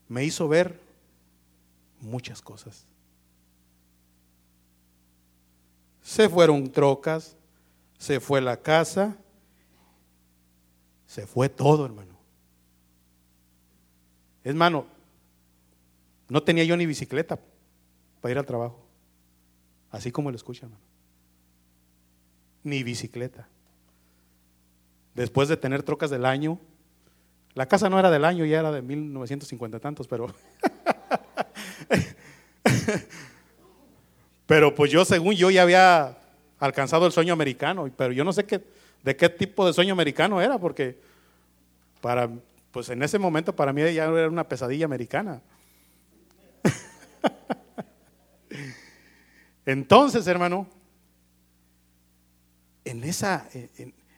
me 0.09 0.25
hizo 0.25 0.49
ver 0.49 0.81
muchas 2.01 2.41
cosas. 2.41 2.87
Se 6.01 6.29
fueron 6.29 6.71
trocas, 6.71 7.37
se 7.99 8.21
fue 8.21 8.41
la 8.41 8.57
casa, 8.57 9.17
se 11.09 11.27
fue 11.27 11.49
todo, 11.49 11.85
hermano. 11.85 12.17
Hermano, 14.45 14.87
no 16.29 16.43
tenía 16.43 16.63
yo 16.63 16.77
ni 16.77 16.87
bicicleta 16.87 17.39
para 18.21 18.33
ir 18.33 18.39
al 18.39 18.47
trabajo. 18.47 18.85
Así 19.91 20.11
como 20.13 20.31
lo 20.31 20.37
escucha, 20.37 20.67
hermano. 20.67 20.83
Ni 22.63 22.83
bicicleta. 22.83 23.49
después 25.15 25.49
de 25.49 25.57
tener 25.57 25.83
trocas 25.83 26.11
del 26.11 26.25
año. 26.25 26.61
La 27.55 27.67
casa 27.67 27.89
no 27.89 27.99
era 27.99 28.11
del 28.11 28.25
año, 28.25 28.45
ya 28.45 28.61
era 28.61 28.71
de 28.71 28.83
1950 28.83 29.81
tantos, 29.81 30.07
pero... 30.07 30.27
pero 34.47 34.75
pues 34.75 34.93
yo, 34.93 35.05
según 35.05 35.35
yo, 35.35 35.51
ya 35.51 35.63
había 35.63 36.19
alcanzado 36.61 37.07
el 37.07 37.13
sueño 37.13 37.33
americano, 37.33 37.91
pero 37.97 38.13
yo 38.13 38.23
no 38.25 38.33
sé 38.33 38.45
qué, 38.45 38.63
de 39.03 39.17
qué 39.17 39.29
tipo 39.29 39.67
de 39.67 39.73
sueño 39.73 39.93
americano 39.93 40.41
era, 40.41 40.59
porque 40.59 40.99
para, 42.01 42.31
pues 42.71 42.89
en 42.91 43.03
ese 43.03 43.19
momento 43.19 43.55
para 43.55 43.73
mí 43.73 43.83
ya 43.93 44.05
era 44.05 44.29
una 44.29 44.45
pesadilla 44.45 44.85
americana. 44.85 45.43
Entonces, 49.69 50.27
hermano, 50.27 50.67
en 52.87 53.05
esa, 53.05 53.47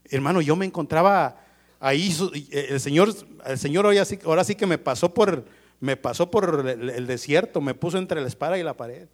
hermano, 0.05 0.41
yo 0.41 0.55
me 0.55 0.65
encontraba 0.65 1.41
ahí, 1.81 2.17
el 2.53 2.79
Señor, 2.79 3.13
el 3.45 3.59
Señor 3.59 3.85
hoy 3.85 3.99
así, 3.99 4.21
ahora 4.25 4.45
sí 4.45 4.55
que 4.55 4.69
me 4.69 4.79
pasó 4.79 5.13
por, 5.13 5.45
me 5.81 5.97
pasó 5.97 6.31
por 6.31 6.69
el, 6.69 7.05
desierto, 7.09 7.61
me 7.61 7.75
puso 7.75 7.99
entre 7.99 8.21
la 8.21 8.29
espada 8.29 8.59
y 8.59 8.63
la 8.63 8.77
pared. 8.77 9.09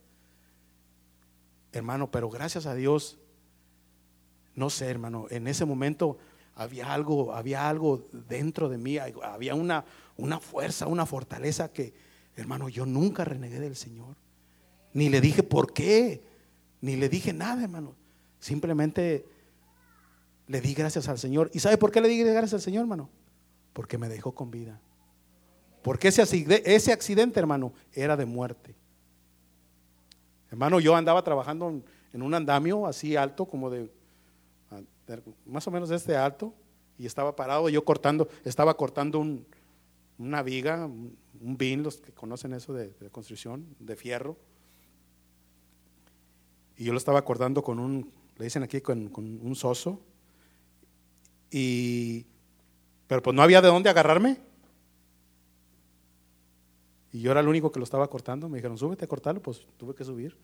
Hermano, 1.72 2.10
pero 2.10 2.28
gracias 2.28 2.66
a 2.66 2.74
Dios, 2.74 3.16
no 4.54 4.68
sé, 4.68 4.90
hermano, 4.90 5.28
en 5.30 5.46
ese 5.46 5.64
momento 5.64 6.18
había 6.54 6.92
algo, 6.92 7.32
había 7.32 7.66
algo 7.66 8.06
dentro 8.28 8.68
de 8.68 8.76
mí, 8.76 8.98
había 8.98 9.54
una, 9.54 9.86
una 10.18 10.38
fuerza, 10.38 10.86
una 10.86 11.06
fortaleza 11.06 11.72
que, 11.72 11.94
hermano, 12.36 12.68
yo 12.68 12.84
nunca 12.84 13.24
renegué 13.24 13.58
del 13.58 13.74
Señor. 13.74 14.16
Ni 14.96 15.10
le 15.10 15.20
dije 15.20 15.42
por 15.42 15.74
qué, 15.74 16.22
ni 16.80 16.96
le 16.96 17.10
dije 17.10 17.34
nada, 17.34 17.62
hermano. 17.62 17.94
Simplemente 18.40 19.26
le 20.46 20.62
di 20.62 20.72
gracias 20.72 21.06
al 21.10 21.18
Señor. 21.18 21.50
¿Y 21.52 21.58
sabe 21.58 21.76
por 21.76 21.92
qué 21.92 22.00
le 22.00 22.08
di 22.08 22.22
gracias 22.22 22.54
al 22.54 22.62
Señor, 22.62 22.80
hermano? 22.80 23.10
Porque 23.74 23.98
me 23.98 24.08
dejó 24.08 24.32
con 24.32 24.50
vida. 24.50 24.80
Porque 25.82 26.08
ese, 26.08 26.22
ese 26.64 26.92
accidente, 26.94 27.38
hermano, 27.38 27.74
era 27.92 28.16
de 28.16 28.24
muerte. 28.24 28.74
Hermano, 30.50 30.80
yo 30.80 30.96
andaba 30.96 31.22
trabajando 31.22 31.82
en 32.14 32.22
un 32.22 32.32
andamio 32.32 32.86
así 32.86 33.16
alto, 33.16 33.44
como 33.44 33.68
de 33.68 33.90
más 35.44 35.68
o 35.68 35.70
menos 35.70 35.90
de 35.90 35.96
este 35.96 36.16
alto, 36.16 36.54
y 36.96 37.04
estaba 37.04 37.36
parado 37.36 37.68
yo 37.68 37.84
cortando, 37.84 38.28
estaba 38.46 38.74
cortando 38.78 39.22
una 40.16 40.42
viga, 40.42 40.86
un, 40.86 41.18
bin, 41.58 41.82
los 41.82 41.98
que 41.98 42.12
conocen 42.12 42.54
eso 42.54 42.72
de, 42.72 42.94
construcción, 43.12 43.66
de 43.78 43.94
fierro, 43.94 44.38
y 46.76 46.84
yo 46.84 46.92
lo 46.92 46.98
estaba 46.98 47.24
cortando 47.24 47.62
con 47.62 47.78
un, 47.78 48.12
le 48.36 48.44
dicen 48.44 48.62
aquí, 48.62 48.80
con, 48.80 49.10
un 49.16 49.56
soso, 49.56 50.00
y, 51.50 52.26
pero 53.06 53.22
pues 53.22 53.34
no 53.34 53.42
había 53.42 53.62
de 53.62 53.68
dónde 53.68 53.88
agarrarme. 53.88 54.38
Y 57.12 57.20
yo 57.20 57.30
era 57.30 57.40
el 57.40 57.48
único 57.48 57.72
que 57.72 57.78
lo 57.78 57.84
estaba 57.84 58.08
cortando. 58.08 58.48
Me 58.48 58.58
dijeron, 58.58 58.76
súbete 58.76 59.04
a 59.04 59.08
cortarlo, 59.08 59.40
pues 59.40 59.66
tuve 59.78 59.94
que 59.94 60.04
subir. 60.04 60.36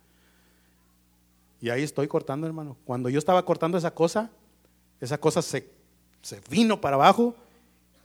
Y 1.60 1.70
ahí 1.70 1.82
estoy 1.82 2.08
cortando, 2.08 2.46
hermano. 2.46 2.76
Cuando 2.84 3.08
yo 3.08 3.18
estaba 3.18 3.44
cortando 3.44 3.76
esa 3.76 3.92
cosa, 3.94 4.30
esa 5.00 5.18
cosa 5.18 5.42
se, 5.42 5.68
vino 6.48 6.80
para 6.80 6.96
abajo 6.96 7.34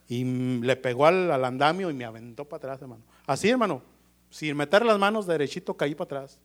y 0.07 0.23
le 0.61 0.75
pegó 0.75 1.05
al, 1.05 1.43
andamio 1.45 1.89
y 1.89 1.93
me 1.93 2.05
aventó 2.05 2.45
para 2.45 2.57
atrás, 2.57 2.81
hermano. 2.81 3.03
Así, 3.25 3.49
hermano, 3.49 3.81
sin 4.29 4.57
meter 4.57 4.85
las 4.85 4.99
manos 4.99 5.27
derechito 5.27 5.75
caí 5.75 5.95
para 5.95 6.05
atrás. 6.05 6.39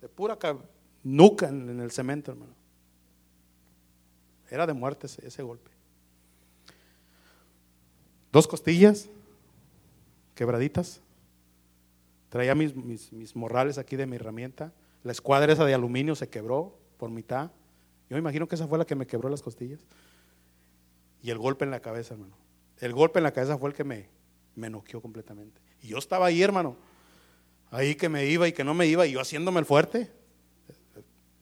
De 0.00 0.08
pura 0.08 0.38
nuca 1.02 1.48
en, 1.48 1.80
el 1.80 1.90
cemento, 1.90 2.32
hermano. 2.32 2.52
Era 4.50 4.66
de 4.66 4.72
muerte 4.72 5.06
ese, 5.06 5.42
golpe. 5.42 5.70
Dos 8.32 8.46
costillas 8.46 9.08
quebraditas. 10.34 11.00
Traía 12.28 12.54
mis, 12.54 12.74
mis 13.12 13.34
morrales 13.34 13.78
aquí 13.78 13.96
de 13.96 14.06
mi 14.06 14.16
herramienta. 14.16 14.72
La 15.02 15.12
escuadra 15.12 15.52
esa 15.52 15.64
de 15.64 15.74
aluminio 15.74 16.14
se 16.14 16.28
quebró 16.28 16.76
por 16.98 17.10
mitad. 17.10 17.50
Yo 18.08 18.14
me 18.14 18.18
imagino 18.18 18.46
que 18.46 18.54
esa 18.54 18.68
fue 18.68 18.78
la 18.78 18.84
que 18.84 18.94
me 18.94 19.06
quebró 19.06 19.28
las 19.28 19.42
costillas. 19.42 19.80
Y 21.22 21.30
el 21.30 21.38
golpe 21.38 21.64
en 21.64 21.70
la 21.70 21.80
cabeza, 21.80 22.14
hermano. 22.14 22.36
El 22.78 22.92
golpe 22.92 23.18
en 23.18 23.24
la 23.24 23.32
cabeza 23.32 23.58
fue 23.58 23.70
el 23.70 23.74
que 23.74 23.84
me, 23.84 24.08
me 24.54 24.70
noqueó 24.70 25.00
completamente. 25.00 25.60
Y 25.82 25.88
yo 25.88 25.98
estaba 25.98 26.26
ahí, 26.26 26.42
hermano. 26.42 26.76
Ahí 27.76 27.94
que 27.94 28.08
me 28.08 28.24
iba 28.24 28.48
y 28.48 28.52
que 28.52 28.64
no 28.64 28.72
me 28.72 28.86
iba, 28.86 29.06
y 29.06 29.12
yo 29.12 29.20
haciéndome 29.20 29.60
el 29.60 29.66
fuerte, 29.66 30.10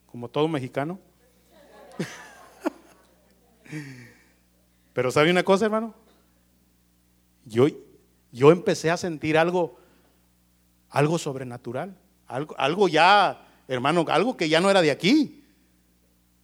como 0.05 0.27
todo 0.27 0.49
mexicano. 0.49 0.99
Pero 4.91 5.11
¿sabe 5.11 5.31
una 5.31 5.43
cosa, 5.43 5.63
hermano? 5.63 5.95
Yo, 7.45 7.67
yo 8.33 8.51
empecé 8.51 8.91
a 8.91 8.97
sentir 8.97 9.37
algo, 9.37 9.79
algo 10.89 11.17
sobrenatural, 11.17 11.95
algo, 12.27 12.53
algo 12.57 12.89
ya, 12.89 13.47
hermano, 13.69 14.03
algo 14.09 14.35
que 14.35 14.49
ya 14.49 14.59
no 14.59 14.69
era 14.69 14.81
de 14.81 14.91
aquí. 14.91 15.41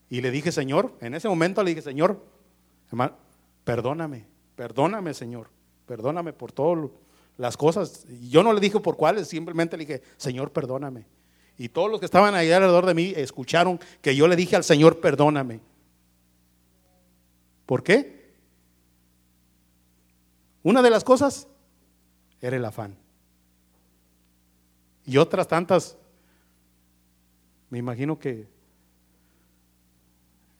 Y 0.08 0.22
le 0.22 0.30
dije, 0.30 0.52
Señor, 0.52 0.96
en 1.02 1.12
ese 1.12 1.28
momento 1.28 1.62
le 1.62 1.68
dije, 1.72 1.82
Señor, 1.82 2.18
hermano, 2.88 3.14
perdóname, 3.62 4.24
perdóname, 4.56 5.12
Señor, 5.12 5.50
perdóname 5.84 6.32
por 6.32 6.50
todas 6.50 6.88
las 7.36 7.56
cosas. 7.56 8.06
yo 8.30 8.42
no 8.42 8.52
le 8.52 8.60
dije 8.60 8.80
por 8.80 8.96
cuáles, 8.96 9.28
simplemente 9.28 9.76
le 9.76 9.86
dije, 9.86 10.02
Señor, 10.16 10.52
perdóname. 10.52 11.06
Y 11.58 11.68
todos 11.68 11.90
los 11.90 12.00
que 12.00 12.06
estaban 12.06 12.34
ahí 12.34 12.50
alrededor 12.50 12.86
de 12.86 12.94
mí 12.94 13.12
escucharon 13.16 13.78
que 14.00 14.16
yo 14.16 14.26
le 14.26 14.36
dije 14.36 14.56
al 14.56 14.64
Señor, 14.64 15.00
perdóname. 15.00 15.60
¿Por 17.66 17.82
qué? 17.82 18.22
Una 20.62 20.82
de 20.82 20.90
las 20.90 21.04
cosas 21.04 21.48
era 22.40 22.56
el 22.56 22.64
afán. 22.64 22.96
Y 25.04 25.16
otras 25.16 25.48
tantas, 25.48 25.96
me 27.70 27.78
imagino 27.78 28.18
que 28.18 28.46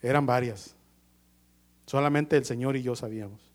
eran 0.02 0.26
varias. 0.26 0.74
Solamente 1.86 2.36
el 2.36 2.44
Señor 2.44 2.76
y 2.76 2.82
yo 2.82 2.96
sabíamos. 2.96 3.51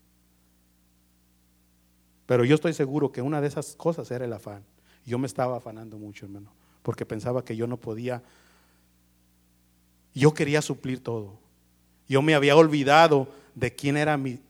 Pero 2.28 2.44
yo 2.44 2.56
estoy 2.56 2.74
seguro 2.74 3.10
que 3.10 3.22
una 3.22 3.40
de 3.40 3.48
esas 3.48 3.74
cosas 3.74 4.10
era 4.10 4.26
el 4.26 4.32
afán. 4.34 4.62
Yo 5.06 5.18
me 5.18 5.26
estaba 5.26 5.56
afanando 5.56 5.96
mucho, 5.96 6.26
hermano, 6.26 6.52
porque 6.82 7.06
pensaba 7.06 7.42
que 7.42 7.56
yo 7.56 7.66
no 7.66 7.78
podía. 7.78 8.22
Yo 10.12 10.34
quería 10.34 10.60
suplir 10.60 11.02
todo. 11.02 11.38
Yo 12.06 12.20
me 12.20 12.34
había 12.34 12.54
olvidado 12.54 13.28
de 13.54 13.74
quién 13.74 13.96
era 13.96 14.18
mi, 14.18 14.42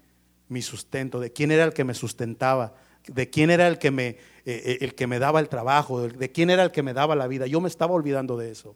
sustento, 0.60 1.20
de 1.20 1.32
quién 1.32 1.52
era 1.52 1.62
el 1.62 1.72
que 1.72 1.84
me 1.84 1.94
sustentaba, 1.94 2.74
de 3.06 3.30
quién 3.30 3.48
era 3.48 3.68
el 3.68 3.78
que 3.78 3.92
me, 3.92 4.08
eh, 4.08 4.18
eh, 4.44 4.78
el 4.80 4.96
que 4.96 5.06
me 5.06 5.20
daba 5.20 5.38
el 5.38 5.48
trabajo, 5.48 6.08
de 6.08 6.32
quién 6.32 6.50
era 6.50 6.64
el 6.64 6.72
que 6.72 6.82
me 6.82 6.94
daba 6.94 7.14
la 7.14 7.28
vida. 7.28 7.46
Yo 7.46 7.60
me 7.60 7.68
estaba 7.68 7.94
olvidando 7.94 8.36
de 8.36 8.50
eso 8.50 8.74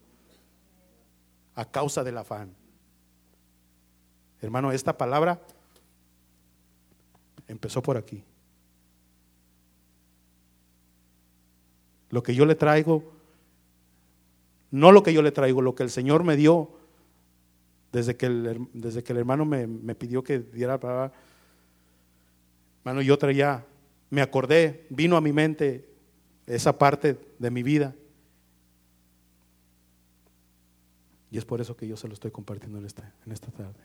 a 1.56 1.64
causa 1.64 2.04
del 2.04 2.18
afán. 2.18 2.54
Hermano, 4.40 4.70
esta 4.70 4.96
palabra 4.96 5.42
empezó 7.48 7.82
por 7.82 7.96
aquí. 7.96 8.22
Lo 12.12 12.22
que 12.22 12.34
yo 12.34 12.46
le 12.46 12.54
traigo, 12.54 13.02
no 14.70 14.92
lo 14.92 15.02
que 15.02 15.14
yo 15.14 15.22
le 15.22 15.32
traigo, 15.32 15.62
lo 15.62 15.74
que 15.74 15.82
el 15.82 15.90
Señor 15.90 16.22
me 16.22 16.36
dio 16.36 16.70
desde 17.90 18.16
que 18.16 18.26
el, 18.26 18.68
desde 18.74 19.02
que 19.02 19.12
el 19.12 19.18
hermano 19.18 19.46
me, 19.46 19.66
me 19.66 19.94
pidió 19.94 20.22
que 20.22 20.38
diera 20.38 20.74
la 20.74 20.80
palabra. 20.80 21.12
Hermano, 22.80 23.00
yo 23.00 23.18
traía, 23.18 23.64
me 24.10 24.20
acordé, 24.20 24.86
vino 24.90 25.16
a 25.16 25.22
mi 25.22 25.32
mente 25.32 25.88
esa 26.46 26.78
parte 26.78 27.18
de 27.38 27.50
mi 27.50 27.62
vida. 27.62 27.94
Y 31.30 31.38
es 31.38 31.46
por 31.46 31.62
eso 31.62 31.74
que 31.74 31.88
yo 31.88 31.96
se 31.96 32.08
lo 32.08 32.14
estoy 32.14 32.30
compartiendo 32.30 32.76
en 32.76 32.84
esta, 32.84 33.10
en 33.24 33.32
esta 33.32 33.50
tarde. 33.50 33.80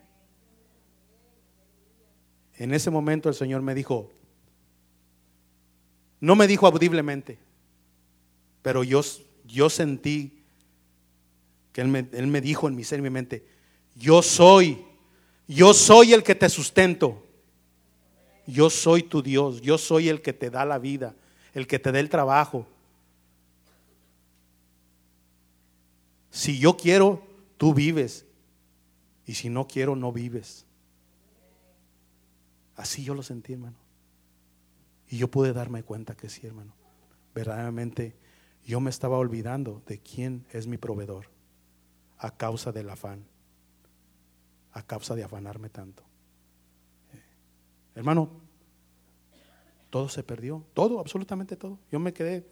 En 2.56 2.74
ese 2.74 2.90
momento 2.90 3.30
el 3.30 3.34
Señor 3.34 3.62
me 3.62 3.74
dijo, 3.74 4.10
no 6.20 6.36
me 6.36 6.46
dijo 6.46 6.66
audiblemente, 6.66 7.47
pero 8.68 8.84
yo, 8.84 9.00
yo 9.46 9.70
sentí 9.70 10.44
que 11.72 11.80
él 11.80 11.88
me, 11.88 12.06
él 12.12 12.26
me 12.26 12.42
dijo 12.42 12.68
en 12.68 12.76
mi 12.76 12.84
ser 12.84 12.98
y 12.98 13.02
mi 13.02 13.08
mente, 13.08 13.42
yo 13.94 14.20
soy, 14.20 14.84
yo 15.46 15.72
soy 15.72 16.12
el 16.12 16.22
que 16.22 16.34
te 16.34 16.50
sustento. 16.50 17.26
Yo 18.46 18.68
soy 18.68 19.04
tu 19.04 19.22
Dios, 19.22 19.62
yo 19.62 19.78
soy 19.78 20.10
el 20.10 20.20
que 20.20 20.34
te 20.34 20.50
da 20.50 20.66
la 20.66 20.78
vida, 20.78 21.16
el 21.54 21.66
que 21.66 21.78
te 21.78 21.90
da 21.92 21.98
el 21.98 22.10
trabajo. 22.10 22.66
Si 26.30 26.58
yo 26.58 26.76
quiero, 26.76 27.26
tú 27.56 27.72
vives. 27.72 28.26
Y 29.24 29.32
si 29.32 29.48
no 29.48 29.66
quiero, 29.66 29.96
no 29.96 30.12
vives. 30.12 30.66
Así 32.76 33.02
yo 33.02 33.14
lo 33.14 33.22
sentí, 33.22 33.54
hermano. 33.54 33.78
Y 35.08 35.16
yo 35.16 35.30
pude 35.30 35.54
darme 35.54 35.82
cuenta 35.84 36.14
que 36.14 36.28
sí, 36.28 36.46
hermano. 36.46 36.74
Verdaderamente 37.34 38.27
yo 38.68 38.80
me 38.80 38.90
estaba 38.90 39.16
olvidando 39.16 39.82
de 39.86 39.98
quién 39.98 40.44
es 40.52 40.66
mi 40.66 40.76
proveedor 40.76 41.30
a 42.18 42.36
causa 42.36 42.70
del 42.70 42.90
afán, 42.90 43.24
a 44.72 44.82
causa 44.82 45.14
de 45.14 45.24
afanarme 45.24 45.70
tanto. 45.70 46.02
hermano, 47.94 48.28
todo 49.88 50.10
se 50.10 50.22
perdió, 50.22 50.62
todo, 50.74 51.00
absolutamente 51.00 51.56
todo. 51.56 51.78
Yo 51.90 51.98
me 51.98 52.12
quedé, 52.12 52.46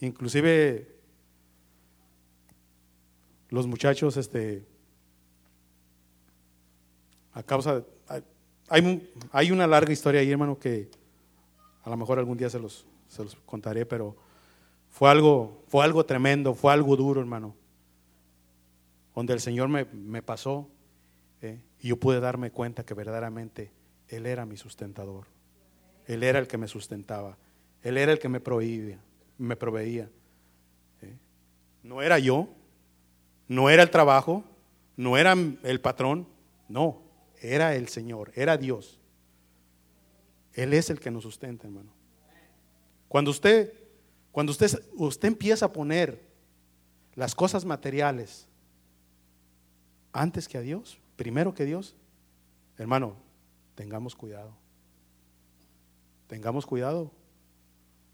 inclusive 0.00 0.92
los 3.48 3.68
muchachos, 3.68 4.16
este, 4.16 4.66
a 7.32 7.44
causa, 7.44 7.84
hay, 8.68 9.08
hay 9.30 9.52
una 9.52 9.68
larga 9.68 9.92
historia 9.92 10.20
ahí, 10.20 10.32
hermano, 10.32 10.58
que 10.58 10.90
a 11.84 11.90
lo 11.90 11.96
mejor 11.96 12.18
algún 12.18 12.36
día 12.36 12.50
se 12.50 12.58
los, 12.58 12.88
se 13.10 13.24
los 13.24 13.34
contaré, 13.44 13.84
pero 13.84 14.16
fue 14.88 15.10
algo, 15.10 15.64
fue 15.66 15.84
algo 15.84 16.06
tremendo, 16.06 16.54
fue 16.54 16.72
algo 16.72 16.96
duro, 16.96 17.20
hermano, 17.20 17.56
donde 19.14 19.32
el 19.34 19.40
Señor 19.40 19.68
me, 19.68 19.84
me 19.86 20.22
pasó 20.22 20.68
¿eh? 21.42 21.60
y 21.80 21.88
yo 21.88 21.96
pude 21.98 22.20
darme 22.20 22.52
cuenta 22.52 22.84
que 22.84 22.94
verdaderamente 22.94 23.72
Él 24.08 24.26
era 24.26 24.46
mi 24.46 24.56
sustentador, 24.56 25.26
Él 26.06 26.22
era 26.22 26.38
el 26.38 26.46
que 26.46 26.56
me 26.56 26.68
sustentaba, 26.68 27.36
Él 27.82 27.98
era 27.98 28.12
el 28.12 28.20
que 28.20 28.28
me 28.28 28.40
proveía, 28.40 29.00
me 29.38 29.56
proveía. 29.56 30.08
¿eh? 31.02 31.16
No 31.82 32.00
era 32.00 32.20
yo, 32.20 32.48
no 33.48 33.70
era 33.70 33.82
el 33.82 33.90
trabajo, 33.90 34.44
no 34.96 35.18
era 35.18 35.32
el 35.32 35.80
patrón, 35.80 36.28
no, 36.68 37.02
era 37.40 37.74
el 37.74 37.88
Señor, 37.88 38.30
era 38.36 38.56
Dios. 38.56 39.00
Él 40.52 40.74
es 40.74 40.90
el 40.90 41.00
que 41.00 41.10
nos 41.10 41.24
sustenta, 41.24 41.66
hermano. 41.66 41.99
Cuando 43.10 43.32
usted, 43.32 43.74
cuando 44.30 44.52
usted, 44.52 44.70
usted 44.94 45.26
empieza 45.26 45.66
a 45.66 45.72
poner 45.72 46.22
las 47.16 47.34
cosas 47.34 47.64
materiales 47.64 48.46
antes 50.12 50.46
que 50.46 50.56
a 50.56 50.60
Dios, 50.60 51.00
primero 51.16 51.52
que 51.52 51.64
Dios, 51.64 51.96
hermano, 52.78 53.16
tengamos 53.74 54.14
cuidado. 54.14 54.52
Tengamos 56.28 56.64
cuidado. 56.66 57.10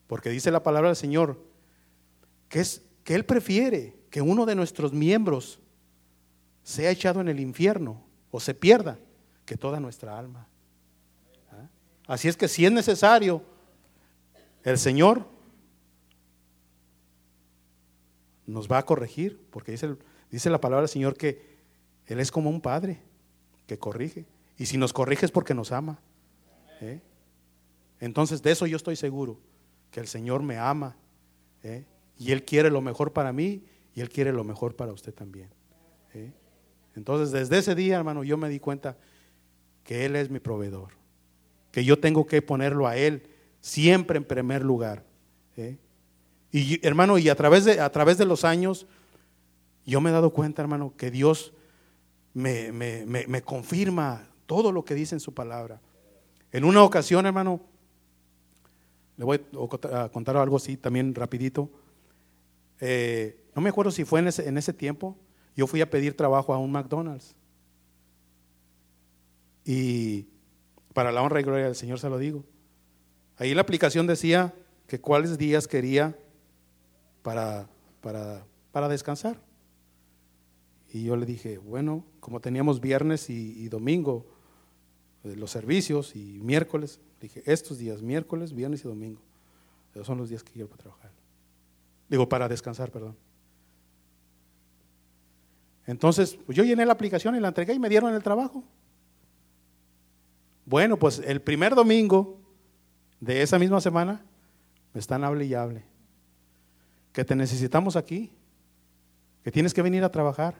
Porque 0.06 0.30
dice 0.30 0.50
la 0.50 0.62
palabra 0.62 0.88
del 0.88 0.96
Señor 0.96 1.44
que 2.48 2.60
es 2.60 2.80
que 3.04 3.14
él 3.14 3.26
prefiere 3.26 3.94
que 4.08 4.22
uno 4.22 4.46
de 4.46 4.54
nuestros 4.54 4.94
miembros 4.94 5.60
sea 6.62 6.90
echado 6.90 7.20
en 7.20 7.28
el 7.28 7.38
infierno 7.38 8.02
o 8.30 8.40
se 8.40 8.54
pierda 8.54 8.98
que 9.44 9.58
toda 9.58 9.78
nuestra 9.78 10.18
alma. 10.18 10.48
¿Ah? 11.52 11.68
Así 12.06 12.28
es 12.28 12.36
que 12.38 12.48
si 12.48 12.64
es 12.64 12.72
necesario, 12.72 13.44
el 14.66 14.78
Señor 14.78 15.24
nos 18.46 18.70
va 18.70 18.78
a 18.78 18.84
corregir, 18.84 19.40
porque 19.50 19.70
dice, 19.70 20.50
la 20.50 20.60
palabra 20.60 20.82
del 20.82 20.88
Señor 20.88 21.16
que 21.16 21.56
Él 22.06 22.18
es 22.18 22.32
como 22.32 22.50
un 22.50 22.60
padre 22.60 23.00
que 23.68 23.78
corrige. 23.78 24.26
Y 24.58 24.66
si 24.66 24.76
nos 24.76 24.92
corrige 24.92 25.24
es 25.24 25.30
porque 25.30 25.54
nos 25.54 25.70
ama. 25.70 26.00
¿eh? 26.80 27.00
Entonces 28.00 28.42
de 28.42 28.50
eso 28.50 28.66
yo 28.66 28.76
estoy 28.76 28.96
seguro, 28.96 29.38
que 29.92 30.00
el 30.00 30.08
Señor 30.08 30.42
me 30.42 30.58
ama. 30.58 30.96
¿eh? 31.62 31.84
Y 32.18 32.32
Él 32.32 32.44
quiere 32.44 32.68
lo 32.68 32.80
mejor 32.80 33.12
para 33.12 33.32
mí 33.32 33.62
y 33.94 34.00
Él 34.00 34.08
quiere 34.08 34.32
lo 34.32 34.42
mejor 34.42 34.74
para 34.74 34.92
usted 34.92 35.14
también. 35.14 35.48
¿eh? 36.12 36.32
Entonces 36.96 37.30
desde 37.30 37.58
ese 37.58 37.76
día, 37.76 37.98
hermano, 37.98 38.24
yo 38.24 38.36
me 38.36 38.48
di 38.48 38.58
cuenta 38.58 38.96
que 39.84 40.06
Él 40.06 40.16
es 40.16 40.28
mi 40.28 40.40
proveedor, 40.40 40.88
que 41.70 41.84
yo 41.84 42.00
tengo 42.00 42.26
que 42.26 42.42
ponerlo 42.42 42.88
a 42.88 42.96
Él 42.96 43.30
siempre 43.66 44.16
en 44.16 44.24
primer 44.24 44.62
lugar. 44.62 45.02
¿eh? 45.56 45.76
Y 46.52 46.86
hermano, 46.86 47.18
y 47.18 47.28
a 47.28 47.34
través, 47.34 47.64
de, 47.64 47.80
a 47.80 47.90
través 47.90 48.16
de 48.16 48.24
los 48.24 48.44
años, 48.44 48.86
yo 49.84 50.00
me 50.00 50.10
he 50.10 50.12
dado 50.12 50.30
cuenta, 50.30 50.62
hermano, 50.62 50.94
que 50.96 51.10
Dios 51.10 51.52
me, 52.32 52.70
me, 52.70 53.42
confirma 53.42 54.28
todo 54.46 54.70
lo 54.70 54.84
que 54.84 54.94
dice 54.94 55.16
en 55.16 55.20
su 55.20 55.34
palabra. 55.34 55.80
En 56.52 56.64
una 56.64 56.84
ocasión, 56.84 57.26
hermano, 57.26 57.60
le 59.16 59.24
voy 59.24 59.40
a 59.92 60.10
contar 60.10 60.36
algo 60.36 60.58
así 60.58 60.76
también 60.76 61.12
rapidito. 61.12 61.68
Eh, 62.80 63.36
no 63.56 63.62
me 63.62 63.70
acuerdo 63.70 63.90
si 63.90 64.04
fue 64.04 64.20
en 64.20 64.28
ese, 64.28 64.48
en 64.48 64.58
ese 64.58 64.72
tiempo, 64.72 65.16
yo 65.56 65.66
fui 65.66 65.80
a 65.80 65.90
pedir 65.90 66.16
trabajo 66.16 66.54
a 66.54 66.58
un 66.58 66.70
McDonald's. 66.70 67.34
Y 69.64 70.28
para 70.94 71.10
la 71.10 71.20
honra 71.20 71.40
y 71.40 71.42
gloria 71.42 71.64
del 71.64 71.74
Señor 71.74 71.98
se 71.98 72.08
lo 72.08 72.16
digo. 72.16 72.44
Ahí 73.38 73.54
la 73.54 73.60
aplicación 73.60 74.06
decía 74.06 74.54
que 74.86 75.00
cuáles 75.00 75.36
días 75.36 75.68
quería 75.68 76.16
para, 77.22 77.68
para, 78.00 78.88
descansar. 78.88 79.40
Y 80.92 81.04
yo 81.04 81.16
le 81.16 81.26
dije, 81.26 81.58
bueno, 81.58 82.04
como 82.20 82.40
teníamos 82.40 82.80
viernes 82.80 83.28
y, 83.28 83.68
domingo 83.68 84.24
eh, 85.24 85.34
los 85.36 85.50
servicios 85.50 86.14
y 86.14 86.38
miércoles, 86.40 87.00
dije, 87.20 87.42
estos 87.44 87.78
días, 87.78 88.00
miércoles, 88.00 88.54
viernes 88.54 88.84
y 88.84 88.88
domingo, 88.88 89.20
esos 89.92 90.06
son 90.06 90.18
los 90.18 90.28
días 90.28 90.42
que 90.42 90.52
quiero 90.52 90.68
para 90.68 90.82
trabajar. 90.82 91.10
Digo, 92.08 92.28
para 92.28 92.48
descansar, 92.48 92.90
perdón. 92.90 93.16
Entonces, 95.86 96.38
pues 96.46 96.56
yo 96.56 96.64
llené 96.64 96.86
la 96.86 96.92
aplicación 96.92 97.34
y 97.36 97.40
la 97.40 97.48
entregué 97.48 97.74
y 97.74 97.78
me 97.78 97.88
dieron 97.88 98.14
el 98.14 98.22
trabajo. 98.22 98.64
Bueno, 100.64 100.96
pues 100.96 101.20
el 101.24 101.40
primer 101.42 101.74
domingo 101.74 102.45
de 103.26 103.42
esa 103.42 103.58
misma 103.58 103.80
semana 103.80 104.22
me 104.94 105.00
están 105.00 105.24
hable 105.24 105.44
y 105.44 105.54
hable. 105.54 105.82
Que 107.12 107.24
te 107.24 107.34
necesitamos 107.34 107.96
aquí, 107.96 108.30
que 109.42 109.50
tienes 109.50 109.74
que 109.74 109.82
venir 109.82 110.04
a 110.04 110.10
trabajar. 110.10 110.54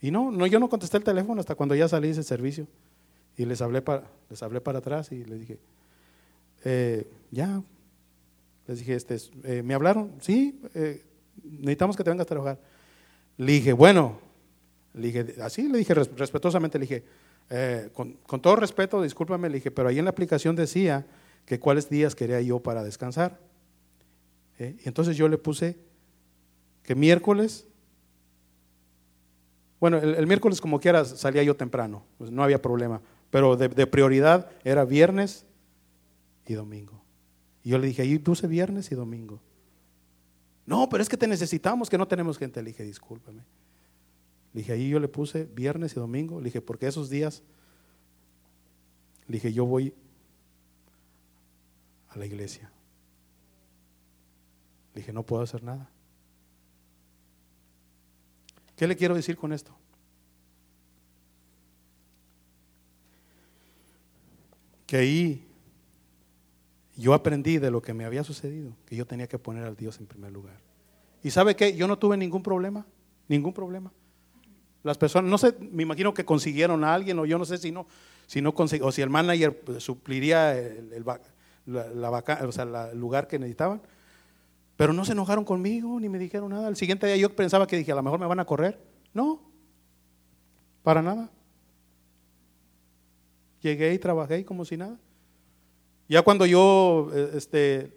Y 0.00 0.10
no, 0.10 0.30
no, 0.30 0.46
yo 0.46 0.58
no 0.58 0.68
contesté 0.68 0.96
el 0.96 1.04
teléfono 1.04 1.40
hasta 1.40 1.54
cuando 1.54 1.74
ya 1.74 1.88
salí 1.88 2.08
ese 2.08 2.22
servicio. 2.22 2.66
Y 3.36 3.44
les 3.44 3.60
hablé 3.60 3.82
para, 3.82 4.04
les 4.30 4.42
hablé 4.42 4.60
para 4.60 4.78
atrás 4.78 5.12
y 5.12 5.24
les 5.24 5.40
dije, 5.40 5.58
eh, 6.64 7.06
ya, 7.30 7.62
les 8.66 8.78
dije, 8.78 8.94
este, 8.94 9.18
eh, 9.44 9.62
¿me 9.62 9.74
hablaron? 9.74 10.12
Sí, 10.20 10.60
eh, 10.74 11.04
necesitamos 11.44 11.96
que 11.96 12.04
te 12.04 12.10
vengas 12.10 12.24
a 12.24 12.28
trabajar. 12.28 12.58
Le 13.36 13.52
dije, 13.52 13.72
bueno, 13.72 14.18
le 14.94 15.06
dije, 15.08 15.34
así 15.42 15.68
le 15.68 15.78
dije 15.78 15.94
respetuosamente, 15.94 16.78
le 16.78 16.84
dije, 16.84 17.04
eh, 17.50 17.90
con, 17.94 18.16
todo 18.40 18.56
respeto, 18.56 19.02
discúlpame, 19.02 19.48
le 19.48 19.56
dije, 19.56 19.70
pero 19.70 19.88
ahí 19.88 19.98
en 19.98 20.04
la 20.04 20.10
aplicación 20.10 20.54
decía 20.54 21.06
que 21.46 21.58
cuáles 21.58 21.88
días 21.88 22.14
quería 22.14 22.40
yo 22.40 22.60
para 22.60 22.84
descansar. 22.84 23.40
¿Eh? 24.58 24.76
Y 24.84 24.88
entonces 24.88 25.16
yo 25.16 25.28
le 25.28 25.38
puse 25.38 25.78
que 26.82 26.94
miércoles, 26.94 27.66
bueno, 29.80 29.98
el, 29.98 30.26
miércoles 30.26 30.60
como 30.60 30.80
quiera 30.80 31.04
salía 31.04 31.42
yo 31.42 31.56
temprano, 31.56 32.04
pues 32.18 32.30
no 32.30 32.42
había 32.42 32.60
problema, 32.60 33.00
pero 33.30 33.56
de, 33.56 33.86
prioridad 33.86 34.50
era 34.64 34.84
viernes 34.84 35.46
y 36.46 36.54
domingo. 36.54 37.02
Y 37.62 37.70
yo 37.70 37.78
le 37.78 37.86
dije, 37.86 38.02
ahí 38.02 38.18
puse 38.18 38.46
viernes 38.46 38.90
y 38.90 38.94
domingo. 38.94 39.40
No, 40.66 40.88
pero 40.88 41.02
es 41.02 41.08
que 41.08 41.16
te 41.16 41.26
necesitamos, 41.26 41.88
que 41.88 41.96
no 41.96 42.08
tenemos 42.08 42.36
gente. 42.36 42.62
Le 42.62 42.70
dije, 42.70 42.84
discúlpame. 42.84 43.42
Dije, 44.52 44.72
ahí 44.72 44.88
yo 44.88 45.00
le 45.00 45.08
puse 45.08 45.44
viernes 45.44 45.92
y 45.92 46.00
domingo. 46.00 46.40
Dije, 46.40 46.60
porque 46.60 46.86
esos 46.86 47.10
días, 47.10 47.42
dije, 49.26 49.52
yo 49.52 49.66
voy 49.66 49.94
a 52.08 52.18
la 52.18 52.26
iglesia. 52.26 52.70
Le 54.94 55.00
dije, 55.00 55.12
no 55.12 55.22
puedo 55.22 55.42
hacer 55.42 55.62
nada. 55.62 55.90
¿Qué 58.76 58.86
le 58.86 58.96
quiero 58.96 59.14
decir 59.14 59.36
con 59.36 59.52
esto? 59.52 59.76
Que 64.86 64.96
ahí 64.96 65.44
yo 66.96 67.14
aprendí 67.14 67.58
de 67.58 67.70
lo 67.70 67.82
que 67.82 67.92
me 67.92 68.04
había 68.04 68.24
sucedido, 68.24 68.72
que 68.86 68.96
yo 68.96 69.06
tenía 69.06 69.28
que 69.28 69.38
poner 69.38 69.64
al 69.64 69.76
Dios 69.76 70.00
en 70.00 70.06
primer 70.06 70.32
lugar. 70.32 70.58
¿Y 71.22 71.30
sabe 71.30 71.54
qué? 71.54 71.76
Yo 71.76 71.86
no 71.86 71.98
tuve 71.98 72.16
ningún 72.16 72.42
problema, 72.42 72.86
ningún 73.28 73.52
problema. 73.52 73.92
Las 74.88 74.96
personas, 74.96 75.30
no 75.30 75.36
sé, 75.36 75.54
me 75.70 75.82
imagino 75.82 76.14
que 76.14 76.24
consiguieron 76.24 76.82
a 76.82 76.94
alguien, 76.94 77.18
o 77.18 77.26
yo 77.26 77.36
no 77.36 77.44
sé 77.44 77.58
si 77.58 77.70
no, 77.70 77.86
si 78.26 78.40
no 78.40 78.54
o 78.56 78.90
si 78.90 79.02
el 79.02 79.10
manager 79.10 79.62
supliría 79.76 80.56
el, 80.56 81.04
la, 81.66 82.10
o 82.10 82.52
sea, 82.52 82.88
el 82.90 82.98
lugar 82.98 83.28
que 83.28 83.38
necesitaban. 83.38 83.82
Pero 84.76 84.94
no 84.94 85.04
se 85.04 85.12
enojaron 85.12 85.44
conmigo, 85.44 86.00
ni 86.00 86.08
me 86.08 86.18
dijeron 86.18 86.48
nada. 86.48 86.68
El 86.68 86.76
siguiente 86.76 87.06
día 87.06 87.16
yo 87.16 87.36
pensaba 87.36 87.66
que 87.66 87.76
dije, 87.76 87.92
a 87.92 87.96
lo 87.96 88.02
mejor 88.02 88.18
me 88.18 88.26
van 88.26 88.40
a 88.40 88.46
correr. 88.46 88.80
No, 89.12 89.42
para 90.82 91.02
nada. 91.02 91.28
Llegué 93.60 93.92
y 93.92 93.98
trabajé 93.98 94.42
como 94.46 94.64
si 94.64 94.78
nada. 94.78 94.96
Ya 96.08 96.22
cuando 96.22 96.46
yo 96.46 97.10
eh, 97.12 97.32
este, 97.34 97.92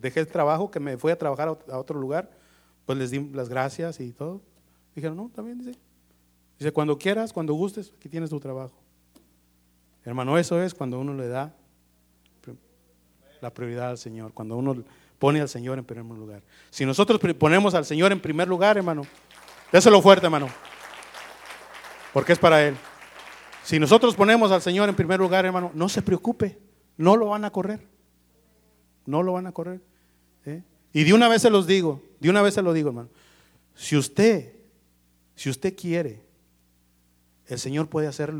dejé 0.00 0.20
el 0.20 0.28
trabajo, 0.28 0.70
que 0.70 0.80
me 0.80 0.96
fui 0.96 1.12
a 1.12 1.18
trabajar 1.18 1.48
a 1.70 1.78
otro 1.78 2.00
lugar, 2.00 2.30
pues 2.86 2.98
les 2.98 3.10
di 3.10 3.28
las 3.34 3.50
gracias 3.50 4.00
y 4.00 4.12
todo. 4.12 4.40
Dijeron, 4.96 5.16
no, 5.16 5.30
también 5.32 5.58
dice. 5.58 5.78
Dice, 6.58 6.72
cuando 6.72 6.98
quieras, 6.98 7.32
cuando 7.32 7.54
gustes, 7.54 7.92
aquí 7.96 8.08
tienes 8.08 8.30
tu 8.30 8.40
trabajo. 8.40 8.74
Hermano, 10.04 10.38
eso 10.38 10.60
es 10.60 10.74
cuando 10.74 10.98
uno 10.98 11.14
le 11.14 11.28
da 11.28 11.54
la 13.40 13.52
prioridad 13.52 13.90
al 13.90 13.98
Señor, 13.98 14.32
cuando 14.32 14.56
uno 14.56 14.82
pone 15.18 15.40
al 15.40 15.48
Señor 15.48 15.78
en 15.78 15.84
primer 15.84 16.16
lugar. 16.16 16.42
Si 16.70 16.86
nosotros 16.86 17.20
ponemos 17.38 17.74
al 17.74 17.84
Señor 17.84 18.10
en 18.12 18.20
primer 18.20 18.48
lugar, 18.48 18.78
hermano, 18.78 19.02
déselo 19.70 20.00
fuerte, 20.00 20.26
hermano, 20.26 20.48
porque 22.12 22.32
es 22.32 22.38
para 22.38 22.64
Él. 22.64 22.76
Si 23.62 23.78
nosotros 23.78 24.14
ponemos 24.14 24.50
al 24.50 24.62
Señor 24.62 24.88
en 24.88 24.94
primer 24.94 25.20
lugar, 25.20 25.44
hermano, 25.44 25.70
no 25.74 25.88
se 25.88 26.00
preocupe, 26.00 26.58
no 26.96 27.16
lo 27.16 27.26
van 27.26 27.44
a 27.44 27.50
correr. 27.50 27.86
No 29.04 29.22
lo 29.22 29.34
van 29.34 29.46
a 29.46 29.52
correr. 29.52 29.80
¿eh? 30.46 30.62
Y 30.92 31.04
de 31.04 31.12
una 31.12 31.28
vez 31.28 31.42
se 31.42 31.50
los 31.50 31.66
digo, 31.66 32.02
de 32.20 32.30
una 32.30 32.42
vez 32.42 32.54
se 32.54 32.62
lo 32.62 32.72
digo, 32.72 32.88
hermano. 32.88 33.08
Si 33.74 33.96
usted, 33.96 34.55
si 35.36 35.50
usted 35.50 35.76
quiere, 35.76 36.22
el 37.46 37.58
Señor 37.58 37.88
puede 37.88 38.08
hacer. 38.08 38.34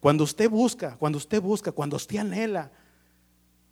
Cuando 0.00 0.24
usted 0.24 0.48
busca, 0.48 0.96
cuando 0.96 1.18
usted 1.18 1.42
busca, 1.42 1.72
cuando 1.72 1.96
usted 1.96 2.18
anhela 2.18 2.70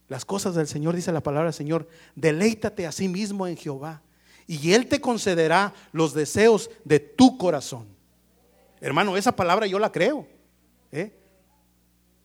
las 0.08 0.24
cosas 0.24 0.56
del 0.56 0.66
Señor, 0.66 0.96
dice 0.96 1.12
la 1.12 1.22
palabra 1.22 1.46
del 1.46 1.54
Señor, 1.54 1.88
deleítate 2.16 2.86
a 2.86 2.92
sí 2.92 3.08
mismo 3.08 3.46
en 3.46 3.56
Jehová 3.56 4.02
y 4.46 4.72
Él 4.72 4.88
te 4.88 5.00
concederá 5.00 5.72
los 5.92 6.12
deseos 6.12 6.70
de 6.84 6.98
tu 6.98 7.38
corazón. 7.38 7.86
Hermano, 8.80 9.16
esa 9.16 9.34
palabra 9.36 9.66
yo 9.66 9.78
la 9.78 9.92
creo. 9.92 10.26
¿Eh? 10.90 11.12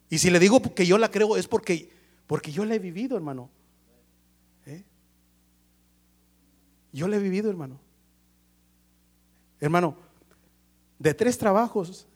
Y 0.09 0.17
si 0.17 0.31
le 0.31 0.39
digo 0.39 0.59
que 0.73 0.87
yo 0.87 0.97
la 0.97 1.11
creo 1.11 1.37
es 1.37 1.47
porque, 1.47 1.91
porque 2.25 2.51
yo 2.51 2.65
la 2.65 2.73
he 2.73 2.79
vivido, 2.79 3.15
hermano. 3.15 3.49
¿Eh? 4.65 4.83
Yo 6.91 7.07
la 7.07 7.17
he 7.17 7.19
vivido, 7.19 7.49
hermano. 7.49 7.79
Hermano, 9.59 9.97
de 11.05 11.13
tres 11.13 11.37
trabajos, 11.37 12.07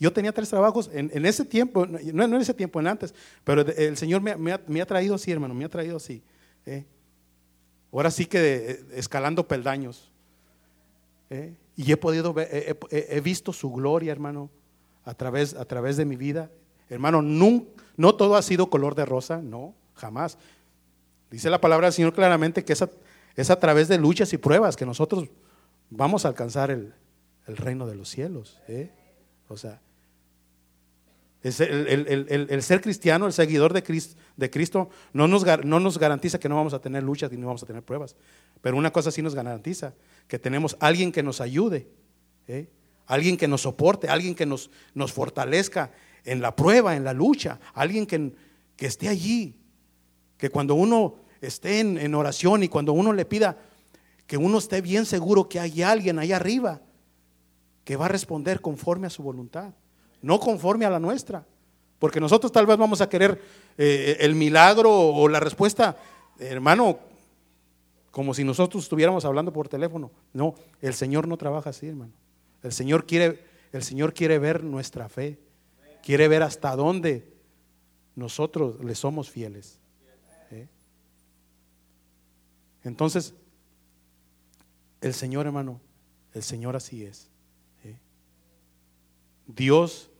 yo 0.00 0.12
tenía 0.12 0.32
tres 0.32 0.50
trabajos 0.50 0.90
en, 0.92 1.24
ese 1.24 1.44
tiempo, 1.44 1.86
no, 1.86 2.24
en 2.24 2.34
ese 2.34 2.52
tiempo, 2.52 2.80
en 2.80 2.88
antes, 2.88 3.14
pero 3.44 3.60
el 3.62 3.96
Señor 3.96 4.20
me, 4.20 4.52
ha, 4.52 4.86
traído 4.86 5.14
así, 5.14 5.30
hermano, 5.30 5.54
me 5.54 5.64
ha 5.64 5.68
traído 5.68 5.98
así. 5.98 6.20
¿eh? 6.66 6.84
Ahora 7.92 8.10
sí 8.10 8.26
que 8.26 8.84
escalando 8.94 9.46
peldaños. 9.46 10.10
Y 11.76 11.92
he 11.92 11.96
podido 11.96 12.34
ver, 12.34 12.76
he 12.90 13.20
visto 13.20 13.52
su 13.52 13.70
gloria, 13.70 14.10
hermano 14.10 14.50
a 15.04 15.14
través, 15.14 15.54
a 15.54 15.64
través 15.64 15.96
de 15.96 16.04
mi 16.04 16.16
vida. 16.16 16.50
Hermano, 16.90 17.22
no, 17.22 17.64
no 17.96 18.14
todo 18.16 18.34
ha 18.34 18.42
sido 18.42 18.68
color 18.68 18.96
de 18.96 19.04
rosa, 19.04 19.40
no, 19.40 19.74
jamás. 19.94 20.36
Dice 21.30 21.48
la 21.48 21.60
palabra 21.60 21.86
del 21.86 21.94
Señor 21.94 22.12
claramente 22.12 22.64
que 22.64 22.72
es 22.72 23.50
a 23.50 23.60
través 23.60 23.86
de 23.86 23.98
luchas 23.98 24.32
y 24.32 24.38
pruebas 24.38 24.76
que 24.76 24.84
nosotros 24.84 25.28
vamos 25.90 26.24
a 26.24 26.28
alcanzar 26.28 26.72
el, 26.72 26.92
reino 27.46 27.86
de 27.86 27.94
los 27.94 28.08
cielos. 28.08 28.60
¿eh? 28.68 28.90
O 29.48 29.56
sea, 29.56 29.80
el, 31.42 32.62
ser 32.62 32.80
cristiano, 32.80 33.26
el 33.26 33.32
seguidor 33.32 33.72
de 33.72 33.82
Cristo, 33.82 34.16
de 34.36 34.50
Cristo 34.50 34.90
no, 35.12 35.26
nos, 35.26 35.44
no, 35.64 35.80
nos, 35.80 35.98
garantiza 35.98 36.38
que 36.38 36.48
no 36.48 36.56
vamos 36.56 36.74
a 36.74 36.80
tener 36.80 37.02
luchas 37.02 37.32
y 37.32 37.36
no 37.36 37.48
vamos 37.48 37.62
a 37.62 37.66
tener 37.66 37.82
pruebas. 37.82 38.16
Pero 38.60 38.76
una 38.76 38.92
cosa 38.92 39.10
sí 39.10 39.22
nos 39.22 39.34
garantiza, 39.34 39.94
que 40.28 40.38
tenemos 40.38 40.76
alguien 40.80 41.10
que 41.10 41.22
nos 41.22 41.40
ayude. 41.40 41.88
¿eh? 42.46 42.68
alguien 43.06 43.36
que 43.36 43.48
nos 43.48 43.62
soporte, 43.62 44.08
alguien 44.08 44.34
que 44.34 44.46
nos, 44.46 44.70
nos 44.94 45.12
fortalezca 45.12 45.92
en 46.24 46.40
la 46.40 46.54
prueba, 46.54 46.96
en 46.96 47.04
la 47.04 47.12
lucha, 47.12 47.60
alguien 47.74 48.06
que, 48.06 48.32
que 48.76 48.86
esté 48.86 49.08
allí, 49.08 49.56
que 50.38 50.50
cuando 50.50 50.74
uno 50.74 51.16
esté 51.40 51.80
en, 51.80 52.14
oración 52.14 52.62
y 52.62 52.68
cuando 52.68 52.92
uno 52.92 53.12
le 53.12 53.24
pida, 53.24 53.58
que 54.26 54.36
uno 54.36 54.58
esté 54.58 54.80
bien 54.80 55.04
seguro 55.04 55.48
que 55.48 55.60
hay 55.60 55.82
alguien 55.82 56.18
ahí 56.18 56.32
arriba 56.32 56.80
que 57.84 57.96
va 57.96 58.06
a 58.06 58.08
responder 58.08 58.60
conforme 58.60 59.06
a 59.06 59.10
su 59.10 59.22
voluntad, 59.22 59.72
no 60.20 60.38
conforme 60.38 60.84
a 60.84 60.90
la 60.90 61.00
nuestra. 61.00 61.44
Porque 61.98 62.20
nosotros 62.20 62.50
tal 62.50 62.66
vez 62.66 62.76
vamos 62.76 63.00
a 63.00 63.08
querer 63.08 63.40
eh, 63.78 64.16
el 64.20 64.34
milagro 64.34 64.90
o 64.92 65.28
la 65.28 65.40
respuesta, 65.40 65.96
hermano, 66.38 66.98
como 68.10 68.34
si 68.34 68.44
nosotros 68.44 68.84
estuviéramos 68.84 69.24
hablando 69.24 69.52
por 69.52 69.68
teléfono. 69.68 70.10
No, 70.32 70.54
el 70.80 70.94
Señor 70.94 71.26
no 71.26 71.36
trabaja 71.36 71.70
así, 71.70 71.88
hermano. 71.88 72.12
El 72.62 72.72
Señor 72.72 73.06
quiere, 73.06 73.44
el 73.72 73.82
Señor 73.82 74.12
quiere 74.14 74.38
ver 74.38 74.62
nuestra 74.62 75.08
fe. 75.08 75.38
Quiere 76.02 76.28
ver 76.28 76.42
hasta 76.42 76.74
dónde 76.76 77.32
nosotros 78.14 78.84
le 78.84 78.94
somos 78.94 79.30
fieles. 79.30 79.78
¿eh? 80.50 80.68
Entonces, 82.84 83.34
el 85.00 85.14
Señor, 85.14 85.46
hermano, 85.46 85.80
el 86.34 86.42
Señor 86.42 86.76
así 86.76 87.04
es. 87.04 87.31
Dios, 89.46 90.10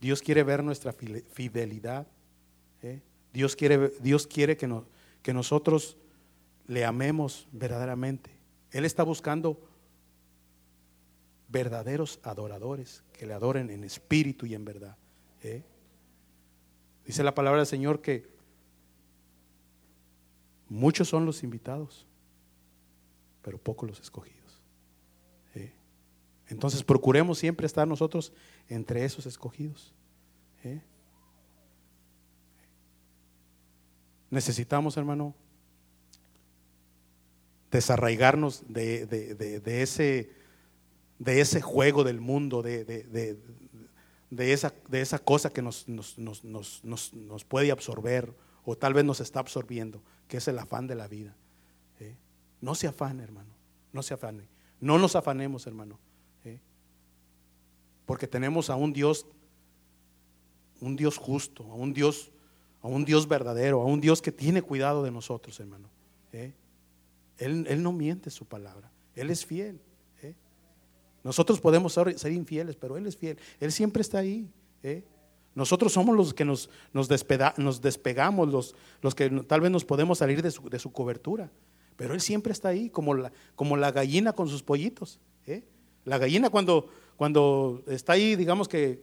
Dios 0.00 0.22
quiere 0.22 0.42
ver 0.42 0.62
nuestra 0.62 0.92
fidelidad. 0.92 2.06
¿eh? 2.82 3.00
Dios 3.32 3.56
quiere, 3.56 3.90
Dios 4.00 4.26
quiere 4.26 4.56
que, 4.56 4.82
que 5.22 5.32
nosotros 5.32 5.96
le 6.66 6.84
amemos 6.84 7.48
verdaderamente. 7.52 8.30
Él 8.70 8.84
está 8.84 9.02
buscando 9.02 9.60
verdaderos 11.48 12.18
adoradores, 12.22 13.04
que 13.12 13.26
le 13.26 13.34
adoren 13.34 13.70
en 13.70 13.84
espíritu 13.84 14.46
y 14.46 14.54
en 14.54 14.64
verdad. 14.64 14.96
¿eh? 15.42 15.62
Dice 17.04 17.22
la 17.22 17.34
palabra 17.34 17.60
del 17.60 17.66
Señor 17.66 18.00
que 18.00 18.26
muchos 20.68 21.08
son 21.08 21.26
los 21.26 21.42
invitados, 21.42 22.06
pero 23.42 23.58
pocos 23.58 23.88
los 23.88 24.00
escogidos. 24.00 24.41
Entonces 26.52 26.84
procuremos 26.84 27.38
siempre 27.38 27.66
estar 27.66 27.86
nosotros 27.88 28.32
entre 28.68 29.04
esos 29.04 29.26
escogidos. 29.26 29.92
¿eh? 30.64 30.80
Necesitamos, 34.30 34.96
hermano, 34.96 35.34
desarraigarnos 37.70 38.62
de, 38.68 39.06
de 39.06 39.82
ese 39.82 40.42
de 41.22 41.40
ese 41.40 41.60
juego 41.60 42.02
del 42.02 42.20
mundo, 42.20 42.62
de, 42.62 42.84
de, 42.84 44.52
esa, 44.52 44.74
de 44.88 45.00
esa, 45.00 45.20
cosa 45.20 45.50
que 45.50 45.62
nos, 45.62 45.86
nos, 45.86 46.18
nos, 46.42 47.44
puede 47.44 47.70
absorber 47.70 48.34
o 48.64 48.76
tal 48.76 48.92
vez 48.92 49.04
nos 49.04 49.20
está 49.20 49.38
absorbiendo, 49.38 50.02
que 50.26 50.38
es 50.38 50.48
el 50.48 50.58
afán 50.58 50.88
de 50.88 50.96
la 50.96 51.06
vida. 51.06 51.36
¿eh? 52.00 52.16
No 52.60 52.74
se 52.74 52.88
afane, 52.88 53.22
hermano, 53.22 53.50
no 53.92 54.02
se 54.02 54.14
afane. 54.14 54.48
No 54.80 54.98
nos 54.98 55.14
afanemos, 55.14 55.64
hermano. 55.68 56.00
¿Eh? 58.02 58.04
Porque 58.06 58.26
tenemos 58.26 58.70
a 58.70 58.76
un 58.76 58.92
Dios, 58.92 59.26
un 60.80 60.96
Dios 60.96 61.18
justo, 61.18 61.64
a 61.64 61.74
un 61.74 61.92
Dios, 61.92 62.30
a 62.82 62.88
un 62.88 63.04
Dios 63.04 63.28
verdadero, 63.28 63.80
a 63.80 63.84
un 63.84 64.00
Dios 64.00 64.20
que 64.22 64.32
tiene 64.32 64.62
cuidado 64.62 65.02
de 65.02 65.10
nosotros, 65.10 65.58
hermano. 65.60 65.88
¿eh? 66.32 66.52
Él, 67.38 67.66
él 67.68 67.82
no 67.82 67.92
miente 67.92 68.30
su 68.30 68.44
palabra, 68.44 68.90
Él 69.14 69.30
es 69.30 69.44
fiel. 69.44 69.80
Nosotros 71.24 71.60
podemos 71.60 71.92
ser 71.92 72.32
infieles, 72.32 72.76
pero 72.76 72.96
Él 72.96 73.06
es 73.06 73.16
fiel. 73.16 73.38
Él 73.60 73.70
siempre 73.70 74.02
está 74.02 74.18
ahí. 74.18 74.48
¿eh? 74.82 75.04
Nosotros 75.54 75.92
somos 75.92 76.16
los 76.16 76.34
que 76.34 76.44
nos, 76.44 76.68
nos, 76.92 77.08
despegamos, 77.08 78.48
los, 78.48 78.74
los, 79.00 79.14
que 79.14 79.30
tal 79.30 79.60
vez 79.60 79.70
nos 79.70 79.84
podemos 79.84 80.18
salir 80.18 80.42
de 80.42 80.50
su, 80.50 80.68
de 80.68 80.78
su, 80.78 80.90
cobertura. 80.90 81.50
Pero 81.96 82.14
Él 82.14 82.20
siempre 82.20 82.52
está 82.52 82.70
ahí, 82.70 82.90
como 82.90 83.14
la, 83.14 83.32
como 83.54 83.76
la 83.76 83.92
gallina 83.92 84.32
con 84.32 84.48
sus 84.48 84.62
pollitos. 84.62 85.20
¿eh? 85.46 85.62
La 86.04 86.18
gallina 86.18 86.50
cuando, 86.50 86.88
cuando 87.22 87.84
está 87.86 88.14
ahí, 88.14 88.34
digamos 88.34 88.66
que 88.66 89.00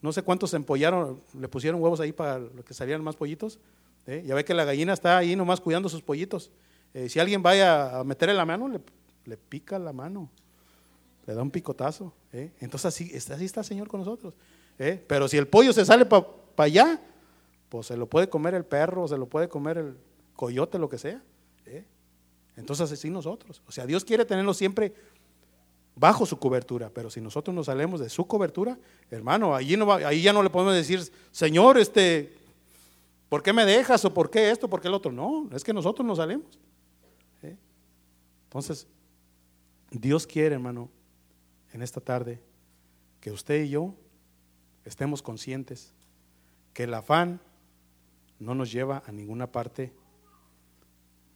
no 0.00 0.12
sé 0.12 0.22
cuántos 0.22 0.54
empollaron, 0.54 1.20
le 1.36 1.48
pusieron 1.48 1.82
huevos 1.82 1.98
ahí 1.98 2.12
para 2.12 2.40
que 2.64 2.72
salieran 2.72 3.02
más 3.02 3.16
pollitos. 3.16 3.58
¿eh? 4.06 4.22
Ya 4.24 4.36
ve 4.36 4.44
que 4.44 4.54
la 4.54 4.64
gallina 4.64 4.92
está 4.92 5.18
ahí 5.18 5.34
nomás 5.34 5.60
cuidando 5.60 5.88
sus 5.88 6.00
pollitos. 6.00 6.52
si 7.08 7.18
alguien 7.18 7.42
vaya 7.42 7.98
a 7.98 8.04
meterle 8.04 8.36
la 8.36 8.44
mano, 8.44 8.68
le, 8.68 9.36
pica 9.36 9.80
la 9.80 9.92
mano 9.92 10.30
le 11.26 11.34
da 11.34 11.42
un 11.42 11.50
picotazo. 11.50 12.14
¿eh? 12.32 12.52
Entonces 12.60 12.86
así, 12.86 13.12
así 13.16 13.44
está 13.44 13.62
el 13.62 13.66
Señor 13.66 13.88
con 13.88 13.98
nosotros. 13.98 14.34
¿eh? 14.78 15.04
Pero 15.08 15.26
si 15.26 15.38
el 15.38 15.48
pollo 15.48 15.72
se 15.72 15.84
sale 15.84 16.06
para 16.06 16.24
allá, 16.58 17.02
pues 17.68 17.88
se 17.88 17.96
lo 17.96 18.06
puede 18.06 18.28
comer 18.28 18.54
el 18.54 18.64
perro, 18.64 19.08
se 19.08 19.18
lo 19.18 19.26
puede 19.26 19.48
comer 19.48 19.78
el 19.78 19.96
coyote, 20.36 20.78
lo 20.78 20.88
que 20.88 20.98
sea. 20.98 21.20
¿eh? 21.66 21.84
Entonces 22.56 22.92
así 22.92 23.10
nosotros. 23.10 23.60
O 23.66 23.72
sea, 23.72 23.86
Dios 23.86 24.04
quiere 24.04 24.24
tenerlo 24.24 24.54
siempre 24.54 24.94
bajo 25.98 26.24
su 26.24 26.38
cobertura, 26.38 26.90
pero 26.94 27.10
si 27.10 27.20
nosotros 27.20 27.54
nos 27.54 27.66
salemos 27.66 28.00
de 28.00 28.08
su 28.08 28.26
cobertura, 28.26 28.78
hermano, 29.10 29.54
allí, 29.54 29.76
no 29.76 29.92
ahí 29.92 30.22
ya 30.22 30.32
no 30.32 30.42
le 30.42 30.50
podemos 30.50 30.74
decir, 30.74 31.00
Señor, 31.32 31.76
este, 31.76 32.32
¿por 33.28 33.42
qué 33.42 33.52
me 33.52 33.64
dejas? 33.64 34.04
¿O 34.04 34.14
por 34.14 34.30
qué 34.30 34.50
esto? 34.50 34.68
¿Por 34.70 34.80
qué 34.80 34.88
el 34.88 34.94
otro? 34.94 35.10
No, 35.10 35.48
es 35.52 35.64
que 35.64 35.72
nosotros 35.72 36.06
nos 36.06 36.18
salemos. 36.18 36.58
Entonces, 38.44 38.86
Dios 39.90 40.26
quiere, 40.26 40.54
hermano, 40.54 40.88
en 41.74 41.82
esta 41.82 42.00
tarde 42.00 42.40
que 43.20 43.30
usted 43.30 43.64
y 43.64 43.68
yo 43.68 43.94
estemos 44.86 45.20
conscientes 45.20 45.92
que 46.72 46.84
el 46.84 46.94
afán 46.94 47.40
no 48.38 48.54
nos 48.54 48.72
lleva 48.72 49.02
a 49.06 49.12
ninguna 49.12 49.52
parte 49.52 49.92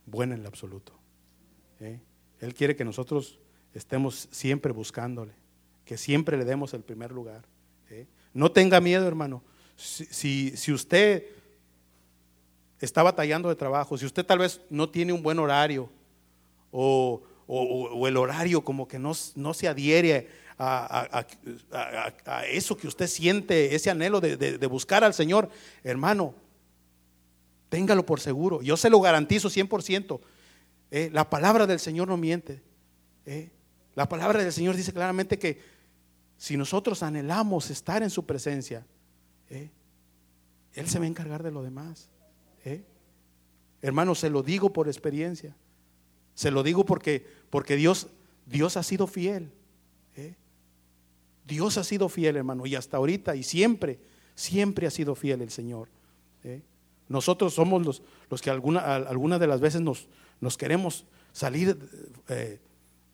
buena 0.07 0.35
en 0.35 0.41
el 0.41 0.47
absoluto. 0.47 0.95
¿eh? 1.81 2.01
Él 2.41 2.55
quiere 2.55 2.77
que 2.77 2.85
nosotros 2.85 3.39
estemos 3.75 4.29
siempre 4.31 4.73
buscándole, 4.73 5.33
que 5.85 5.97
siempre 5.97 6.37
le 6.37 6.45
demos 6.45 6.75
el 6.75 6.83
primer 6.83 7.13
lugar. 7.13 7.45
No 8.35 8.51
tenga 8.51 8.81
miedo, 8.81 9.07
hermano. 9.07 9.43
Si, 9.77 10.57
si, 10.57 10.73
usted 10.73 11.25
está 12.81 13.03
batallando 13.03 13.49
de 13.49 13.57
trabajo, 13.57 13.99
si 13.99 14.07
usted 14.07 14.25
tal 14.25 14.39
vez 14.39 14.61
no 14.71 14.89
tiene 14.89 15.13
un 15.13 15.23
buen 15.23 15.39
horario 15.39 15.91
o, 16.71 17.23
o, 17.47 18.09
el 18.09 18.17
horario 18.17 18.63
como 18.63 18.87
que 18.87 18.99
no, 18.99 19.13
no 19.35 19.55
se 19.55 19.69
adhiere 19.69 20.29
a, 20.59 21.27
eso 22.49 22.77
que 22.77 22.87
usted 22.87 23.07
siente, 23.07 23.75
ese 23.75 23.91
anhelo 23.91 24.21
de, 24.21 24.67
buscar 24.67 25.05
al 25.05 25.15
Señor, 25.15 25.51
hermano, 25.83 26.35
téngalo 27.69 28.07
por 28.07 28.21
seguro. 28.21 28.63
Yo 28.63 28.77
se 28.77 28.91
lo 28.91 29.01
garantizo 29.01 29.49
100%. 29.49 30.21
Eh, 30.91 31.11
la 31.13 31.29
palabra 31.29 31.67
del 31.67 31.81
Señor 31.81 32.09
no 32.09 32.17
miente. 32.17 32.63
Eh. 33.27 33.51
La 33.95 34.09
palabra 34.09 34.43
del 34.43 34.53
Señor 34.53 34.77
dice 34.77 34.93
claramente 34.93 35.39
que 35.39 35.61
si 36.37 36.57
nosotros 36.57 37.03
anhelamos 37.03 37.71
estar 37.71 38.03
en 38.03 38.11
su 38.11 38.25
presencia, 38.25 38.87
eh, 39.51 39.71
Él 40.75 40.89
se 40.89 40.99
va 40.99 41.05
a 41.05 41.09
encargar 41.09 41.43
de 41.43 41.51
lo 41.51 41.63
demás. 41.63 42.09
Hermano, 43.81 44.15
se 44.15 44.31
lo 44.31 44.43
digo 44.43 44.73
por 44.73 44.87
experiencia. 44.89 45.57
Se 46.35 46.51
lo 46.51 46.63
digo 46.63 46.87
porque, 46.87 47.27
porque 47.51 47.77
Dios, 47.77 48.09
Dios 48.47 48.77
ha 48.77 48.83
sido 48.83 49.07
fiel. 49.07 49.53
Dios 51.47 51.77
ha 51.77 51.85
sido 51.85 52.09
fiel, 52.09 52.37
hermano, 52.37 52.67
y 52.67 52.75
hasta 52.75 52.97
ahorita 52.97 53.35
y 53.35 53.43
siempre, 53.43 53.99
siempre 54.35 54.87
ha 54.87 54.91
sido 54.91 55.15
fiel 55.15 55.43
el 55.43 55.51
Señor. 55.51 55.89
¿eh? 56.45 56.63
Nosotros 57.09 57.55
somos 57.55 57.85
los, 57.85 58.03
los 58.31 58.41
que 58.41 58.51
alguna, 58.51 58.81
algunas 58.81 59.41
de 59.41 59.47
las 59.47 59.61
veces 59.61 59.81
nos, 59.81 60.09
nos 60.41 60.57
queremos 60.57 61.05
salir 61.33 61.79
eh, 62.29 62.61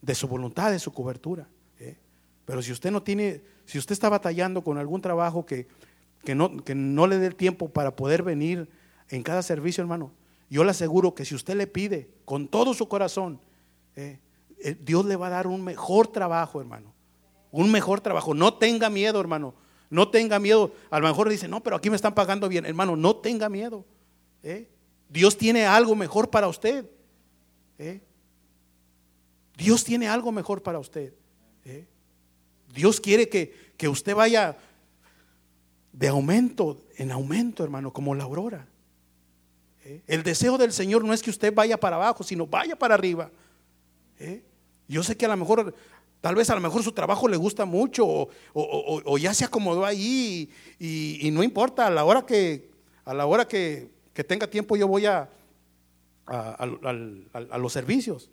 de 0.01 0.15
su 0.15 0.27
voluntad, 0.27 0.71
de 0.71 0.79
su 0.79 0.93
cobertura. 0.93 1.47
¿eh? 1.79 1.97
Pero 2.45 2.61
si 2.61 2.71
usted 2.71 2.91
no 2.91 3.03
tiene, 3.03 3.41
si 3.65 3.77
usted 3.77 3.93
está 3.93 4.09
batallando 4.09 4.63
con 4.63 4.77
algún 4.77 5.01
trabajo 5.01 5.45
que, 5.45 5.67
que, 6.23 6.35
no, 6.35 6.57
que 6.63 6.75
no 6.75 7.07
le 7.07 7.17
dé 7.17 7.27
el 7.27 7.35
tiempo 7.35 7.69
para 7.69 7.95
poder 7.95 8.23
venir 8.23 8.69
en 9.09 9.23
cada 9.23 9.41
servicio, 9.41 9.81
hermano, 9.81 10.11
yo 10.49 10.63
le 10.63 10.71
aseguro 10.71 11.13
que 11.13 11.25
si 11.25 11.35
usted 11.35 11.55
le 11.55 11.67
pide 11.67 12.09
con 12.25 12.47
todo 12.47 12.73
su 12.73 12.87
corazón, 12.87 13.39
Dios 14.81 15.05
le 15.05 15.15
va 15.15 15.27
a 15.27 15.31
dar 15.31 15.47
un 15.47 15.63
mejor 15.63 16.07
trabajo, 16.07 16.59
hermano 16.59 16.93
un 17.51 17.71
mejor 17.71 18.01
trabajo. 18.01 18.33
No 18.33 18.53
tenga 18.53 18.89
miedo, 18.89 19.19
hermano. 19.19 19.53
No 19.89 20.09
tenga 20.09 20.39
miedo. 20.39 20.71
A 20.89 20.99
lo 20.99 21.07
mejor 21.07 21.29
dice, 21.29 21.47
no, 21.47 21.61
pero 21.61 21.75
aquí 21.75 21.89
me 21.89 21.95
están 21.95 22.13
pagando 22.13 22.47
bien. 22.47 22.65
Hermano, 22.65 22.95
no 22.95 23.15
tenga 23.15 23.49
miedo. 23.49 23.85
¿eh? 24.43 24.69
Dios 25.09 25.37
tiene 25.37 25.65
algo 25.65 25.95
mejor 25.95 26.29
para 26.29 26.47
usted. 26.47 26.85
¿Eh? 29.59 29.63
Dios 29.63 29.83
tiene 29.83 30.07
algo 30.07 30.31
mejor 30.31 30.63
para 30.63 30.79
usted. 30.79 31.13
¿eh? 31.65 31.85
Dios 32.73 32.99
quiere 32.99 33.29
que, 33.29 33.71
que, 33.77 33.87
usted 33.87 34.15
vaya 34.15 34.57
de 35.91 36.07
aumento 36.07 36.81
en 36.97 37.11
aumento, 37.11 37.63
hermano, 37.63 37.91
como 37.91 38.15
la 38.15 38.23
aurora. 38.23 38.67
El 40.05 40.21
deseo 40.23 40.57
del 40.57 40.71
Señor 40.71 41.03
no 41.03 41.13
es 41.13 41.23
que 41.23 41.31
usted 41.31 41.53
vaya 41.53 41.79
para 41.79 41.95
abajo, 41.95 42.23
sino 42.23 42.45
vaya 42.45 42.75
para 42.77 42.93
arriba. 42.93 43.31
Yo 44.87 45.01
sé 45.01 45.17
que 45.17 45.25
a 45.25 45.29
lo 45.29 45.37
mejor 45.37 45.73
Tal 46.21 46.35
vez 46.35 46.49
a 46.49 46.55
lo 46.55 46.61
mejor 46.61 46.83
su 46.83 46.91
trabajo 46.91 47.27
le 47.29 47.37
gusta 47.37 47.63
mucho 47.63 48.29
o, 48.53 49.17
ya 49.17 49.33
se 49.33 49.45
acomodó 49.45 49.85
ahí 49.85 50.49
y, 50.77 51.29
no 51.31 51.43
importa, 51.43 51.87
a 51.87 51.89
la 51.89 52.03
hora 52.03 52.25
que, 52.25 52.69
a 53.05 53.13
la 53.13 53.25
hora 53.25 53.47
que, 53.47 53.89
tenga 54.27 54.47
tiempo 54.47 54.75
yo 54.75 54.85
voy 54.85 55.05
a, 55.05 55.29
a, 56.25 57.57
los 57.57 57.71
servicios. 57.71 58.29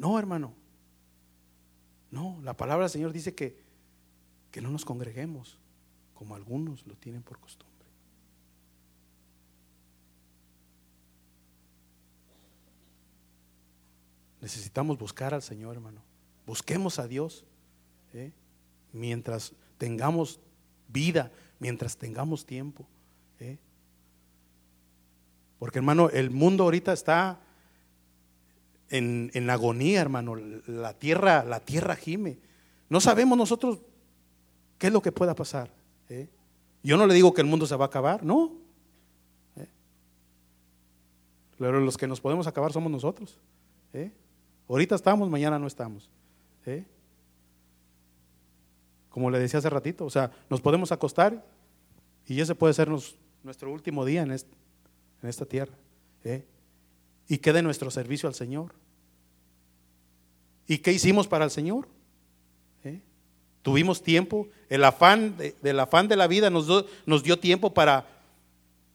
No, 0.00 0.18
hermano. 0.18 0.54
No, 2.10 2.38
la 2.42 2.56
palabra 2.56 2.84
del 2.84 2.90
Señor 2.90 3.12
dice 3.12 3.34
que, 3.34 3.54
que 4.50 4.62
no 4.62 4.70
nos 4.70 4.86
congreguemos 4.86 5.58
como 6.14 6.34
algunos 6.34 6.86
lo 6.86 6.94
tienen 6.94 7.22
por 7.22 7.38
costumbre. 7.38 7.86
Necesitamos 14.40 14.96
buscar 14.96 15.34
al 15.34 15.42
Señor, 15.42 15.76
hermano. 15.76 16.00
Busquemos 16.46 16.98
a 16.98 17.06
Dios 17.06 17.44
¿eh? 18.14 18.32
mientras 18.94 19.52
tengamos 19.76 20.40
vida, 20.88 21.30
mientras 21.58 21.98
tengamos 21.98 22.46
tiempo. 22.46 22.86
¿eh? 23.38 23.58
Porque 25.58 25.78
hermano, 25.78 26.08
el 26.08 26.30
mundo 26.30 26.64
ahorita 26.64 26.94
está 26.94 27.38
en, 28.90 29.50
agonía, 29.50 30.00
hermano. 30.00 30.36
La 30.66 30.94
tierra, 30.94 31.44
la 31.44 31.60
tierra 31.60 31.96
gime. 31.96 32.38
No 32.88 33.00
sabemos 33.00 33.38
nosotros 33.38 33.78
qué 34.78 34.88
es 34.88 34.92
lo 34.92 35.00
que 35.00 35.12
pueda 35.12 35.34
pasar. 35.34 35.70
¿eh? 36.08 36.28
Yo 36.82 36.96
no 36.96 37.06
le 37.06 37.14
digo 37.14 37.32
que 37.32 37.40
el 37.40 37.46
mundo 37.46 37.66
se 37.66 37.76
va 37.76 37.86
a 37.86 37.88
acabar, 37.88 38.24
no. 38.24 38.52
Pero 41.58 41.78
los 41.78 41.98
que 41.98 42.06
nos 42.06 42.20
podemos 42.20 42.46
acabar 42.46 42.72
somos 42.72 42.90
nosotros. 42.90 43.36
Ahorita 44.68 44.94
estamos, 44.94 45.28
mañana 45.28 45.58
no 45.58 45.66
estamos. 45.66 46.08
¿Eh? 46.64 46.84
Como 49.10 49.30
le 49.30 49.38
decía 49.38 49.58
hace 49.58 49.68
ratito, 49.68 50.04
o 50.04 50.10
sea, 50.10 50.30
nos 50.48 50.60
podemos 50.60 50.92
acostar 50.92 51.44
y 52.26 52.40
ese 52.40 52.54
puede 52.54 52.72
ser 52.74 52.88
nuestro 53.42 53.72
último 53.72 54.04
día 54.04 54.22
en, 54.22 54.30
esta 54.30 55.44
tierra. 55.44 55.74
¿eh? 56.24 56.44
Y 57.28 57.38
quede 57.38 57.62
nuestro 57.62 57.90
servicio 57.90 58.28
al 58.28 58.34
Señor. 58.34 58.72
¿Y 60.70 60.78
qué 60.78 60.92
hicimos 60.92 61.26
para 61.26 61.44
el 61.44 61.50
Señor? 61.50 61.88
¿Eh? 62.84 63.00
Tuvimos 63.62 64.04
tiempo, 64.04 64.46
el 64.68 64.84
afán, 64.84 65.36
de, 65.36 65.56
del 65.60 65.80
afán 65.80 66.06
de 66.06 66.14
la 66.14 66.28
vida 66.28 66.48
nos, 66.48 67.24
dio 67.24 67.38
tiempo 67.40 67.74
para 67.74 68.06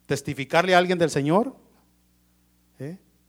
testificarle 0.05 0.73
a 0.73 0.77
alguien 0.77 0.97
del 0.97 1.09
Señor. 1.09 1.53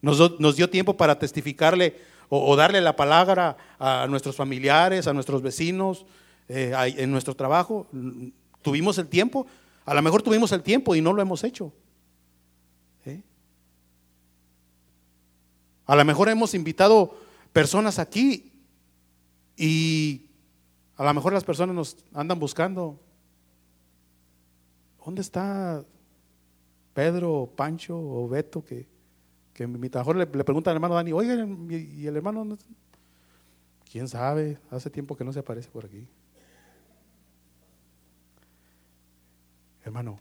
Nos, 0.00 0.38
nos 0.38 0.54
dio 0.54 0.70
tiempo 0.70 0.96
para 0.96 1.18
testificarle 1.18 1.96
o, 2.28 2.54
darle 2.54 2.80
la 2.80 2.94
palabra 2.94 3.56
a 3.80 4.06
nuestros 4.08 4.36
familiares, 4.36 5.08
a 5.08 5.12
nuestros 5.12 5.42
vecinos, 5.42 6.06
eh, 6.48 6.72
en 6.98 7.10
nuestro 7.10 7.34
trabajo. 7.34 7.88
Tuvimos 8.62 8.96
el 8.98 9.08
tiempo, 9.08 9.48
a 9.84 9.92
lo 9.92 10.02
mejor 10.02 10.22
tuvimos 10.22 10.52
el 10.52 10.62
tiempo 10.62 10.94
y 10.94 11.00
no 11.00 11.12
lo 11.12 11.20
hemos 11.20 11.42
hecho. 11.42 11.72
¿eh? 13.06 13.22
A 15.86 15.96
lo 15.96 16.04
mejor 16.04 16.28
hemos 16.28 16.54
invitado 16.54 17.25
personas 17.56 17.98
aquí 17.98 18.52
y 19.56 20.26
a 20.96 21.04
lo 21.04 21.14
mejor 21.14 21.32
las 21.32 21.44
personas 21.44 21.74
nos 21.74 21.96
andan 22.12 22.38
buscando. 22.38 23.00
¿Dónde 25.04 25.22
está 25.22 25.84
Pedro, 26.92 27.50
Pancho 27.56 27.98
o 27.98 28.28
Beto 28.28 28.62
que 28.62 28.86
que 29.56 29.66
mejor 29.66 30.16
le, 30.16 30.26
le 30.26 30.44
pregunta 30.44 30.70
al 30.70 30.76
hermano 30.76 30.96
Dani, 30.96 31.12
oiga, 31.12 31.34
¿y 31.70 32.06
el 32.06 32.14
hermano? 32.14 32.58
¿Quién 33.90 34.06
sabe? 34.06 34.58
Hace 34.70 34.90
tiempo 34.90 35.16
que 35.16 35.24
no 35.24 35.32
se 35.32 35.38
aparece 35.38 35.70
por 35.70 35.86
aquí. 35.86 36.06
Hermano, 39.82 40.20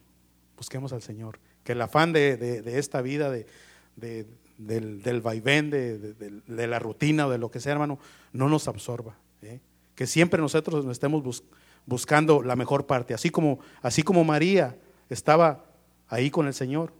busquemos 0.55 0.93
al 0.93 1.01
Señor. 1.01 1.39
Que 1.65 1.73
el 1.73 1.81
afán 1.81 2.13
de, 2.13 2.63
esta 2.77 3.01
vida, 3.01 3.29
de, 3.29 4.25
del, 4.57 5.21
vaivén, 5.21 5.69
de, 5.69 6.43
la 6.67 6.79
rutina 6.79 7.27
o 7.27 7.29
de 7.29 7.37
lo 7.37 7.51
que 7.51 7.59
sea, 7.59 7.73
hermano, 7.73 7.99
no 8.33 8.49
nos 8.49 8.67
absorba. 8.67 9.15
¿eh? 9.41 9.59
Que 9.95 10.07
siempre 10.07 10.41
nosotros 10.41 10.85
nos 10.85 10.93
estemos 10.93 11.43
buscando 11.85 12.41
la 12.41 12.55
mejor 12.55 12.85
parte. 12.85 13.13
Así 13.13 13.29
como, 13.29 13.59
así 13.81 14.03
como 14.03 14.23
María 14.23 14.77
estaba 15.09 15.65
ahí 16.07 16.29
con 16.29 16.47
el 16.47 16.53
Señor, 16.53 16.93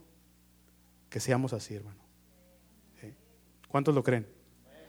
que 1.09 1.19
seamos 1.19 1.53
así, 1.53 1.75
hermano. 1.75 1.99
¿Cuántos 3.69 3.93
lo 3.93 4.03
creen? 4.03 4.25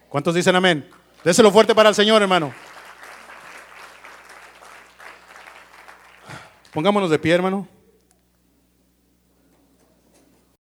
¿Cuántos 0.09 0.35
dicen 0.35 0.55
amén? 0.55 0.89
Déselo 1.25 1.51
fuerte 1.51 1.75
para 1.75 1.89
el 1.89 1.95
Señor, 1.95 2.23
hermano. 2.23 2.53
Pongámonos 6.73 7.11
de 7.11 7.19
pie, 7.19 7.35
hermano. 7.35 7.67